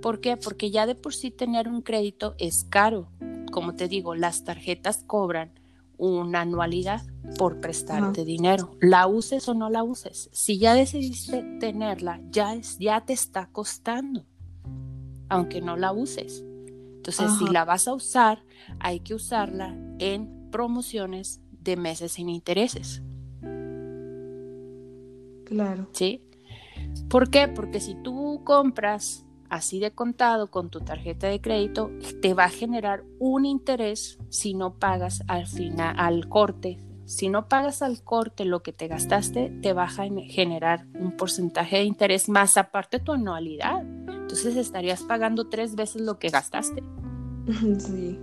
¿Por 0.00 0.22
qué? 0.22 0.38
Porque 0.38 0.70
ya 0.70 0.86
de 0.86 0.94
por 0.94 1.14
sí 1.14 1.30
tener 1.30 1.68
un 1.68 1.82
crédito 1.82 2.34
es 2.38 2.64
caro. 2.64 3.10
Como 3.52 3.74
te 3.74 3.86
digo, 3.86 4.14
las 4.14 4.44
tarjetas 4.44 5.04
cobran 5.06 5.52
una 5.98 6.40
anualidad 6.40 7.02
por 7.36 7.60
prestarte 7.60 8.24
dinero. 8.24 8.74
La 8.80 9.06
uses 9.06 9.46
o 9.46 9.52
no 9.52 9.68
la 9.68 9.84
uses. 9.84 10.30
Si 10.32 10.58
ya 10.58 10.72
decidiste 10.72 11.42
tenerla, 11.60 12.22
ya, 12.30 12.54
es, 12.54 12.78
ya 12.78 13.04
te 13.04 13.12
está 13.12 13.50
costando, 13.52 14.24
aunque 15.28 15.60
no 15.60 15.76
la 15.76 15.92
uses. 15.92 16.42
Entonces, 16.96 17.30
si 17.38 17.44
la 17.52 17.66
vas 17.66 17.88
a 17.88 17.92
usar, 17.92 18.42
hay 18.80 19.00
que 19.00 19.12
usarla 19.12 19.76
en 19.98 20.48
promociones 20.50 21.42
de 21.68 21.76
meses 21.76 22.12
sin 22.12 22.28
intereses. 22.28 23.02
Claro. 25.44 25.88
¿Sí? 25.92 26.22
¿Por 27.08 27.30
qué? 27.30 27.48
Porque 27.48 27.80
si 27.80 27.94
tú 28.02 28.42
compras 28.44 29.24
así 29.48 29.80
de 29.80 29.92
contado 29.92 30.50
con 30.50 30.68
tu 30.68 30.80
tarjeta 30.80 31.28
de 31.28 31.40
crédito, 31.40 31.90
te 32.20 32.34
va 32.34 32.44
a 32.44 32.50
generar 32.50 33.04
un 33.18 33.46
interés 33.46 34.18
si 34.28 34.54
no 34.54 34.74
pagas 34.74 35.22
al 35.26 35.46
final, 35.46 35.94
al 35.98 36.28
corte. 36.28 36.78
Si 37.06 37.30
no 37.30 37.48
pagas 37.48 37.80
al 37.80 38.02
corte 38.04 38.44
lo 38.44 38.62
que 38.62 38.74
te 38.74 38.86
gastaste, 38.86 39.50
te 39.62 39.72
va 39.72 39.84
a 39.84 39.88
generar 39.88 40.86
un 40.92 41.16
porcentaje 41.16 41.78
de 41.78 41.84
interés 41.84 42.28
más 42.28 42.58
aparte 42.58 43.00
tu 43.00 43.12
anualidad. 43.12 43.80
Entonces 43.80 44.56
estarías 44.56 45.02
pagando 45.04 45.48
tres 45.48 45.74
veces 45.74 46.02
lo 46.02 46.18
que 46.18 46.28
gastaste. 46.28 46.82
Sí. 47.78 48.20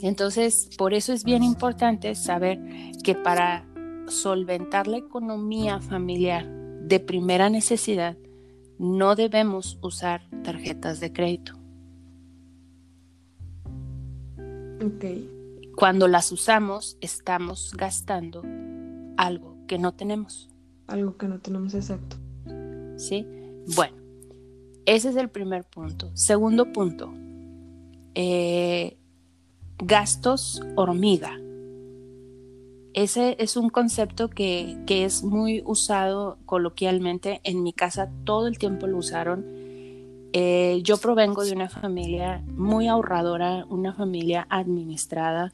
Entonces, 0.00 0.70
por 0.78 0.94
eso 0.94 1.12
es 1.12 1.24
bien 1.24 1.42
importante 1.42 2.14
saber 2.14 2.60
que 3.02 3.14
para 3.14 3.66
solventar 4.06 4.86
la 4.86 4.98
economía 4.98 5.80
familiar 5.80 6.46
de 6.82 7.00
primera 7.00 7.50
necesidad, 7.50 8.16
no 8.78 9.16
debemos 9.16 9.78
usar 9.82 10.22
tarjetas 10.42 11.00
de 11.00 11.12
crédito. 11.12 11.54
Ok. 14.84 15.04
Cuando 15.76 16.08
las 16.08 16.32
usamos, 16.32 16.96
estamos 17.00 17.72
gastando 17.76 18.42
algo 19.16 19.56
que 19.66 19.78
no 19.78 19.92
tenemos. 19.92 20.48
Algo 20.86 21.16
que 21.16 21.28
no 21.28 21.40
tenemos 21.40 21.74
exacto. 21.74 22.16
¿Sí? 22.96 23.26
Bueno, 23.76 23.96
ese 24.86 25.10
es 25.10 25.16
el 25.16 25.28
primer 25.28 25.64
punto. 25.64 26.10
Segundo 26.14 26.72
punto, 26.72 27.12
eh, 28.14 28.97
gastos 29.78 30.62
hormiga. 30.76 31.38
Ese 32.94 33.36
es 33.38 33.56
un 33.56 33.70
concepto 33.70 34.28
que, 34.28 34.76
que, 34.86 35.04
es 35.04 35.22
muy 35.22 35.62
usado 35.64 36.38
coloquialmente. 36.46 37.40
En 37.44 37.62
mi 37.62 37.72
casa 37.72 38.10
todo 38.24 38.48
el 38.48 38.58
tiempo 38.58 38.86
lo 38.86 38.98
usaron. 38.98 39.44
Eh, 40.32 40.80
yo 40.82 40.98
provengo 40.98 41.44
de 41.44 41.52
una 41.52 41.68
familia 41.68 42.42
muy 42.56 42.88
ahorradora, 42.88 43.64
una 43.68 43.94
familia 43.94 44.46
administrada. 44.50 45.52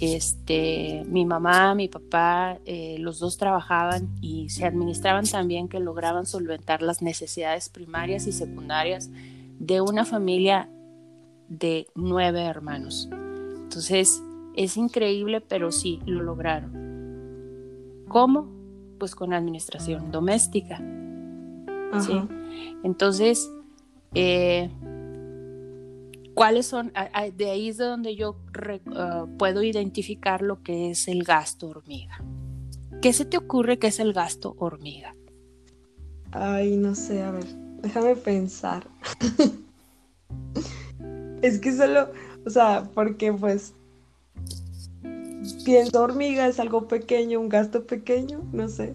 Este, 0.00 1.04
mi 1.06 1.24
mamá, 1.24 1.74
mi 1.74 1.88
papá, 1.88 2.58
eh, 2.66 2.96
los 2.98 3.18
dos 3.18 3.36
trabajaban 3.36 4.08
y 4.20 4.50
se 4.50 4.66
administraban 4.66 5.26
también 5.26 5.68
que 5.68 5.80
lograban 5.80 6.26
solventar 6.26 6.82
las 6.82 7.02
necesidades 7.02 7.68
primarias 7.68 8.26
y 8.26 8.32
secundarias 8.32 9.10
de 9.58 9.80
una 9.80 10.04
familia 10.04 10.68
de 11.48 11.86
nueve 11.94 12.42
hermanos. 12.42 13.08
Entonces, 13.70 14.20
es 14.56 14.76
increíble, 14.76 15.40
pero 15.40 15.70
sí, 15.70 16.00
lo 16.04 16.24
lograron. 16.24 16.72
¿Cómo? 18.08 18.48
Pues 18.98 19.14
con 19.14 19.32
administración 19.32 20.10
doméstica. 20.10 20.82
¿sí? 22.00 22.20
Entonces, 22.82 23.48
eh, 24.12 24.68
¿cuáles 26.34 26.66
son? 26.66 26.92
De 27.36 27.48
ahí 27.48 27.68
es 27.68 27.76
de 27.76 27.84
donde 27.84 28.16
yo 28.16 28.34
ah, 28.96 29.26
puedo 29.38 29.62
identificar 29.62 30.42
lo 30.42 30.64
que 30.64 30.90
es 30.90 31.06
el 31.06 31.22
gasto 31.22 31.68
hormiga. 31.68 32.24
¿Qué 33.00 33.12
se 33.12 33.24
te 33.24 33.36
ocurre 33.36 33.78
que 33.78 33.86
es 33.86 34.00
el 34.00 34.12
gasto 34.12 34.56
hormiga? 34.58 35.14
Ay, 36.32 36.76
no 36.76 36.96
sé, 36.96 37.22
a 37.22 37.30
ver, 37.30 37.46
déjame 37.82 38.16
pensar. 38.16 38.88
es 41.42 41.60
que 41.60 41.72
solo, 41.72 42.08
o 42.46 42.50
sea, 42.50 42.88
porque 42.94 43.32
pues 43.32 43.74
pienso 45.64 46.02
hormiga 46.02 46.46
es 46.46 46.60
algo 46.60 46.88
pequeño, 46.88 47.40
un 47.40 47.48
gasto 47.48 47.86
pequeño, 47.86 48.40
no 48.52 48.68
sé. 48.68 48.94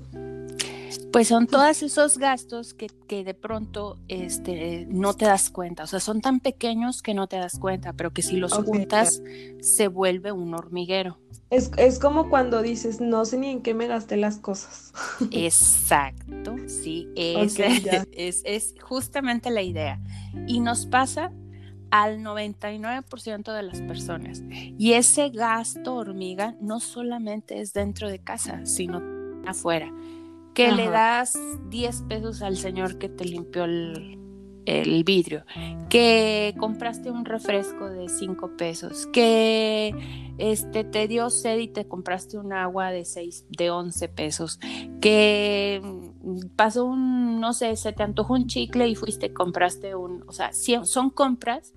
Pues 1.11 1.29
son 1.29 1.47
todos 1.47 1.81
esos 1.81 2.17
gastos 2.17 2.73
que, 2.73 2.87
que, 3.07 3.23
de 3.23 3.33
pronto 3.33 3.97
este, 4.09 4.85
no 4.89 5.13
te 5.13 5.23
das 5.23 5.49
cuenta. 5.49 5.83
O 5.83 5.87
sea, 5.87 6.01
son 6.01 6.19
tan 6.19 6.41
pequeños 6.41 7.01
que 7.01 7.13
no 7.13 7.27
te 7.27 7.37
das 7.37 7.57
cuenta, 7.57 7.93
pero 7.93 8.11
que 8.11 8.21
si 8.21 8.35
los 8.35 8.51
juntas 8.51 9.21
se 9.61 9.87
vuelve 9.87 10.33
un 10.33 10.53
hormiguero. 10.53 11.17
Es, 11.51 11.71
es, 11.77 11.99
como 11.99 12.29
cuando 12.29 12.61
dices, 12.61 12.99
no 12.99 13.23
sé 13.23 13.37
ni 13.37 13.49
en 13.49 13.61
qué 13.61 13.73
me 13.73 13.87
gasté 13.87 14.17
las 14.17 14.39
cosas. 14.39 14.91
Exacto, 15.31 16.57
sí, 16.67 17.07
es, 17.15 17.55
es, 18.11 18.41
es 18.43 18.75
justamente 18.81 19.51
la 19.51 19.61
idea. 19.61 20.01
Y 20.47 20.59
nos 20.59 20.85
pasa 20.85 21.31
al 22.03 22.19
99% 22.19 23.53
de 23.53 23.63
las 23.63 23.81
personas. 23.81 24.43
Y 24.49 24.93
ese 24.93 25.29
gasto 25.29 25.95
hormiga 25.95 26.55
no 26.59 26.79
solamente 26.79 27.61
es 27.61 27.73
dentro 27.73 28.09
de 28.09 28.19
casa, 28.19 28.65
sino 28.65 29.01
afuera. 29.47 29.91
Que 30.53 30.71
le 30.71 30.89
das 30.89 31.37
10 31.69 32.03
pesos 32.03 32.41
al 32.41 32.57
señor 32.57 32.97
que 32.97 33.09
te 33.09 33.25
limpió 33.25 33.65
el, 33.65 34.17
el 34.65 35.03
vidrio, 35.03 35.45
que 35.89 36.55
compraste 36.57 37.11
un 37.11 37.25
refresco 37.25 37.89
de 37.89 38.09
5 38.09 38.57
pesos, 38.57 39.07
que 39.07 39.93
este, 40.37 40.83
te 40.83 41.07
dio 41.07 41.29
sed 41.29 41.59
y 41.59 41.67
te 41.67 41.87
compraste 41.87 42.37
un 42.37 42.53
agua 42.53 42.91
de 42.91 43.05
6, 43.05 43.47
de 43.49 43.69
11 43.69 44.07
pesos, 44.09 44.59
que 45.01 45.81
pasó 46.55 46.85
un, 46.85 47.39
no 47.39 47.53
sé, 47.53 47.75
se 47.75 47.91
te 47.91 48.03
antojó 48.03 48.33
un 48.33 48.47
chicle 48.47 48.87
y 48.87 48.95
fuiste, 48.95 49.33
compraste 49.33 49.93
un, 49.95 50.23
o 50.27 50.31
sea, 50.31 50.51
son 50.53 51.09
compras 51.09 51.73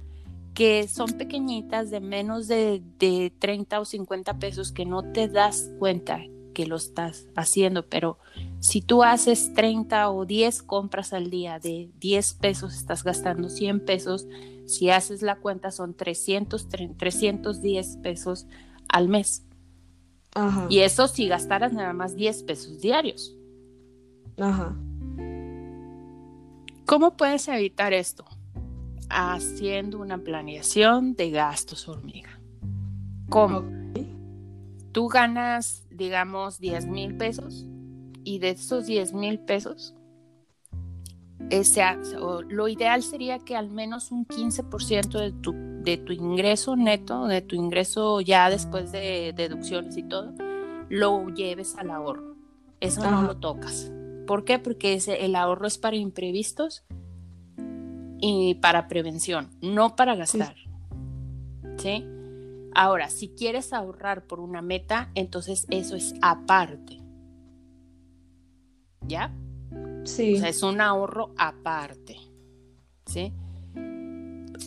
que 0.58 0.88
son 0.88 1.12
pequeñitas 1.12 1.88
de 1.88 2.00
menos 2.00 2.48
de, 2.48 2.82
de 2.98 3.32
30 3.38 3.78
o 3.78 3.84
50 3.84 4.40
pesos 4.40 4.72
que 4.72 4.84
no 4.84 5.04
te 5.12 5.28
das 5.28 5.70
cuenta 5.78 6.20
que 6.52 6.66
lo 6.66 6.74
estás 6.74 7.28
haciendo, 7.36 7.86
pero 7.86 8.18
si 8.58 8.80
tú 8.82 9.04
haces 9.04 9.54
30 9.54 10.10
o 10.10 10.26
10 10.26 10.64
compras 10.64 11.12
al 11.12 11.30
día 11.30 11.60
de 11.60 11.92
10 12.00 12.34
pesos, 12.34 12.74
estás 12.74 13.04
gastando 13.04 13.50
100 13.50 13.84
pesos, 13.84 14.26
si 14.66 14.90
haces 14.90 15.22
la 15.22 15.36
cuenta 15.36 15.70
son 15.70 15.94
300, 15.94 16.66
310 16.68 17.96
pesos 17.98 18.48
al 18.88 19.08
mes. 19.08 19.44
Y 20.68 20.80
eso 20.80 21.06
si 21.06 21.28
gastaras 21.28 21.72
nada 21.72 21.92
más 21.92 22.16
10 22.16 22.42
pesos 22.42 22.80
diarios. 22.80 23.32
Ajá. 24.36 24.76
¿Cómo 26.84 27.16
puedes 27.16 27.46
evitar 27.46 27.92
esto? 27.92 28.24
Haciendo 29.10 29.98
una 30.00 30.18
planeación 30.18 31.14
de 31.14 31.30
gastos 31.30 31.88
hormiga. 31.88 32.40
¿Cómo? 33.28 33.64
Tú 34.92 35.08
ganas, 35.08 35.86
digamos, 35.90 36.58
10 36.58 36.86
mil 36.86 37.16
pesos 37.16 37.66
y 38.24 38.38
de 38.38 38.50
esos 38.50 38.86
10 38.86 39.12
mil 39.12 39.38
pesos, 39.38 39.94
ese, 41.50 41.82
lo 42.48 42.68
ideal 42.68 43.02
sería 43.02 43.38
que 43.38 43.56
al 43.56 43.70
menos 43.70 44.10
un 44.10 44.26
15% 44.26 45.18
de 45.18 45.32
tu, 45.32 45.54
de 45.82 45.96
tu 45.96 46.12
ingreso 46.12 46.76
neto, 46.76 47.26
de 47.26 47.42
tu 47.42 47.54
ingreso 47.54 48.20
ya 48.20 48.50
después 48.50 48.92
de 48.92 49.32
deducciones 49.34 49.96
y 49.96 50.02
todo, 50.02 50.34
lo 50.88 51.28
lleves 51.28 51.76
al 51.76 51.90
ahorro. 51.90 52.36
Eso 52.80 53.10
no 53.10 53.22
lo 53.22 53.36
tocas. 53.36 53.92
¿Por 54.26 54.44
qué? 54.44 54.58
Porque 54.58 54.94
ese, 54.94 55.24
el 55.24 55.34
ahorro 55.34 55.66
es 55.66 55.78
para 55.78 55.96
imprevistos 55.96 56.84
y 58.20 58.54
para 58.56 58.88
prevención, 58.88 59.50
no 59.60 59.96
para 59.96 60.14
gastar. 60.14 60.54
¿Sí? 61.78 62.04
Ahora, 62.74 63.08
si 63.08 63.28
quieres 63.30 63.72
ahorrar 63.72 64.26
por 64.26 64.40
una 64.40 64.62
meta, 64.62 65.10
entonces 65.14 65.66
eso 65.70 65.96
es 65.96 66.14
aparte. 66.22 67.00
¿Ya? 69.06 69.32
Sí. 70.04 70.34
O 70.34 70.38
sea, 70.38 70.48
es 70.48 70.62
un 70.62 70.80
ahorro 70.80 71.32
aparte. 71.36 72.16
¿Sí? 73.06 73.32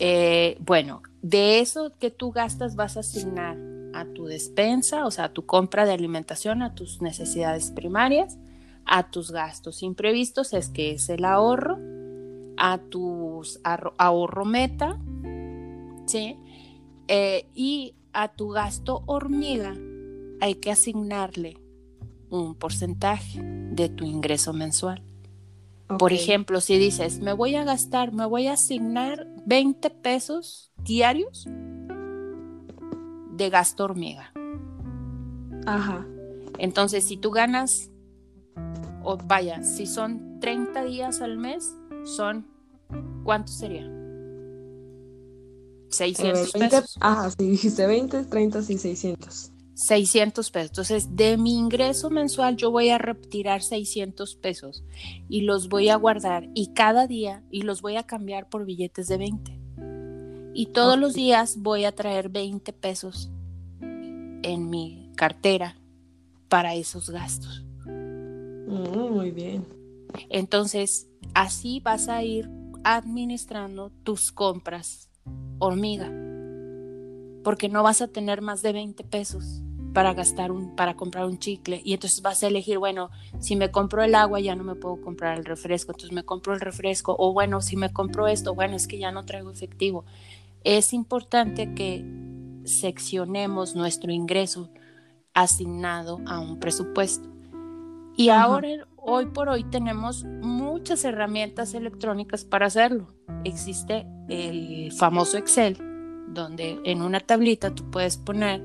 Eh, 0.00 0.56
bueno, 0.60 1.02
de 1.22 1.60
eso 1.60 1.92
que 1.98 2.10
tú 2.10 2.32
gastas 2.32 2.74
vas 2.76 2.96
a 2.96 3.00
asignar 3.00 3.56
a 3.94 4.04
tu 4.06 4.26
despensa, 4.26 5.06
o 5.06 5.10
sea, 5.10 5.26
a 5.26 5.32
tu 5.32 5.46
compra 5.46 5.84
de 5.84 5.92
alimentación, 5.92 6.62
a 6.62 6.74
tus 6.74 7.02
necesidades 7.02 7.70
primarias, 7.70 8.38
a 8.84 9.10
tus 9.10 9.30
gastos 9.30 9.82
imprevistos, 9.82 10.54
es 10.54 10.68
que 10.68 10.92
es 10.92 11.08
el 11.08 11.24
ahorro, 11.24 11.78
a 12.64 12.78
tus 12.78 13.60
ahorro 13.64 14.44
meta, 14.44 14.96
¿sí? 16.06 16.38
Eh, 17.08 17.48
y 17.56 17.96
a 18.12 18.28
tu 18.28 18.50
gasto 18.50 19.02
hormiga 19.06 19.74
hay 20.40 20.54
que 20.54 20.70
asignarle 20.70 21.58
un 22.30 22.54
porcentaje 22.54 23.40
de 23.42 23.88
tu 23.88 24.04
ingreso 24.04 24.52
mensual. 24.52 25.02
Por 25.98 26.12
ejemplo, 26.12 26.60
si 26.60 26.78
dices, 26.78 27.18
me 27.18 27.32
voy 27.32 27.56
a 27.56 27.64
gastar, 27.64 28.12
me 28.12 28.26
voy 28.26 28.46
a 28.46 28.52
asignar 28.52 29.26
20 29.44 29.90
pesos 29.90 30.70
diarios 30.84 31.48
de 33.32 33.50
gasto 33.50 33.82
hormiga. 33.82 34.32
Ajá. 35.66 36.06
Entonces, 36.58 37.02
si 37.02 37.16
tú 37.16 37.32
ganas, 37.32 37.90
o 39.02 39.16
vaya, 39.16 39.64
si 39.64 39.84
son 39.86 40.38
30 40.38 40.84
días 40.84 41.20
al 41.20 41.38
mes, 41.38 41.74
son 42.04 42.51
¿Cuánto 43.24 43.52
sería? 43.52 43.88
600 45.90 46.52
pesos. 46.52 46.96
Ajá, 47.00 47.30
si 47.30 47.50
dijiste 47.50 47.86
20, 47.86 48.24
30, 48.24 48.62
sí, 48.62 48.78
600. 48.78 49.52
600 49.74 50.50
pesos. 50.50 50.70
Entonces, 50.70 51.16
de 51.16 51.36
mi 51.36 51.58
ingreso 51.58 52.10
mensual 52.10 52.56
yo 52.56 52.70
voy 52.70 52.90
a 52.90 52.98
retirar 52.98 53.62
600 53.62 54.36
pesos 54.36 54.84
y 55.28 55.42
los 55.42 55.68
voy 55.68 55.88
a 55.88 55.96
guardar 55.96 56.48
y 56.54 56.72
cada 56.72 57.06
día 57.06 57.42
y 57.50 57.62
los 57.62 57.82
voy 57.82 57.96
a 57.96 58.04
cambiar 58.04 58.48
por 58.48 58.64
billetes 58.64 59.08
de 59.08 59.18
20. 59.18 59.58
Y 60.54 60.66
todos 60.66 60.98
los 60.98 61.14
días 61.14 61.56
voy 61.58 61.84
a 61.84 61.92
traer 61.92 62.28
20 62.28 62.72
pesos 62.74 63.30
en 63.80 64.68
mi 64.68 65.10
cartera 65.16 65.76
para 66.48 66.74
esos 66.74 67.08
gastos. 67.08 67.64
Mm, 67.86 69.10
muy 69.10 69.30
bien. 69.30 69.64
Entonces, 70.28 71.08
así 71.32 71.80
vas 71.80 72.08
a 72.08 72.22
ir 72.22 72.50
administrando 72.84 73.90
tus 74.02 74.32
compras 74.32 75.10
hormiga, 75.58 76.10
porque 77.44 77.68
no 77.68 77.82
vas 77.82 78.02
a 78.02 78.08
tener 78.08 78.42
más 78.42 78.62
de 78.62 78.72
20 78.72 79.04
pesos 79.04 79.62
para 79.92 80.14
gastar 80.14 80.50
un, 80.50 80.74
para 80.74 80.94
comprar 80.94 81.26
un 81.26 81.38
chicle 81.38 81.80
y 81.84 81.92
entonces 81.92 82.22
vas 82.22 82.42
a 82.42 82.46
elegir, 82.46 82.78
bueno, 82.78 83.10
si 83.38 83.56
me 83.56 83.70
compro 83.70 84.02
el 84.02 84.14
agua 84.14 84.40
ya 84.40 84.56
no 84.56 84.64
me 84.64 84.74
puedo 84.74 85.00
comprar 85.00 85.38
el 85.38 85.44
refresco, 85.44 85.92
entonces 85.92 86.12
me 86.12 86.24
compro 86.24 86.54
el 86.54 86.60
refresco 86.60 87.14
o 87.18 87.32
bueno, 87.32 87.60
si 87.60 87.76
me 87.76 87.92
compro 87.92 88.26
esto, 88.26 88.54
bueno, 88.54 88.76
es 88.76 88.86
que 88.86 88.98
ya 88.98 89.12
no 89.12 89.24
traigo 89.24 89.50
efectivo. 89.50 90.04
Es 90.64 90.92
importante 90.92 91.74
que 91.74 92.04
seccionemos 92.64 93.74
nuestro 93.74 94.12
ingreso 94.12 94.70
asignado 95.34 96.20
a 96.26 96.40
un 96.40 96.58
presupuesto. 96.58 97.28
Y 98.16 98.28
ahora, 98.28 98.86
hoy 99.02 99.26
por 99.26 99.48
hoy, 99.48 99.64
tenemos 99.64 100.24
muchas 100.24 101.04
herramientas 101.04 101.74
electrónicas 101.74 102.44
para 102.44 102.66
hacerlo. 102.66 103.08
Existe 103.44 104.06
el 104.28 104.92
famoso 104.92 105.36
Excel, 105.36 105.76
donde 106.28 106.80
en 106.84 107.02
una 107.02 107.20
tablita 107.20 107.74
tú 107.74 107.90
puedes 107.90 108.16
poner 108.16 108.62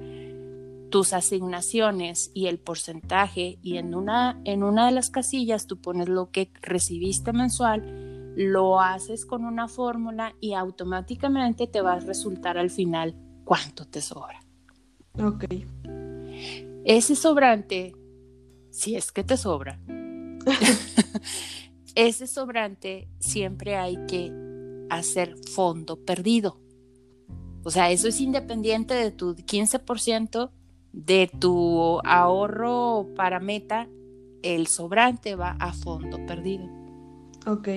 tus 0.89 1.11
asignaciones 1.11 2.31
y 2.33 2.47
el 2.47 2.59
porcentaje 2.59 3.59
y 3.61 3.77
en 3.77 3.93
una, 3.93 4.39
en 4.45 4.63
una 4.63 4.85
de 4.85 4.93
las 4.93 5.09
casillas 5.09 5.67
tú 5.67 5.81
pones 5.81 6.07
lo 6.07 6.31
que 6.31 6.51
recibiste 6.61 7.33
mensual, 7.33 8.33
lo 8.37 8.79
haces 8.79 9.25
con 9.25 9.43
una 9.43 9.67
fórmula 9.67 10.33
y 10.39 10.53
automáticamente 10.53 11.67
te 11.67 11.81
va 11.81 11.93
a 11.93 11.99
resultar 11.99 12.57
al 12.57 12.69
final 12.69 13.15
cuánto 13.43 13.85
te 13.85 13.99
sobra. 13.99 14.39
Ok. 15.19 15.45
Ese 16.85 17.15
sobrante, 17.15 17.95
si 18.69 18.95
es 18.95 19.11
que 19.11 19.23
te 19.23 19.35
sobra, 19.35 19.79
ese 21.95 22.27
sobrante 22.27 23.07
siempre 23.19 23.75
hay 23.75 23.97
que 24.07 24.31
hacer 24.89 25.35
fondo 25.51 26.03
perdido. 26.03 26.59
O 27.63 27.71
sea, 27.71 27.91
eso 27.91 28.07
es 28.07 28.21
independiente 28.21 28.93
de 28.93 29.11
tu 29.11 29.35
15% 29.35 30.51
de 30.93 31.29
tu 31.39 31.99
ahorro 32.05 33.07
para 33.15 33.39
meta, 33.39 33.87
el 34.41 34.67
sobrante 34.67 35.35
va 35.35 35.51
a 35.59 35.73
fondo 35.73 36.25
perdido. 36.25 36.65
Ok. 37.45 37.69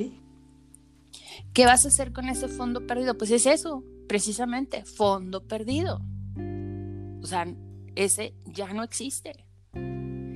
¿Qué 1.53 1.67
vas 1.67 1.85
a 1.85 1.89
hacer 1.89 2.13
con 2.13 2.29
ese 2.29 2.49
fondo 2.49 2.87
perdido? 2.87 3.19
Pues 3.19 3.31
es 3.31 3.47
eso, 3.47 3.85
precisamente, 4.09 4.85
fondo 4.85 5.47
perdido. 5.47 6.01
O 7.23 7.27
sea, 7.27 7.47
ese 7.95 8.35
ya 8.47 8.73
no 8.73 8.83
existe. 8.83 9.45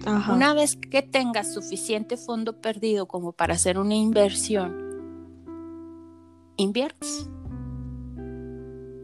Una 0.07 0.53
vez 0.53 0.77
que 0.77 1.03
tengas 1.03 1.55
suficiente 1.55 2.17
fondo 2.17 2.61
perdido 2.61 3.07
como 3.07 3.33
para 3.33 3.55
hacer 3.55 3.79
una 3.79 3.95
inversión, 3.95 4.75
inviertes. 6.57 7.31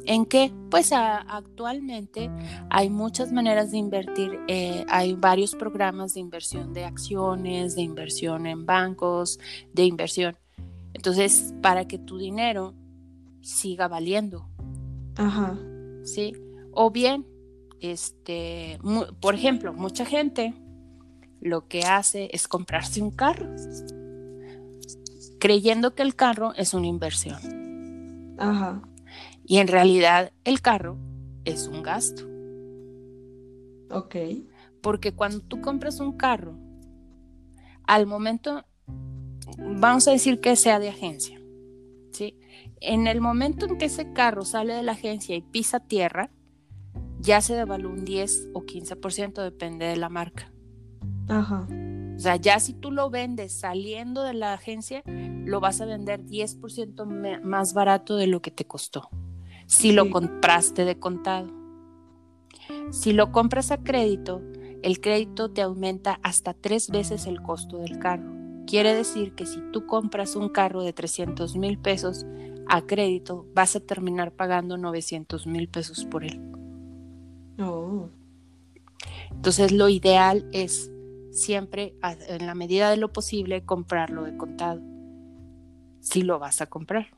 ¿En 0.06 0.26
qué? 0.26 0.52
Pues 0.70 0.92
actualmente 0.92 2.30
hay 2.68 2.90
muchas 2.90 3.32
maneras 3.32 3.70
de 3.70 3.78
invertir. 3.78 4.40
Eh, 4.48 4.84
hay 4.88 5.14
varios 5.14 5.54
programas 5.54 6.14
de 6.14 6.20
inversión 6.20 6.72
de 6.72 6.84
acciones, 6.84 7.76
de 7.76 7.82
inversión 7.82 8.46
en 8.46 8.66
bancos, 8.66 9.38
de 9.72 9.84
inversión. 9.84 10.36
Entonces, 10.94 11.54
para 11.62 11.86
que 11.86 11.98
tu 11.98 12.18
dinero 12.18 12.74
siga 13.40 13.88
valiendo. 13.88 14.48
Ajá. 15.16 15.56
¿Sí? 16.02 16.34
O 16.72 16.90
bien, 16.90 17.26
este, 17.80 18.78
por 19.20 19.34
ejemplo, 19.34 19.72
mucha 19.72 20.04
gente 20.04 20.54
lo 21.40 21.66
que 21.66 21.82
hace 21.82 22.28
es 22.32 22.48
comprarse 22.48 23.02
un 23.02 23.10
carro, 23.10 23.48
creyendo 25.38 25.94
que 25.94 26.02
el 26.02 26.14
carro 26.14 26.54
es 26.54 26.74
una 26.74 26.86
inversión. 26.86 28.36
Ajá. 28.38 28.82
Y 29.44 29.58
en 29.58 29.68
realidad 29.68 30.32
el 30.44 30.60
carro 30.60 30.96
es 31.44 31.66
un 31.66 31.82
gasto. 31.82 32.24
Ok. 33.90 34.16
Porque 34.80 35.12
cuando 35.12 35.40
tú 35.40 35.60
compras 35.60 36.00
un 36.00 36.16
carro, 36.16 36.56
al 37.84 38.06
momento, 38.06 38.64
vamos 39.58 40.06
a 40.06 40.12
decir 40.12 40.40
que 40.40 40.56
sea 40.56 40.78
de 40.78 40.88
agencia, 40.88 41.40
¿sí? 42.12 42.38
En 42.80 43.06
el 43.06 43.20
momento 43.20 43.66
en 43.66 43.78
que 43.78 43.86
ese 43.86 44.12
carro 44.12 44.44
sale 44.44 44.74
de 44.74 44.82
la 44.82 44.92
agencia 44.92 45.34
y 45.34 45.42
pisa 45.42 45.80
tierra, 45.80 46.30
ya 47.18 47.40
se 47.40 47.54
devalúa 47.54 47.92
un 47.92 48.04
10 48.04 48.50
o 48.54 48.62
15%, 48.62 49.42
depende 49.42 49.86
de 49.86 49.96
la 49.96 50.08
marca. 50.08 50.52
Ajá. 51.30 51.66
O 52.16 52.18
sea, 52.18 52.36
ya 52.36 52.60
si 52.60 52.74
tú 52.74 52.90
lo 52.90 53.08
vendes 53.08 53.52
saliendo 53.52 54.22
de 54.24 54.34
la 54.34 54.52
agencia, 54.52 55.02
lo 55.06 55.60
vas 55.60 55.80
a 55.80 55.86
vender 55.86 56.24
10% 56.26 57.40
más 57.42 57.72
barato 57.72 58.16
de 58.16 58.26
lo 58.26 58.42
que 58.42 58.50
te 58.50 58.66
costó 58.66 59.08
si 59.70 59.92
lo 59.92 60.10
compraste 60.10 60.84
de 60.84 60.98
contado. 60.98 61.46
Si 62.90 63.12
lo 63.12 63.30
compras 63.30 63.70
a 63.70 63.78
crédito, 63.78 64.42
el 64.82 65.00
crédito 65.00 65.52
te 65.52 65.62
aumenta 65.62 66.18
hasta 66.24 66.54
tres 66.54 66.90
veces 66.90 67.26
el 67.26 67.40
costo 67.40 67.78
del 67.78 68.00
carro. 68.00 68.32
Quiere 68.66 68.94
decir 68.94 69.32
que 69.36 69.46
si 69.46 69.60
tú 69.72 69.86
compras 69.86 70.34
un 70.34 70.48
carro 70.48 70.82
de 70.82 70.92
300 70.92 71.56
mil 71.56 71.78
pesos 71.78 72.26
a 72.68 72.82
crédito, 72.82 73.46
vas 73.54 73.76
a 73.76 73.80
terminar 73.80 74.32
pagando 74.32 74.76
900 74.76 75.46
mil 75.46 75.68
pesos 75.68 76.04
por 76.04 76.24
él. 76.24 76.40
Oh. 77.60 78.08
Entonces 79.30 79.70
lo 79.70 79.88
ideal 79.88 80.48
es 80.52 80.90
siempre, 81.30 81.94
en 82.28 82.46
la 82.46 82.54
medida 82.54 82.90
de 82.90 82.96
lo 82.96 83.12
posible, 83.12 83.64
comprarlo 83.64 84.24
de 84.24 84.36
contado. 84.36 84.80
Si 86.00 86.22
lo 86.22 86.38
vas 86.38 86.60
a 86.60 86.66
comprar. 86.66 87.08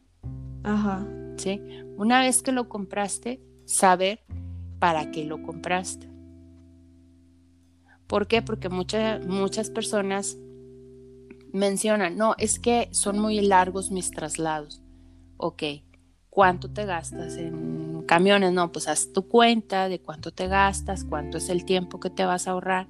Ajá. 0.64 1.06
¿Sí? 1.36 1.60
Una 1.96 2.20
vez 2.20 2.42
que 2.42 2.52
lo 2.52 2.68
compraste, 2.68 3.40
saber 3.64 4.24
para 4.78 5.10
qué 5.10 5.24
lo 5.24 5.42
compraste. 5.42 6.08
¿Por 8.06 8.26
qué? 8.26 8.42
Porque 8.42 8.68
muchas 8.68 9.70
personas 9.70 10.36
mencionan, 11.52 12.16
no, 12.16 12.34
es 12.38 12.58
que 12.58 12.88
son 12.92 13.18
muy 13.18 13.40
largos 13.40 13.90
mis 13.90 14.10
traslados. 14.10 14.82
Ok, 15.36 15.62
¿cuánto 16.28 16.70
te 16.70 16.84
gastas 16.84 17.36
en 17.36 18.02
camiones? 18.06 18.52
No, 18.52 18.70
pues 18.72 18.88
haz 18.88 19.12
tu 19.12 19.28
cuenta 19.28 19.88
de 19.88 20.00
cuánto 20.00 20.32
te 20.32 20.46
gastas, 20.48 21.04
cuánto 21.04 21.38
es 21.38 21.48
el 21.48 21.64
tiempo 21.64 22.00
que 22.00 22.10
te 22.10 22.24
vas 22.24 22.48
a 22.48 22.50
ahorrar. 22.52 22.88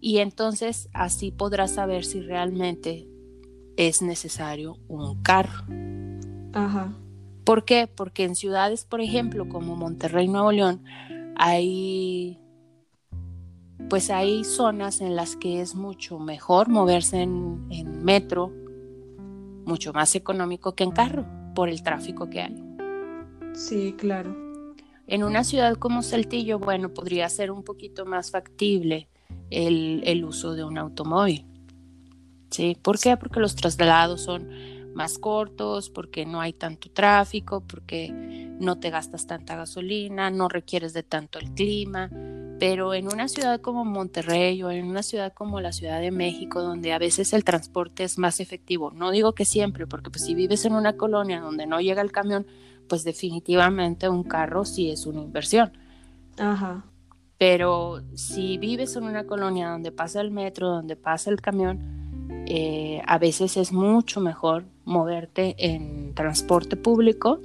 Y 0.00 0.18
entonces 0.18 0.88
así 0.92 1.30
podrás 1.30 1.74
saber 1.74 2.04
si 2.04 2.20
realmente 2.20 3.08
es 3.76 4.02
necesario 4.02 4.76
un 4.88 5.22
carro. 5.22 5.64
Ajá. 6.52 6.92
¿Por 7.44 7.64
qué? 7.64 7.86
Porque 7.86 8.24
en 8.24 8.34
ciudades, 8.34 8.84
por 8.84 9.00
ejemplo, 9.00 9.48
como 9.48 9.74
Monterrey, 9.74 10.28
Nuevo 10.28 10.52
León, 10.52 10.84
hay 11.36 12.38
pues 13.88 14.10
hay 14.10 14.44
zonas 14.44 15.00
en 15.00 15.16
las 15.16 15.36
que 15.36 15.60
es 15.60 15.74
mucho 15.74 16.18
mejor 16.18 16.68
moverse 16.68 17.22
en, 17.22 18.04
metro, 18.04 18.52
mucho 19.64 19.92
más 19.92 20.14
económico 20.14 20.74
que 20.74 20.84
en 20.84 20.90
carro, 20.90 21.24
por 21.54 21.68
el 21.68 21.82
tráfico 21.82 22.28
que 22.28 22.42
hay. 22.42 22.62
Sí, 23.54 23.94
claro. 23.96 24.36
En 25.06 25.24
una 25.24 25.42
ciudad 25.42 25.76
como 25.76 26.02
Saltillo, 26.02 26.58
bueno, 26.58 26.92
podría 26.92 27.28
ser 27.30 27.50
un 27.50 27.62
poquito 27.62 28.04
más 28.04 28.30
factible 28.30 29.08
el, 29.50 30.24
uso 30.24 30.54
de 30.54 30.64
un 30.64 30.78
automóvil. 30.78 31.44
¿Sí? 32.50 32.76
¿Por 32.80 32.98
qué? 32.98 33.16
Porque 33.16 33.40
los 33.40 33.56
traslados 33.56 34.22
son 34.22 34.48
más 34.94 35.18
cortos, 35.18 35.90
porque 35.90 36.26
no 36.26 36.40
hay 36.40 36.52
tanto 36.52 36.90
tráfico, 36.90 37.60
porque 37.60 38.10
no 38.58 38.78
te 38.78 38.90
gastas 38.90 39.26
tanta 39.26 39.56
gasolina, 39.56 40.30
no 40.30 40.48
requieres 40.48 40.92
de 40.92 41.02
tanto 41.02 41.38
el 41.38 41.52
clima. 41.52 42.10
Pero 42.58 42.94
en 42.94 43.06
una 43.06 43.28
ciudad 43.28 43.60
como 43.60 43.84
Monterrey 43.84 44.60
o 44.64 44.70
en 44.70 44.86
una 44.86 45.04
ciudad 45.04 45.32
como 45.32 45.60
la 45.60 45.70
Ciudad 45.70 46.00
de 46.00 46.10
México, 46.10 46.60
donde 46.60 46.92
a 46.92 46.98
veces 46.98 47.32
el 47.32 47.44
transporte 47.44 48.02
es 48.02 48.18
más 48.18 48.40
efectivo, 48.40 48.90
no 48.90 49.12
digo 49.12 49.32
que 49.32 49.44
siempre, 49.44 49.86
porque 49.86 50.10
pues 50.10 50.24
si 50.24 50.34
vives 50.34 50.64
en 50.64 50.74
una 50.74 50.96
colonia 50.96 51.40
donde 51.40 51.66
no 51.66 51.80
llega 51.80 52.02
el 52.02 52.10
camión, 52.10 52.46
pues 52.88 53.04
definitivamente 53.04 54.08
un 54.08 54.24
carro 54.24 54.64
sí 54.64 54.90
es 54.90 55.06
una 55.06 55.20
inversión. 55.20 55.70
Ajá. 56.36 56.84
Pero 57.38 58.02
si 58.14 58.58
vives 58.58 58.96
en 58.96 59.04
una 59.04 59.24
colonia 59.24 59.70
donde 59.70 59.92
pasa 59.92 60.20
el 60.20 60.32
metro, 60.32 60.68
donde 60.68 60.96
pasa 60.96 61.30
el 61.30 61.40
camión, 61.40 62.44
eh, 62.46 63.00
a 63.06 63.18
veces 63.18 63.56
es 63.56 63.72
mucho 63.72 64.20
mejor 64.20 64.64
moverte 64.84 65.54
en 65.58 66.14
transporte 66.14 66.76
público 66.76 67.40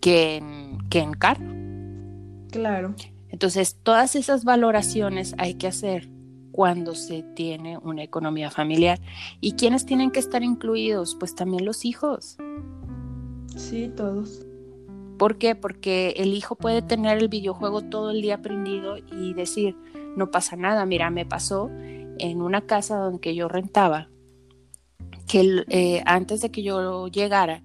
que 0.00 0.36
en, 0.36 0.78
que 0.90 0.98
en 0.98 1.14
carro. 1.14 1.46
Claro. 2.50 2.94
Entonces, 3.28 3.76
todas 3.82 4.16
esas 4.16 4.44
valoraciones 4.44 5.34
hay 5.38 5.54
que 5.54 5.66
hacer 5.66 6.08
cuando 6.52 6.94
se 6.94 7.22
tiene 7.22 7.76
una 7.78 8.02
economía 8.02 8.50
familiar. 8.50 8.98
¿Y 9.40 9.52
quiénes 9.52 9.84
tienen 9.84 10.10
que 10.10 10.20
estar 10.20 10.42
incluidos? 10.42 11.14
Pues 11.18 11.34
también 11.34 11.64
los 11.64 11.84
hijos. 11.84 12.38
Sí, 13.56 13.92
todos. 13.94 14.45
¿Por 15.18 15.38
qué? 15.38 15.54
Porque 15.54 16.14
el 16.16 16.34
hijo 16.34 16.56
puede 16.56 16.82
tener 16.82 17.18
el 17.18 17.28
videojuego 17.28 17.82
todo 17.82 18.10
el 18.10 18.22
día 18.22 18.42
prendido 18.42 18.96
y 18.98 19.34
decir, 19.34 19.76
no 20.16 20.30
pasa 20.30 20.56
nada, 20.56 20.84
mira, 20.86 21.10
me 21.10 21.26
pasó 21.26 21.70
en 22.18 22.42
una 22.42 22.66
casa 22.66 22.96
donde 22.96 23.34
yo 23.34 23.48
rentaba, 23.48 24.08
que 25.26 25.64
eh, 25.68 26.02
antes 26.06 26.40
de 26.40 26.50
que 26.50 26.62
yo 26.62 27.08
llegara, 27.08 27.62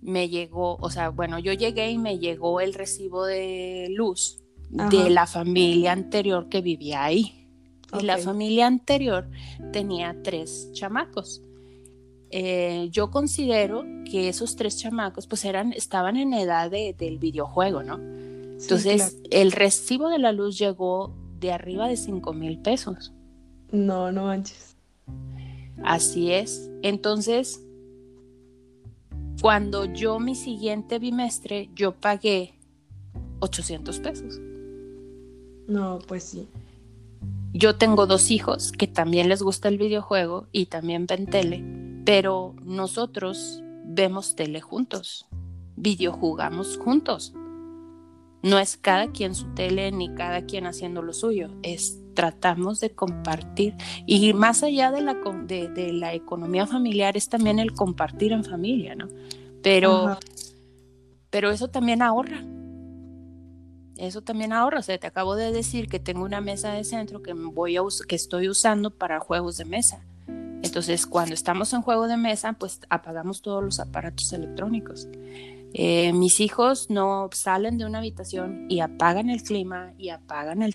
me 0.00 0.28
llegó, 0.28 0.76
o 0.76 0.90
sea, 0.90 1.08
bueno, 1.08 1.38
yo 1.38 1.52
llegué 1.52 1.90
y 1.90 1.98
me 1.98 2.18
llegó 2.18 2.60
el 2.60 2.74
recibo 2.74 3.24
de 3.24 3.88
luz 3.90 4.42
de 4.68 5.08
la 5.10 5.26
familia 5.26 5.92
anterior 5.92 6.48
que 6.48 6.60
vivía 6.60 7.04
ahí. 7.04 7.48
Y 7.98 8.02
la 8.02 8.18
familia 8.18 8.66
anterior 8.66 9.30
tenía 9.72 10.16
tres 10.22 10.70
chamacos. 10.72 11.42
Eh, 12.36 12.88
yo 12.90 13.12
considero 13.12 13.84
que 14.10 14.28
esos 14.28 14.56
tres 14.56 14.76
chamacos 14.76 15.28
pues 15.28 15.44
eran, 15.44 15.72
estaban 15.72 16.16
en 16.16 16.34
edad 16.34 16.68
del 16.68 17.18
videojuego, 17.18 17.84
¿no? 17.84 17.94
Entonces, 18.60 19.18
el 19.30 19.52
recibo 19.52 20.08
de 20.08 20.18
la 20.18 20.32
luz 20.32 20.58
llegó 20.58 21.14
de 21.38 21.52
arriba 21.52 21.86
de 21.86 21.96
cinco 21.96 22.32
mil 22.32 22.58
pesos. 22.58 23.12
No, 23.70 24.10
no 24.10 24.24
manches. 24.24 24.76
Así 25.84 26.32
es. 26.32 26.72
Entonces, 26.82 27.64
cuando 29.40 29.84
yo 29.84 30.18
mi 30.18 30.34
siguiente 30.34 30.98
bimestre, 30.98 31.70
yo 31.76 31.92
pagué 31.92 32.54
800 33.38 34.00
pesos. 34.00 34.40
No, 35.68 36.00
pues 36.08 36.24
sí. 36.24 36.48
Yo 37.52 37.76
tengo 37.76 38.08
dos 38.08 38.32
hijos 38.32 38.72
que 38.72 38.88
también 38.88 39.28
les 39.28 39.40
gusta 39.40 39.68
el 39.68 39.78
videojuego 39.78 40.48
y 40.50 40.66
también 40.66 41.06
ven 41.06 41.26
tele, 41.26 41.83
pero 42.04 42.54
nosotros 42.62 43.62
vemos 43.84 44.36
tele 44.36 44.60
juntos, 44.60 45.26
videojugamos 45.76 46.78
juntos. 46.78 47.34
No 48.42 48.58
es 48.58 48.76
cada 48.76 49.10
quien 49.10 49.34
su 49.34 49.46
tele 49.54 49.90
ni 49.90 50.14
cada 50.14 50.42
quien 50.42 50.66
haciendo 50.66 51.00
lo 51.02 51.12
suyo, 51.14 51.48
es 51.62 52.00
tratamos 52.14 52.78
de 52.80 52.94
compartir 52.94 53.74
y 54.06 54.32
más 54.34 54.62
allá 54.62 54.92
de 54.92 55.00
la, 55.00 55.14
de, 55.14 55.92
la 55.92 56.14
economía 56.14 56.66
familiar 56.66 57.16
es 57.16 57.28
también 57.28 57.58
el 57.58 57.72
compartir 57.72 58.32
en 58.32 58.44
familia, 58.44 58.94
¿no? 58.94 59.08
Pero, 59.62 60.18
pero 61.30 61.50
eso 61.50 61.68
también 61.68 62.02
ahorra, 62.02 62.44
eso 63.96 64.22
también 64.22 64.52
ahorra. 64.52 64.80
O 64.80 64.82
sea, 64.82 64.98
te 64.98 65.06
acabo 65.06 65.36
de 65.36 65.52
decir 65.52 65.88
que 65.88 65.98
tengo 65.98 66.24
una 66.24 66.40
mesa 66.40 66.72
de 66.72 66.84
centro 66.84 67.22
que, 67.22 67.32
voy 67.32 67.76
a 67.76 67.82
que 68.06 68.16
estoy 68.16 68.48
usando 68.48 68.90
para 68.90 69.20
juegos 69.20 69.56
de 69.56 69.64
mesa. 69.64 70.04
Entonces, 70.64 71.06
cuando 71.06 71.34
estamos 71.34 71.74
en 71.74 71.82
juego 71.82 72.08
de 72.08 72.16
mesa, 72.16 72.54
pues 72.54 72.80
apagamos 72.88 73.42
todos 73.42 73.62
los 73.62 73.80
aparatos 73.80 74.32
electrónicos. 74.32 75.06
Eh, 75.74 76.14
mis 76.14 76.40
hijos 76.40 76.88
no 76.88 77.28
salen 77.32 77.76
de 77.76 77.84
una 77.84 77.98
habitación 77.98 78.64
y 78.70 78.80
apagan 78.80 79.28
el 79.28 79.42
clima 79.42 79.92
y 79.98 80.08
apagan 80.08 80.66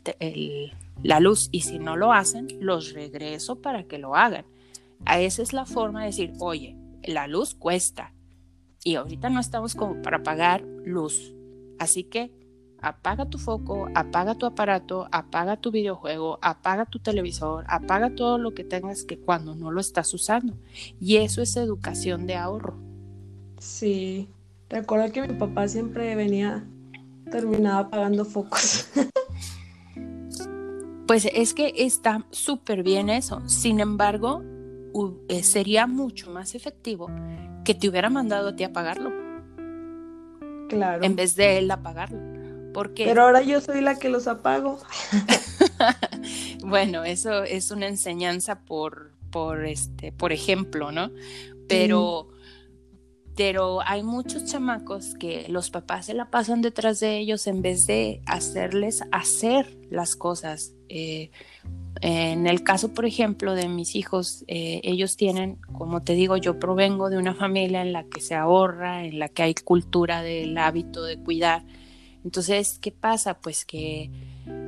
la 1.01 1.19
luz. 1.19 1.49
Y 1.51 1.61
si 1.61 1.79
no 1.79 1.97
lo 1.97 2.13
hacen, 2.13 2.47
los 2.59 2.93
regreso 2.93 3.55
para 3.55 3.83
que 3.83 3.97
lo 3.97 4.15
hagan. 4.15 4.45
A 5.05 5.19
esa 5.21 5.41
es 5.41 5.53
la 5.53 5.65
forma 5.65 6.01
de 6.01 6.07
decir, 6.07 6.33
oye, 6.39 6.75
la 7.03 7.25
luz 7.25 7.55
cuesta. 7.55 8.13
Y 8.83 8.93
ahorita 8.93 9.31
no 9.31 9.39
estamos 9.39 9.73
como 9.73 10.03
para 10.03 10.21
pagar 10.21 10.61
luz. 10.85 11.33
Así 11.79 12.03
que 12.03 12.31
apaga 12.82 13.25
tu 13.25 13.38
foco, 13.38 13.88
apaga 13.95 14.36
tu 14.36 14.45
aparato, 14.45 15.07
apaga 15.11 15.57
tu 15.57 15.71
videojuego, 15.71 16.39
apaga 16.41 16.86
tu 16.86 16.99
televisor, 16.99 17.65
apaga 17.67 18.15
todo 18.15 18.38
lo 18.38 18.53
que 18.53 18.63
tengas 18.63 19.03
que 19.03 19.19
cuando 19.19 19.55
no 19.55 19.71
lo 19.71 19.82
estás 19.82 20.13
usando. 20.13 20.57
Y 20.99 21.17
eso 21.17 21.41
es 21.41 21.55
educación 21.57 22.27
de 22.27 22.36
ahorro. 22.36 22.77
Sí, 23.59 24.30
recuerdo 24.69 25.11
que 25.11 25.27
mi 25.27 25.34
papá 25.34 25.67
siempre 25.67 26.15
venía, 26.15 26.65
terminaba 27.32 27.80
apagando 27.80 28.25
focos. 28.25 28.89
pues 31.07 31.27
es 31.34 31.53
que 31.53 31.73
está 31.77 32.25
súper 32.32 32.84
bien 32.84 33.09
eso. 33.09 33.41
Sin 33.47 33.80
embargo, 33.80 34.43
eh, 35.27 35.43
sería 35.43 35.88
mucho 35.88 36.32
más 36.32 36.55
efectivo 36.55 37.09
que 37.65 37.73
te 37.73 37.89
hubiera 37.89 38.09
mandado 38.09 38.49
a 38.49 38.55
ti 38.55 38.63
a 38.63 38.67
apagarlo. 38.67 39.11
Claro. 40.69 41.03
En 41.03 41.15
vez 41.15 41.36
de 41.36 41.57
él 41.57 41.71
apagarlo. 41.71 42.28
Pero 43.05 43.24
ahora 43.24 43.41
yo 43.41 43.61
soy 43.61 43.82
la 43.82 43.97
que 43.97 44.09
los 44.09 44.28
apago. 44.28 44.80
bueno, 46.63 47.03
eso 47.03 47.43
es 47.43 47.72
una 47.72 47.88
enseñanza 47.88 48.61
por, 48.61 49.11
por, 49.32 49.65
este, 49.65 50.11
por 50.11 50.32
ejemplo, 50.32 50.91
¿no? 50.91 51.11
Pero, 51.67 52.30
pero 53.36 53.80
hay 53.86 54.03
muchos 54.03 54.45
chamacos 54.45 55.13
que 55.20 55.45
los 55.49 55.70
papás 55.70 56.07
se 56.07 56.13
la 56.13 56.30
pasan 56.30 56.61
detrás 56.61 56.99
de 56.99 57.17
ellos 57.17 57.47
en 57.47 57.61
vez 57.61 57.86
de 57.86 58.22
hacerles 58.26 59.03
hacer 59.11 59.78
las 59.89 60.15
cosas. 60.15 60.74
Eh, 60.89 61.30
en 62.01 62.47
el 62.47 62.63
caso, 62.63 62.93
por 62.93 63.05
ejemplo, 63.05 63.55
de 63.55 63.67
mis 63.67 63.95
hijos, 63.95 64.45
eh, 64.47 64.80
ellos 64.84 65.17
tienen, 65.17 65.57
como 65.74 66.01
te 66.01 66.13
digo, 66.13 66.38
yo 66.38 66.59
provengo 66.59 67.09
de 67.09 67.17
una 67.17 67.36
familia 67.36 67.82
en 67.82 67.93
la 67.93 68.05
que 68.05 68.22
se 68.22 68.36
ahorra, 68.36 69.05
en 69.05 69.20
la 69.20 69.28
que 69.28 69.43
hay 69.43 69.53
cultura 69.53 70.22
del 70.22 70.57
hábito 70.57 71.03
de 71.03 71.17
cuidar. 71.17 71.65
Entonces, 72.24 72.80
¿qué 72.80 72.91
pasa? 72.91 73.39
Pues 73.39 73.65
que 73.65 74.11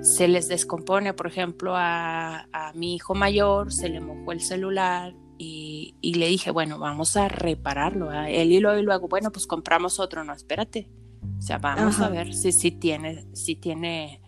se 0.02 0.28
les 0.28 0.48
descompone, 0.48 1.14
por 1.14 1.28
ejemplo, 1.28 1.74
a, 1.76 2.48
mi 2.76 2.96
hijo 2.96 3.14
mayor, 3.14 3.72
se 3.74 3.90
le 3.90 4.00
mojó 4.00 4.32
el 4.32 4.42
celular 4.42 5.14
y, 5.38 5.96
le 6.02 6.28
dije, 6.28 6.52
bueno, 6.52 6.80
vamos 6.80 7.18
a 7.18 7.28
repararlo. 7.28 8.10
A 8.10 8.30
él 8.30 8.52
y 8.52 8.60
luego, 8.60 9.08
bueno, 9.08 9.32
pues 9.32 9.48
compramos 9.48 10.00
otro, 10.00 10.24
no, 10.24 10.34
espérate. 10.34 10.90
O 11.38 11.42
sea, 11.42 11.58
vamos 11.58 12.00
a 12.00 12.10
ver 12.10 12.34
si, 12.34 12.52
si 12.52 12.72
tiene, 12.72 13.28
si 13.34 13.56
tiene 13.56 14.22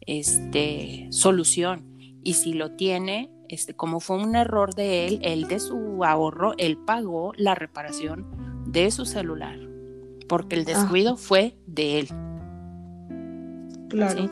este, 0.00 1.08
solución. 1.10 1.90
Y 2.22 2.34
si 2.34 2.52
lo 2.52 2.72
tiene, 2.72 3.30
este, 3.48 3.74
como 3.74 4.00
fue 4.00 4.16
un 4.16 4.36
error 4.36 4.74
de 4.74 5.06
él, 5.06 5.20
él 5.22 5.48
de 5.48 5.60
su 5.60 6.04
ahorro, 6.04 6.54
él 6.58 6.78
pagó 6.78 7.32
la 7.36 7.54
reparación 7.54 8.62
de 8.66 8.90
su 8.90 9.06
celular, 9.06 9.58
porque 10.28 10.56
el 10.56 10.64
descuido 10.64 11.16
fue 11.16 11.56
de 11.66 12.00
él. 12.00 12.08
Claro. 13.90 14.30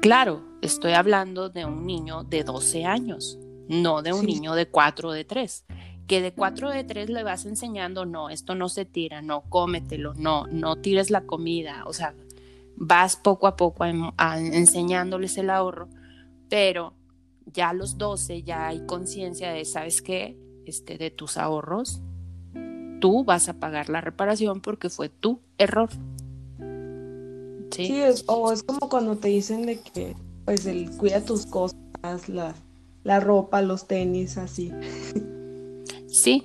Claro, 0.00 0.44
estoy 0.62 0.92
hablando 0.92 1.48
de 1.48 1.64
un 1.64 1.86
niño 1.86 2.24
de 2.24 2.44
12 2.44 2.84
años, 2.84 3.38
no 3.68 4.02
de 4.02 4.12
un 4.12 4.24
niño 4.24 4.54
de 4.54 4.68
4 4.68 5.10
o 5.10 5.12
de 5.12 5.24
3. 5.24 5.66
Que 6.06 6.22
de 6.22 6.32
4 6.32 6.68
o 6.68 6.70
de 6.70 6.84
3 6.84 7.10
le 7.10 7.22
vas 7.22 7.44
enseñando, 7.44 8.04
no, 8.06 8.30
esto 8.30 8.54
no 8.54 8.68
se 8.68 8.84
tira, 8.84 9.22
no, 9.22 9.42
cómetelo, 9.42 10.14
no, 10.14 10.46
no 10.46 10.76
tires 10.76 11.10
la 11.10 11.22
comida. 11.22 11.84
O 11.86 11.92
sea, 11.92 12.14
vas 12.76 13.16
poco 13.16 13.46
a 13.46 13.56
poco 13.56 13.84
enseñándoles 13.84 15.36
el 15.38 15.50
ahorro, 15.50 15.88
pero 16.48 16.94
ya 17.46 17.70
a 17.70 17.74
los 17.74 17.98
12 17.98 18.42
ya 18.42 18.68
hay 18.68 18.86
conciencia 18.86 19.52
de, 19.52 19.64
¿sabes 19.64 20.02
qué? 20.02 20.36
Este, 20.66 20.98
de 20.98 21.10
tus 21.10 21.36
ahorros, 21.36 22.00
tú 23.00 23.24
vas 23.24 23.48
a 23.48 23.58
pagar 23.58 23.88
la 23.88 24.00
reparación 24.00 24.60
porque 24.60 24.88
fue 24.88 25.08
tu 25.08 25.40
error. 25.58 25.90
Sí, 27.70 28.00
es, 28.00 28.24
o 28.26 28.52
es 28.52 28.62
como 28.62 28.88
cuando 28.88 29.16
te 29.16 29.28
dicen 29.28 29.66
de 29.66 29.80
que, 29.80 30.16
pues, 30.44 30.66
el 30.66 30.90
cuida 30.96 31.24
tus 31.24 31.46
cosas, 31.46 31.76
la, 32.28 32.54
la 33.04 33.20
ropa, 33.20 33.62
los 33.62 33.86
tenis, 33.86 34.36
así. 34.36 34.72
Sí, 36.08 36.42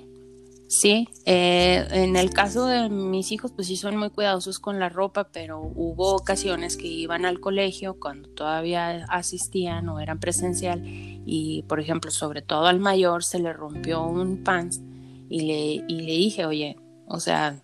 sí. 0.68 1.08
Eh, 1.24 1.86
en 1.90 2.16
el 2.16 2.30
caso 2.30 2.66
de 2.66 2.88
mis 2.88 3.32
hijos, 3.32 3.52
pues 3.52 3.66
sí 3.66 3.76
son 3.76 3.96
muy 3.96 4.10
cuidadosos 4.10 4.58
con 4.58 4.78
la 4.78 4.88
ropa, 4.88 5.28
pero 5.32 5.60
hubo 5.60 6.14
ocasiones 6.14 6.76
que 6.76 6.86
iban 6.86 7.24
al 7.24 7.40
colegio 7.40 7.98
cuando 7.98 8.28
todavía 8.28 9.04
asistían 9.08 9.88
o 9.88 9.98
eran 10.00 10.20
presencial 10.20 10.82
y, 10.84 11.64
por 11.68 11.80
ejemplo, 11.80 12.10
sobre 12.10 12.42
todo 12.42 12.66
al 12.66 12.78
mayor 12.78 13.24
se 13.24 13.40
le 13.40 13.52
rompió 13.52 14.06
un 14.06 14.44
pants 14.44 14.80
y 15.28 15.40
le, 15.40 15.84
y 15.88 16.00
le 16.02 16.12
dije, 16.12 16.46
oye, 16.46 16.76
o 17.08 17.18
sea, 17.18 17.60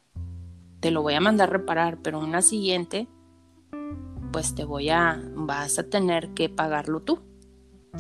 te 0.80 0.90
lo 0.90 1.02
voy 1.02 1.14
a 1.14 1.20
mandar 1.20 1.50
reparar, 1.50 1.98
pero 2.02 2.18
una 2.18 2.42
siguiente 2.42 3.06
pues 4.32 4.54
te 4.54 4.64
voy 4.64 4.88
a, 4.90 5.22
vas 5.34 5.78
a 5.78 5.84
tener 5.84 6.30
que 6.30 6.48
pagarlo 6.48 7.00
tú. 7.00 7.20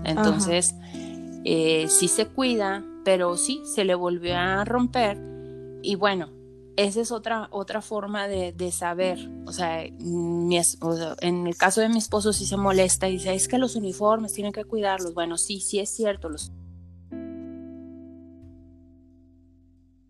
Entonces, 0.04 0.74
eh, 1.44 1.86
sí 1.88 2.08
se 2.08 2.26
cuida, 2.26 2.82
pero 3.04 3.36
sí, 3.36 3.62
se 3.64 3.84
le 3.84 3.94
volvió 3.94 4.36
a 4.36 4.64
romper. 4.64 5.18
Y 5.82 5.96
bueno, 5.96 6.30
esa 6.76 7.00
es 7.00 7.12
otra, 7.12 7.48
otra 7.50 7.82
forma 7.82 8.26
de, 8.28 8.72
saber. 8.72 9.30
O 9.46 9.52
sea, 9.52 9.84
en 9.84 11.46
el 11.46 11.56
caso 11.56 11.80
de 11.80 11.88
mi 11.88 11.98
esposo 11.98 12.32
sí 12.32 12.46
se 12.46 12.56
molesta 12.56 13.08
y 13.08 13.12
dice, 13.12 13.34
es 13.34 13.48
que 13.48 13.58
los 13.58 13.76
uniformes 13.76 14.32
tienen 14.32 14.52
que 14.52 14.64
cuidarlos. 14.64 15.14
Bueno, 15.14 15.36
sí, 15.36 15.60
sí 15.60 15.78
es 15.78 15.90
cierto. 15.90 16.28
Los... 16.28 16.50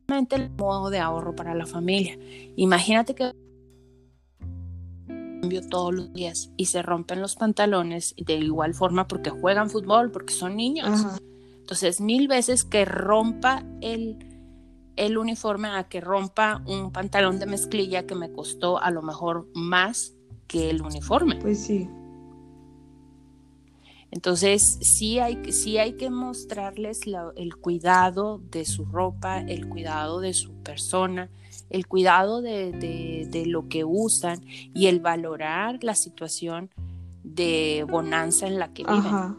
el 0.08 0.50
modo 0.50 0.90
de 0.90 0.98
ahorro 0.98 1.34
para 1.34 1.54
la 1.54 1.66
familia. 1.66 2.18
Imagínate 2.56 3.14
que 3.14 3.32
todos 5.68 5.95
los 5.95 6.12
días 6.12 6.51
y 6.57 6.66
se 6.66 6.82
rompen 6.82 7.20
los 7.20 7.36
pantalones 7.36 8.14
de 8.16 8.36
igual 8.36 8.74
forma 8.74 9.09
porque 9.09 9.30
juegan 9.30 9.70
fútbol, 9.70 10.11
porque 10.11 10.32
son 10.32 10.57
niños. 10.57 11.07
Entonces, 11.59 12.01
mil 12.01 12.28
veces 12.28 12.64
que 12.64 12.84
rompa 12.84 13.64
el, 13.80 14.18
el 14.97 15.18
uniforme 15.18 15.68
a 15.68 15.84
que 15.84 16.01
rompa 16.01 16.62
un 16.66 16.93
pantalón 16.93 17.38
de 17.38 17.47
mezclilla 17.47 18.07
que 18.07 18.14
me 18.14 18.30
costó 18.30 18.78
a 18.78 18.90
lo 18.90 19.03
mejor 19.03 19.49
más 19.55 20.14
que 20.47 20.70
el 20.70 20.82
uniforme. 20.82 21.36
Pues 21.36 21.64
sí. 21.64 21.88
Entonces, 24.11 24.78
sí 24.82 25.18
hay, 25.18 25.53
sí 25.53 25.78
hay 25.78 25.95
que 25.95 26.11
mostrarles 26.11 27.01
el 27.36 27.57
cuidado 27.57 28.43
de 28.51 28.66
su 28.66 28.84
ropa, 28.84 29.40
el 29.40 29.68
cuidado 29.68 30.20
de 30.20 30.34
su 30.34 30.53
persona, 30.53 31.30
el 31.72 31.86
cuidado 31.86 32.42
de, 32.42 33.44
lo 33.46 33.68
que 33.68 33.84
usan 33.84 34.44
y 34.74 34.86
el 34.86 35.00
valorar 35.00 35.82
la 35.82 35.94
situación 35.94 36.70
de 37.24 37.84
bonanza 37.88 38.46
en 38.46 38.58
la 38.58 38.72
que 38.72 38.84
viven. 38.84 39.36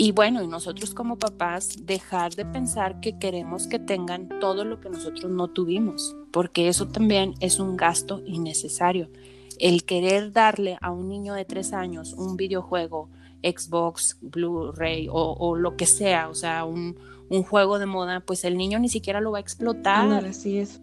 Y 0.00 0.12
bueno, 0.12 0.44
y 0.44 0.46
nosotros 0.46 0.94
como 0.94 1.18
papás 1.18 1.84
dejar 1.84 2.36
de 2.36 2.44
pensar 2.44 3.00
que 3.00 3.18
queremos 3.18 3.66
que 3.66 3.80
tengan 3.80 4.28
todo 4.40 4.64
lo 4.64 4.80
que 4.80 4.90
nosotros 4.90 5.30
no 5.30 5.48
tuvimos, 5.48 6.14
porque 6.30 6.68
eso 6.68 6.86
también 6.86 7.34
es 7.40 7.58
un 7.58 7.76
gasto 7.76 8.22
innecesario. 8.24 9.10
El 9.58 9.82
querer 9.82 10.32
darle 10.32 10.78
a 10.80 10.92
un 10.92 11.08
niño 11.08 11.34
de 11.34 11.44
tres 11.44 11.72
años 11.72 12.12
un 12.12 12.36
videojuego 12.36 13.08
Xbox, 13.42 14.18
Blu-ray 14.20 15.08
o, 15.10 15.56
lo 15.56 15.76
que 15.76 15.86
sea, 15.86 16.28
o 16.28 16.34
sea, 16.34 16.64
un, 16.64 16.96
juego 17.42 17.78
de 17.78 17.86
moda, 17.86 18.20
pues 18.20 18.44
el 18.44 18.56
niño 18.56 18.78
ni 18.78 18.88
siquiera 18.88 19.20
lo 19.20 19.32
va 19.32 19.38
a 19.38 19.40
explotar. 19.40 20.24
así 20.24 20.58
es. 20.58 20.80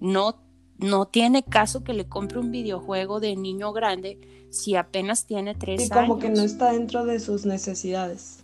No, 0.00 0.36
no 0.78 1.06
tiene 1.06 1.42
caso 1.44 1.84
que 1.84 1.92
le 1.92 2.08
compre 2.08 2.38
un 2.38 2.50
videojuego 2.50 3.20
de 3.20 3.36
niño 3.36 3.72
grande 3.72 4.18
si 4.50 4.76
apenas 4.76 5.26
tiene 5.26 5.54
tres 5.54 5.90
años. 5.90 6.04
Y 6.04 6.08
como 6.08 6.18
que 6.18 6.28
no 6.28 6.42
está 6.42 6.72
dentro 6.72 7.04
de 7.04 7.20
sus 7.20 7.46
necesidades. 7.46 8.41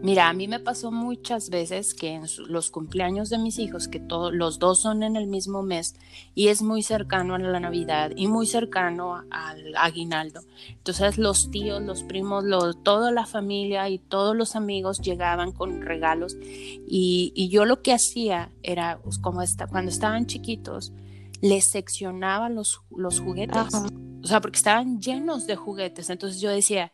Mira, 0.00 0.28
a 0.28 0.32
mí 0.32 0.46
me 0.46 0.60
pasó 0.60 0.92
muchas 0.92 1.50
veces 1.50 1.92
que 1.92 2.12
en 2.12 2.22
los 2.46 2.70
cumpleaños 2.70 3.30
de 3.30 3.38
mis 3.38 3.58
hijos, 3.58 3.88
que 3.88 3.98
todos 3.98 4.32
los 4.32 4.60
dos 4.60 4.78
son 4.78 5.02
en 5.02 5.16
el 5.16 5.26
mismo 5.26 5.62
mes 5.62 5.96
y 6.36 6.48
es 6.48 6.62
muy 6.62 6.84
cercano 6.84 7.34
a 7.34 7.38
la 7.38 7.58
Navidad 7.58 8.12
y 8.14 8.28
muy 8.28 8.46
cercano 8.46 9.24
al 9.30 9.74
aguinaldo. 9.76 10.42
Entonces 10.70 11.18
los 11.18 11.50
tíos, 11.50 11.82
los 11.82 12.04
primos, 12.04 12.44
toda 12.84 13.10
la 13.10 13.26
familia 13.26 13.88
y 13.88 13.98
todos 13.98 14.36
los 14.36 14.54
amigos 14.54 15.00
llegaban 15.00 15.50
con 15.50 15.82
regalos 15.82 16.36
y, 16.40 17.48
yo 17.50 17.64
lo 17.64 17.82
que 17.82 17.92
hacía 17.92 18.50
era, 18.62 19.00
pues, 19.02 19.18
como 19.18 19.42
cuando 19.70 19.90
estaban 19.90 20.26
chiquitos, 20.26 20.92
les 21.40 21.70
seccionaba 21.70 22.48
los, 22.48 22.82
los 22.96 23.20
juguetes. 23.20 23.74
O 24.22 24.26
sea, 24.26 24.40
porque 24.40 24.58
estaban 24.58 25.00
llenos 25.00 25.46
de 25.46 25.56
juguetes. 25.56 26.10
Entonces 26.10 26.40
yo 26.40 26.50
decía, 26.50 26.92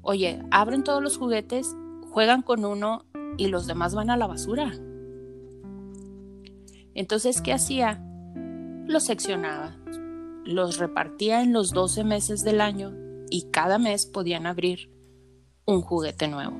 oye, 0.00 0.42
abren 0.50 0.84
todos 0.84 1.02
los 1.02 1.18
juguetes 1.18 1.74
juegan 2.10 2.42
con 2.42 2.64
uno 2.64 3.06
y 3.38 3.48
los 3.48 3.66
demás 3.66 3.94
van 3.94 4.10
a 4.10 4.16
la 4.16 4.26
basura. 4.26 4.72
Entonces, 6.94 7.40
¿qué 7.40 7.52
hacía? 7.52 8.04
Los 8.86 9.04
seccionaba, 9.04 9.78
los 10.44 10.78
repartía 10.78 11.42
en 11.42 11.52
los 11.52 11.70
12 11.70 12.04
meses 12.04 12.42
del 12.42 12.60
año 12.60 12.92
y 13.30 13.50
cada 13.50 13.78
mes 13.78 14.06
podían 14.06 14.46
abrir 14.46 14.90
un 15.64 15.80
juguete 15.82 16.28
nuevo. 16.28 16.56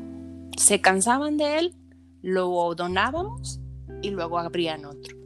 Se 0.57 0.80
cansaban 0.80 1.36
de 1.36 1.59
él, 1.59 1.74
lo 2.22 2.74
donábamos 2.74 3.61
y 4.03 4.11
luego 4.11 4.38
abrían 4.38 4.84
otro. 4.84 5.16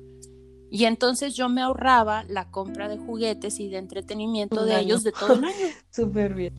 Y 0.70 0.86
entonces 0.86 1.34
yo 1.36 1.48
me 1.48 1.60
ahorraba 1.60 2.24
la 2.24 2.50
compra 2.50 2.88
de 2.88 2.98
juguetes 2.98 3.60
y 3.60 3.68
de 3.68 3.78
entretenimiento 3.78 4.64
de 4.64 4.80
ellos 4.80 5.04
de 5.04 5.12
todo 5.12 5.34
el 5.34 5.44
año. 5.44 5.66
Súper 5.90 6.34
bien. 6.34 6.54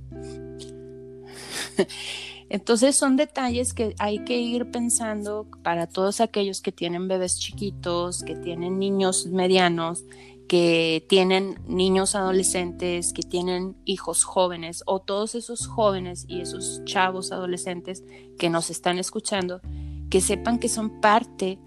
Entonces 2.50 2.96
son 2.96 3.16
detalles 3.16 3.74
que 3.74 3.96
hay 3.98 4.24
que 4.24 4.38
ir 4.38 4.70
pensando 4.70 5.48
para 5.64 5.88
todos 5.88 6.22
aquellos 6.22 6.62
que 6.62 6.72
tienen 6.72 7.08
bebés 7.08 7.39
chiquitos, 7.39 8.24
que 8.24 8.36
tienen 8.36 8.78
niños 8.78 9.26
medianos, 9.28 10.04
que 10.48 11.06
tienen 11.10 11.60
niños 11.68 12.16
adolescentes, 12.16 13.14
que 13.14 13.24
tienen 13.24 13.76
hijos 13.86 14.24
jóvenes 14.24 14.84
o 14.86 15.00
todos 15.02 15.34
esos 15.34 15.68
jóvenes 15.68 16.26
y 16.28 16.41
esos 16.41 16.84
chavos 16.86 17.32
adolescentes 17.32 18.04
que 18.38 18.50
nos 18.50 18.70
están 18.70 19.00
escuchando, 19.00 19.62
que 20.10 20.22
sepan 20.22 20.60
que 20.60 20.70
son 20.70 21.02
parte 21.02 21.60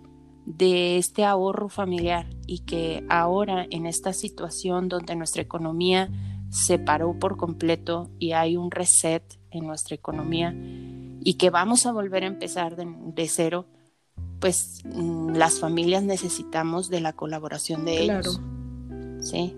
de 0.47 0.97
este 0.97 1.25
ahorro 1.25 1.69
familiar 1.69 2.31
y 2.47 2.61
que 2.61 3.05
ahora 3.11 3.67
en 3.69 3.85
esta 3.85 4.13
situación 4.13 4.89
donde 4.89 5.17
nuestra 5.17 5.43
economía 5.43 6.09
se 6.51 6.79
paró 6.79 7.19
por 7.19 7.37
completo 7.37 8.11
y 8.19 8.33
hay 8.33 8.57
un 8.57 8.71
reset 8.71 9.38
en 9.51 9.67
nuestra 9.67 9.95
economía 9.95 10.55
y 11.21 11.35
que 11.35 11.51
vamos 11.51 11.87
a 11.87 11.93
volver 11.93 12.25
a 12.25 12.27
empezar 12.27 12.77
de, 12.77 13.29
cero, 13.29 13.67
pues 14.41 14.83
mm, 14.85 15.31
las 15.31 15.59
familias 15.59 16.03
necesitamos 16.03 16.89
de 16.91 17.01
la 17.01 17.13
colaboración 17.13 17.85
de 17.85 18.03
ellos. 18.03 18.41
¿sí? 19.21 19.57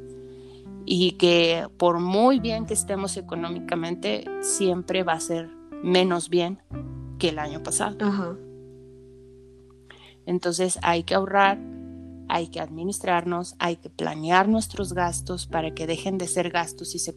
Y 0.87 1.13
que 1.13 1.69
por 1.77 2.01
muy 2.01 2.41
bien 2.41 2.67
que 2.67 2.75
estemos 2.75 3.17
económicamente, 3.17 4.25
siempre 4.41 5.03
va 5.03 5.15
a 5.15 5.21
ser 5.21 5.51
menos 5.83 6.29
bien 6.29 6.63
que 7.19 7.29
el 7.29 7.39
año 7.39 7.63
pasado. 7.63 8.39
Entonces 10.27 10.79
hay 10.83 11.03
que 11.05 11.15
ahorrar, 11.15 11.59
hay 12.29 12.49
que 12.49 12.61
administrarnos, 12.61 13.55
hay 13.59 13.77
que 13.77 13.91
planear 13.91 14.49
nuestros 14.49 14.93
gastos 14.93 15.47
para 15.47 15.75
que 15.75 15.87
dejen 15.87 16.19
de 16.19 16.29
ser 16.29 16.51
gastos 16.51 16.95
y 16.95 16.99
se 16.99 17.17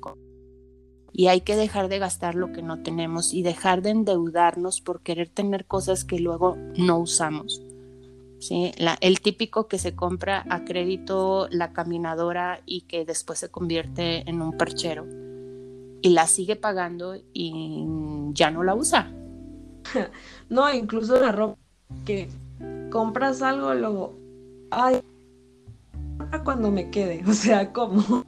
y 1.14 1.28
hay 1.28 1.42
que 1.42 1.56
dejar 1.56 1.88
de 1.88 2.00
gastar 2.00 2.36
lo 2.36 2.52
que 2.52 2.64
no 2.64 2.82
tenemos 2.82 3.34
y 3.34 3.44
dejar 3.44 3.84
de 3.84 3.92
endeudarnos 3.92 4.82
por 4.82 5.02
querer 5.02 5.30
tener 5.30 5.66
cosas 5.66 6.04
que 6.04 6.20
luego 6.20 6.58
no 6.76 6.98
usamos. 6.98 7.62
¿sí? 8.40 8.74
el 9.00 9.22
típico 9.22 9.68
que 9.70 9.78
se 9.78 9.96
compra 9.96 10.44
a 10.50 10.66
crédito 10.66 11.48
la 11.50 11.72
caminadora 11.72 12.60
y 12.66 12.82
que 12.82 13.06
después 13.06 13.40
se 13.40 13.50
convierte 13.50 14.30
en 14.30 14.42
un 14.42 14.58
perchero 14.58 15.06
y 16.02 16.10
la 16.10 16.28
sigue 16.28 16.58
pagando 16.58 17.16
y 17.32 17.86
ya 18.34 18.52
no 18.52 18.64
la 18.64 18.76
usa. 18.76 19.12
No, 20.50 20.72
incluso 20.72 21.20
la 21.20 21.32
ropa 21.32 21.58
que 22.06 22.30
compras 22.92 23.42
algo 23.42 23.74
luego, 23.74 24.20
ay, 24.70 25.02
cuando 26.44 26.70
me 26.70 26.92
quede, 26.92 27.24
o 27.28 27.34
sea, 27.34 27.72
¿cómo? 27.72 28.26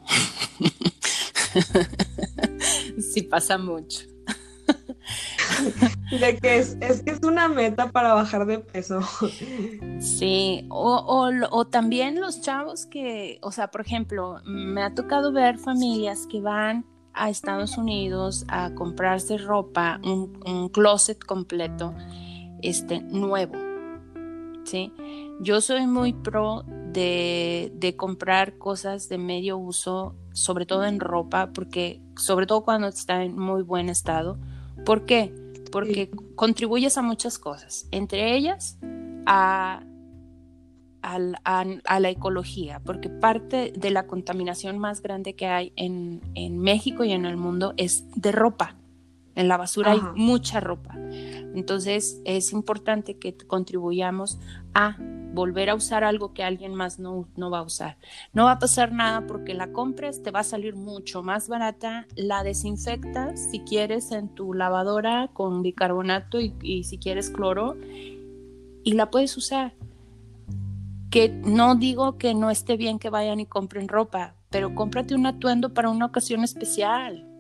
sí 3.14 3.22
pasa 3.22 3.58
mucho. 3.58 4.06
De 6.20 6.38
que 6.38 6.58
es, 6.58 6.78
es, 6.82 7.04
que 7.04 7.12
es 7.12 7.24
una 7.24 7.48
meta 7.48 7.92
para 7.92 8.14
bajar 8.14 8.46
de 8.46 8.60
peso. 8.60 9.00
Sí, 10.00 10.66
o, 10.70 11.32
o, 11.52 11.66
también 11.68 12.20
los 12.20 12.42
chavos 12.42 12.86
que, 12.86 13.40
o 13.42 13.52
sea, 13.52 13.70
por 13.70 13.82
ejemplo, 13.82 14.42
me 14.46 14.84
ha 14.84 14.94
tocado 14.94 15.32
ver 15.32 15.58
familias 15.58 16.28
que 16.28 16.42
van 16.42 16.86
a 17.14 17.30
Estados 17.30 17.78
Unidos 17.78 18.46
a 18.50 18.74
comprarse 18.74 19.38
ropa, 19.38 20.00
un, 20.04 20.42
un 20.46 20.70
closet 20.70 21.24
completo, 21.24 21.94
este, 22.62 23.02
nuevo. 23.02 23.56
¿sí? 24.66 24.92
Yo 25.40 25.62
soy 25.62 25.88
muy 25.88 26.14
pro 26.14 26.64
de, 26.92 27.72
de 27.76 27.96
comprar 27.96 28.58
cosas 28.58 29.10
de 29.10 29.18
medio 29.18 29.58
uso 29.58 30.16
sobre 30.36 30.66
todo 30.66 30.84
en 30.84 31.00
ropa, 31.00 31.52
porque 31.54 32.02
sobre 32.18 32.46
todo 32.46 32.64
cuando 32.64 32.88
está 32.90 33.24
en 33.24 33.38
muy 33.38 33.64
buen 33.64 33.90
estado. 33.90 34.38
¿Por 34.86 35.06
qué? 35.06 35.34
Porque 35.72 36.12
contribuyes 36.36 36.98
a 36.98 37.02
muchas 37.02 37.40
cosas, 37.40 37.88
entre 37.92 38.36
ellas 38.36 38.78
a, 39.26 39.84
a, 41.02 42.00
la 42.00 42.10
ecología, 42.10 42.82
porque 42.84 43.10
parte 43.10 43.72
de 43.76 43.92
la 43.92 44.08
contaminación 44.08 44.78
más 44.78 45.02
grande 45.02 45.36
que 45.36 45.48
hay 45.48 45.72
en, 45.78 46.22
en 46.36 46.60
México 46.60 47.06
y 47.06 47.14
en 47.14 47.26
el 47.26 47.38
mundo 47.38 47.74
es 47.78 48.04
de 48.16 48.34
ropa. 48.34 48.76
En 49.36 49.50
la 49.50 49.58
basura 49.58 49.92
hay 49.92 50.02
mucha 50.16 50.62
ropa. 50.62 50.96
Entonces 51.56 52.22
es 52.26 52.54
importante 52.54 53.18
que 53.18 53.36
contribuyamos 53.36 54.40
a 54.74 54.98
volver 55.34 55.70
a 55.70 55.76
usar 55.76 56.06
algo 56.06 56.34
que 56.34 56.44
alguien 56.44 56.74
más 56.74 56.98
no, 56.98 57.28
no, 57.36 57.52
va 57.52 57.60
a 57.60 57.64
usar. 57.64 57.98
No 58.32 58.46
va 58.46 58.54
a 58.54 58.60
pasar 58.60 58.94
nada 58.94 59.28
porque 59.28 59.54
la 59.54 59.74
compres, 59.74 60.24
te 60.24 60.32
va 60.32 60.40
a 60.40 60.44
salir 60.44 60.76
mucho 60.76 61.22
más 61.22 61.50
barata, 61.50 62.08
la 62.16 62.44
desinfectas 62.44 63.52
si 63.52 63.60
quieres 63.60 64.12
en 64.12 64.30
tu 64.30 64.54
lavadora 64.54 65.30
con 65.34 65.62
bicarbonato 65.62 66.40
y, 66.40 66.56
y 66.62 66.86
si 66.86 66.98
quieres 66.98 67.30
cloro 67.30 67.76
y 68.84 68.94
la 68.94 69.12
puedes 69.12 69.36
usar. 69.36 69.74
Que 71.10 71.30
no 71.30 71.76
digo 71.76 72.18
que 72.18 72.34
no 72.34 72.50
esté 72.50 72.78
bien 72.78 73.00
que 73.00 73.10
vayan 73.10 73.42
y 73.42 73.46
compren 73.46 73.90
ropa, 73.90 74.36
pero 74.50 74.74
cómprate 74.74 75.16
un 75.16 75.26
atuendo 75.26 75.74
para 75.74 75.90
una 75.90 76.06
ocasión 76.06 76.44
especial 76.44 77.35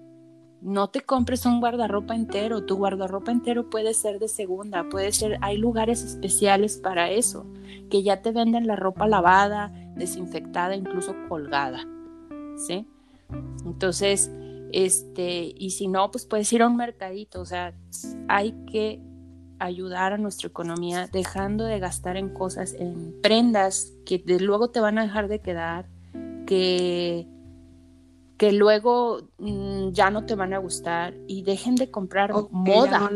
no 0.66 0.89
te 0.89 1.01
compres 1.01 1.45
un 1.45 1.59
guardarropa 1.59 2.16
entero, 2.16 2.66
tu 2.66 2.76
guardarropa 2.76 3.32
entero 3.32 3.70
puede 3.70 3.93
ser 3.93 4.18
de 4.18 4.28
segunda, 4.28 4.89
puede 4.89 5.11
ser, 5.11 5.38
hay 5.41 5.57
lugares 5.57 6.03
especiales 6.03 6.78
para 6.78 7.11
eso, 7.11 7.45
que 7.91 8.01
ya 8.01 8.24
te 8.24 8.32
venden 8.32 8.66
la 8.66 8.76
ropa 8.76 9.07
lavada, 9.07 9.72
desinfectada, 9.95 10.76
incluso 10.76 11.13
colgada, 11.30 11.86
¿sí? 12.57 12.88
Entonces, 13.63 14.32
este, 14.72 15.53
y 15.55 15.70
si 15.70 15.88
no, 15.88 16.09
pues 16.09 16.26
puedes 16.26 16.51
ir 16.51 16.63
a 16.63 16.68
un 16.68 16.78
mercadito, 16.78 17.41
o 17.41 17.45
sea, 17.45 17.76
hay 18.28 18.53
que 18.66 18.99
ayudar 19.59 20.13
a 20.13 20.18
nuestra 20.18 20.47
economía 20.47 21.07
dejando 21.11 21.66
de 21.66 21.78
gastar 21.78 22.18
en 22.18 22.30
cosas, 22.30 22.74
en 22.74 23.22
prendas 23.22 23.93
que 24.03 24.18
de 24.18 24.39
luego 24.39 24.72
te 24.72 24.80
van 24.80 24.97
a 24.97 25.03
dejar 25.03 25.28
de 25.28 25.41
quedar, 25.41 25.86
que 26.47 27.28
que 28.38 28.52
luego 28.52 29.30
mm, 29.38 29.92
ya 29.92 30.10
no 30.10 30.26
te 30.26 30.36
van 30.36 30.54
a 30.54 30.58
gustar 30.58 31.16
y 31.28 31.44
dejen 31.44 31.76
de 31.76 31.90
comprar 31.90 32.34
moda. 32.52 33.10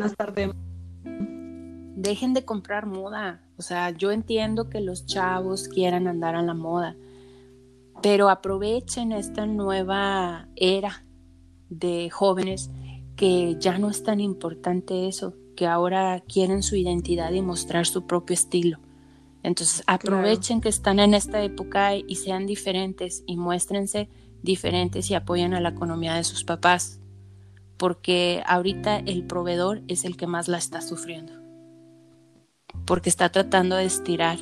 Dejen 1.95 2.33
de 2.33 2.45
comprar 2.45 2.85
moda. 2.85 3.41
O 3.57 3.61
sea, 3.61 3.89
yo 3.89 4.11
entiendo 4.11 4.69
que 4.69 4.79
los 4.79 5.05
chavos 5.05 5.67
quieran 5.67 6.07
andar 6.07 6.35
a 6.35 6.41
la 6.41 6.53
moda, 6.53 6.95
pero 8.01 8.29
aprovechen 8.29 9.11
esta 9.11 9.45
nueva 9.45 10.47
era 10.55 11.03
de 11.69 12.09
jóvenes 12.09 12.71
que 13.17 13.57
ya 13.59 13.77
no 13.77 13.89
es 13.89 14.03
tan 14.03 14.21
importante 14.21 15.09
eso, 15.09 15.33
que 15.57 15.67
ahora 15.67 16.21
quieren 16.21 16.63
su 16.63 16.77
identidad 16.77 17.33
y 17.33 17.41
mostrar 17.41 17.85
su 17.85 18.07
propio 18.07 18.33
estilo. 18.33 18.79
Entonces 19.43 19.83
aprovechen 19.87 20.61
que 20.61 20.69
están 20.69 20.99
en 20.99 21.13
esta 21.13 21.43
época 21.43 21.95
y 21.95 22.15
sean 22.15 22.45
diferentes 22.45 23.23
y 23.25 23.35
muéstrense 23.35 24.09
diferentes 24.43 25.09
y 25.11 25.15
apoyan 25.15 25.53
a 25.53 25.61
la 25.61 25.69
economía 25.69 26.15
de 26.15 26.23
sus 26.23 26.43
papás. 26.43 26.99
porque 27.79 28.43
ahorita 28.45 28.97
el 28.97 29.23
proveedor 29.25 29.81
es 29.87 30.03
el 30.03 30.17
que 30.17 30.27
más 30.27 30.49
la 30.49 30.57
está 30.57 30.81
sufriendo, 30.81 31.31
porque 32.85 33.07
está 33.07 33.29
tratando 33.29 33.77
de 33.77 33.85
estirar. 33.85 34.37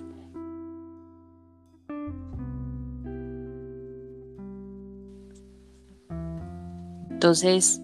Entonces, 7.12 7.80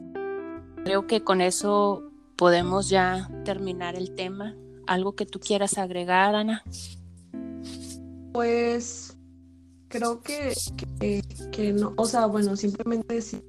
creo 0.84 1.06
que 1.06 1.24
con 1.24 1.40
eso 1.40 2.02
podemos 2.36 2.90
ya 2.90 3.30
terminar 3.46 3.96
el 3.96 4.16
tema. 4.16 4.56
¿Algo 4.88 5.16
que 5.16 5.28
tú 5.28 5.40
quieras 5.40 5.78
agregar, 5.78 6.34
Ana? 6.34 6.64
Pues 8.32 9.13
creo 9.94 10.22
que, 10.22 10.54
que, 11.52 11.72
no, 11.72 11.94
o 11.98 12.06
sea, 12.06 12.26
bueno, 12.26 12.56
simplemente 12.56 13.14
decir 13.14 13.44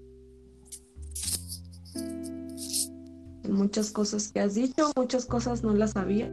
muchas 3.48 3.90
cosas 3.90 4.30
que 4.30 4.40
has 4.40 4.54
dicho, 4.54 4.90
muchas 4.94 5.24
cosas 5.24 5.62
no 5.62 5.72
las 5.74 5.92
sabía, 5.92 6.30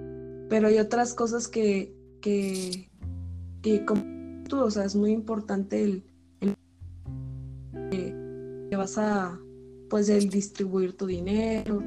pero 0.49 0.67
hay 0.67 0.79
otras 0.79 1.13
cosas 1.13 1.47
que, 1.47 1.95
que, 2.19 2.89
que 3.61 3.85
como 3.85 4.03
tú, 4.49 4.59
o 4.59 4.69
sea, 4.71 4.83
es 4.83 4.95
muy 4.95 5.11
importante 5.11 5.81
el, 5.81 6.03
que 7.89 8.75
vas 8.75 8.97
a, 8.97 9.39
pues, 9.89 10.09
el 10.09 10.29
distribuir 10.29 10.97
tu 10.97 11.05
dinero, 11.05 11.81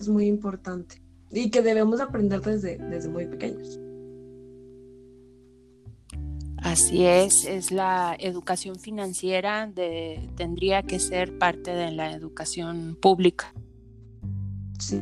es 0.00 0.08
muy 0.08 0.26
importante. 0.26 1.02
Y 1.30 1.50
que 1.50 1.62
debemos 1.62 2.00
aprender 2.00 2.40
desde, 2.40 2.78
desde 2.78 3.08
muy 3.08 3.26
pequeños. 3.26 3.80
Así 6.66 7.06
es, 7.06 7.44
es 7.44 7.70
la 7.70 8.16
educación 8.18 8.74
financiera 8.74 9.68
de, 9.68 10.28
tendría 10.34 10.82
que 10.82 10.98
ser 10.98 11.38
parte 11.38 11.72
de 11.72 11.92
la 11.92 12.10
educación 12.10 12.98
pública. 13.00 13.54
Sí. 14.80 15.00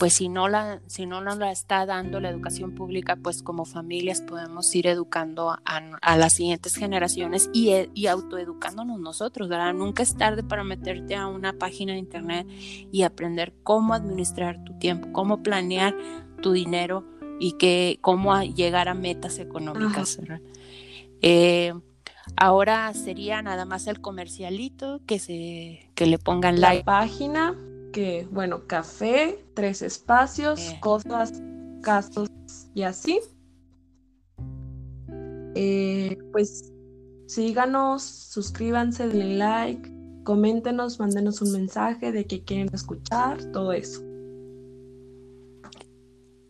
Pues 0.00 0.14
si 0.14 0.28
no 0.28 0.48
la, 0.48 0.82
si 0.88 1.06
no 1.06 1.20
nos 1.20 1.38
la 1.38 1.52
está 1.52 1.86
dando 1.86 2.18
la 2.18 2.28
educación 2.28 2.74
pública, 2.74 3.14
pues 3.14 3.44
como 3.44 3.64
familias 3.64 4.20
podemos 4.20 4.74
ir 4.74 4.88
educando 4.88 5.56
a, 5.64 6.16
las 6.16 6.32
siguientes 6.32 6.74
generaciones 6.74 7.48
y, 7.52 7.70
y, 7.94 8.08
autoeducándonos 8.08 8.98
nosotros, 8.98 9.48
¿verdad? 9.48 9.74
Nunca 9.74 10.02
es 10.02 10.16
tarde 10.16 10.42
para 10.42 10.64
meterte 10.64 11.14
a 11.14 11.28
una 11.28 11.52
página 11.52 11.92
de 11.92 12.00
internet 12.00 12.48
y 12.50 13.04
aprender 13.04 13.54
cómo 13.62 13.94
administrar 13.94 14.64
tu 14.64 14.76
tiempo, 14.76 15.12
cómo 15.12 15.40
planear 15.44 15.94
tu 16.40 16.50
dinero 16.50 17.04
y 17.38 17.52
que 17.52 17.98
cómo 18.00 18.40
llegar 18.42 18.88
a 18.88 18.94
metas 18.94 19.38
económicas. 19.38 20.18
Eh, 21.20 21.72
ahora 22.36 22.92
sería 22.94 23.42
nada 23.42 23.64
más 23.64 23.86
el 23.86 24.00
comercialito 24.00 25.00
que 25.06 25.18
se 25.18 25.90
que 25.94 26.06
le 26.06 26.18
pongan 26.18 26.60
la 26.60 26.82
página 26.84 27.56
que 27.92 28.26
bueno 28.30 28.66
café 28.66 29.44
tres 29.54 29.82
espacios 29.82 30.60
eh. 30.60 30.78
cosas 30.80 31.32
gastos 31.80 32.28
y 32.74 32.82
así 32.82 33.20
eh, 35.54 36.16
pues 36.32 36.72
síganos 37.26 38.02
suscríbanse 38.02 39.08
denle 39.08 39.36
like 39.36 39.92
coméntenos 40.24 40.98
mándenos 40.98 41.42
un 41.42 41.52
mensaje 41.52 42.12
de 42.12 42.26
que 42.26 42.44
quieren 42.44 42.68
escuchar 42.72 43.44
todo 43.52 43.72
eso 43.72 44.02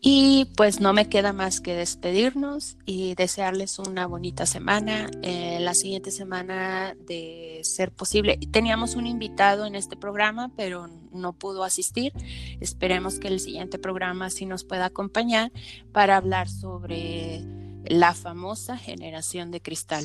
y 0.05 0.49
pues 0.57 0.81
no 0.81 0.91
me 0.91 1.07
queda 1.07 1.31
más 1.31 1.61
que 1.61 1.75
despedirnos 1.75 2.75
y 2.85 3.15
desearles 3.15 3.79
una 3.79 4.05
bonita 4.05 4.45
semana. 4.45 5.09
Eh, 5.21 5.59
la 5.61 5.73
siguiente 5.73 6.11
semana, 6.11 6.93
de 7.07 7.61
ser 7.63 7.93
posible, 7.93 8.37
teníamos 8.51 8.95
un 8.95 9.07
invitado 9.07 9.65
en 9.65 9.75
este 9.75 9.95
programa, 9.95 10.51
pero 10.57 10.89
no 11.13 11.31
pudo 11.31 11.63
asistir. 11.63 12.11
Esperemos 12.59 13.17
que 13.17 13.29
el 13.29 13.39
siguiente 13.39 13.79
programa 13.79 14.29
sí 14.29 14.45
nos 14.45 14.65
pueda 14.65 14.87
acompañar 14.87 15.53
para 15.93 16.17
hablar 16.17 16.49
sobre 16.49 17.41
la 17.85 18.13
famosa 18.13 18.77
generación 18.77 19.51
de 19.51 19.61
cristal. 19.61 20.03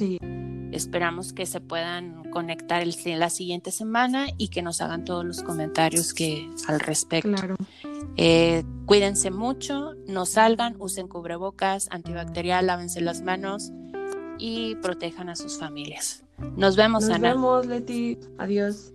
Esperamos 0.72 1.32
que 1.32 1.46
se 1.46 1.60
puedan 1.60 2.30
conectar 2.30 2.82
el, 2.82 2.94
la 3.18 3.30
siguiente 3.30 3.70
semana 3.70 4.26
y 4.36 4.48
que 4.48 4.62
nos 4.62 4.80
hagan 4.80 5.04
todos 5.04 5.24
los 5.24 5.42
comentarios 5.42 6.12
que 6.12 6.50
al 6.66 6.80
respecto. 6.80 7.30
Claro. 7.30 7.56
Eh, 8.16 8.64
cuídense 8.84 9.30
mucho, 9.30 9.94
no 10.06 10.26
salgan, 10.26 10.76
usen 10.78 11.08
cubrebocas, 11.08 11.88
antibacterial, 11.90 12.66
lávense 12.66 13.00
las 13.00 13.22
manos 13.22 13.70
y 14.38 14.74
protejan 14.76 15.28
a 15.28 15.36
sus 15.36 15.58
familias. 15.58 16.24
Nos 16.56 16.76
vemos, 16.76 17.08
Nos 17.08 17.20
vemos, 17.20 17.66
Leti. 17.66 18.18
Adiós. 18.38 18.92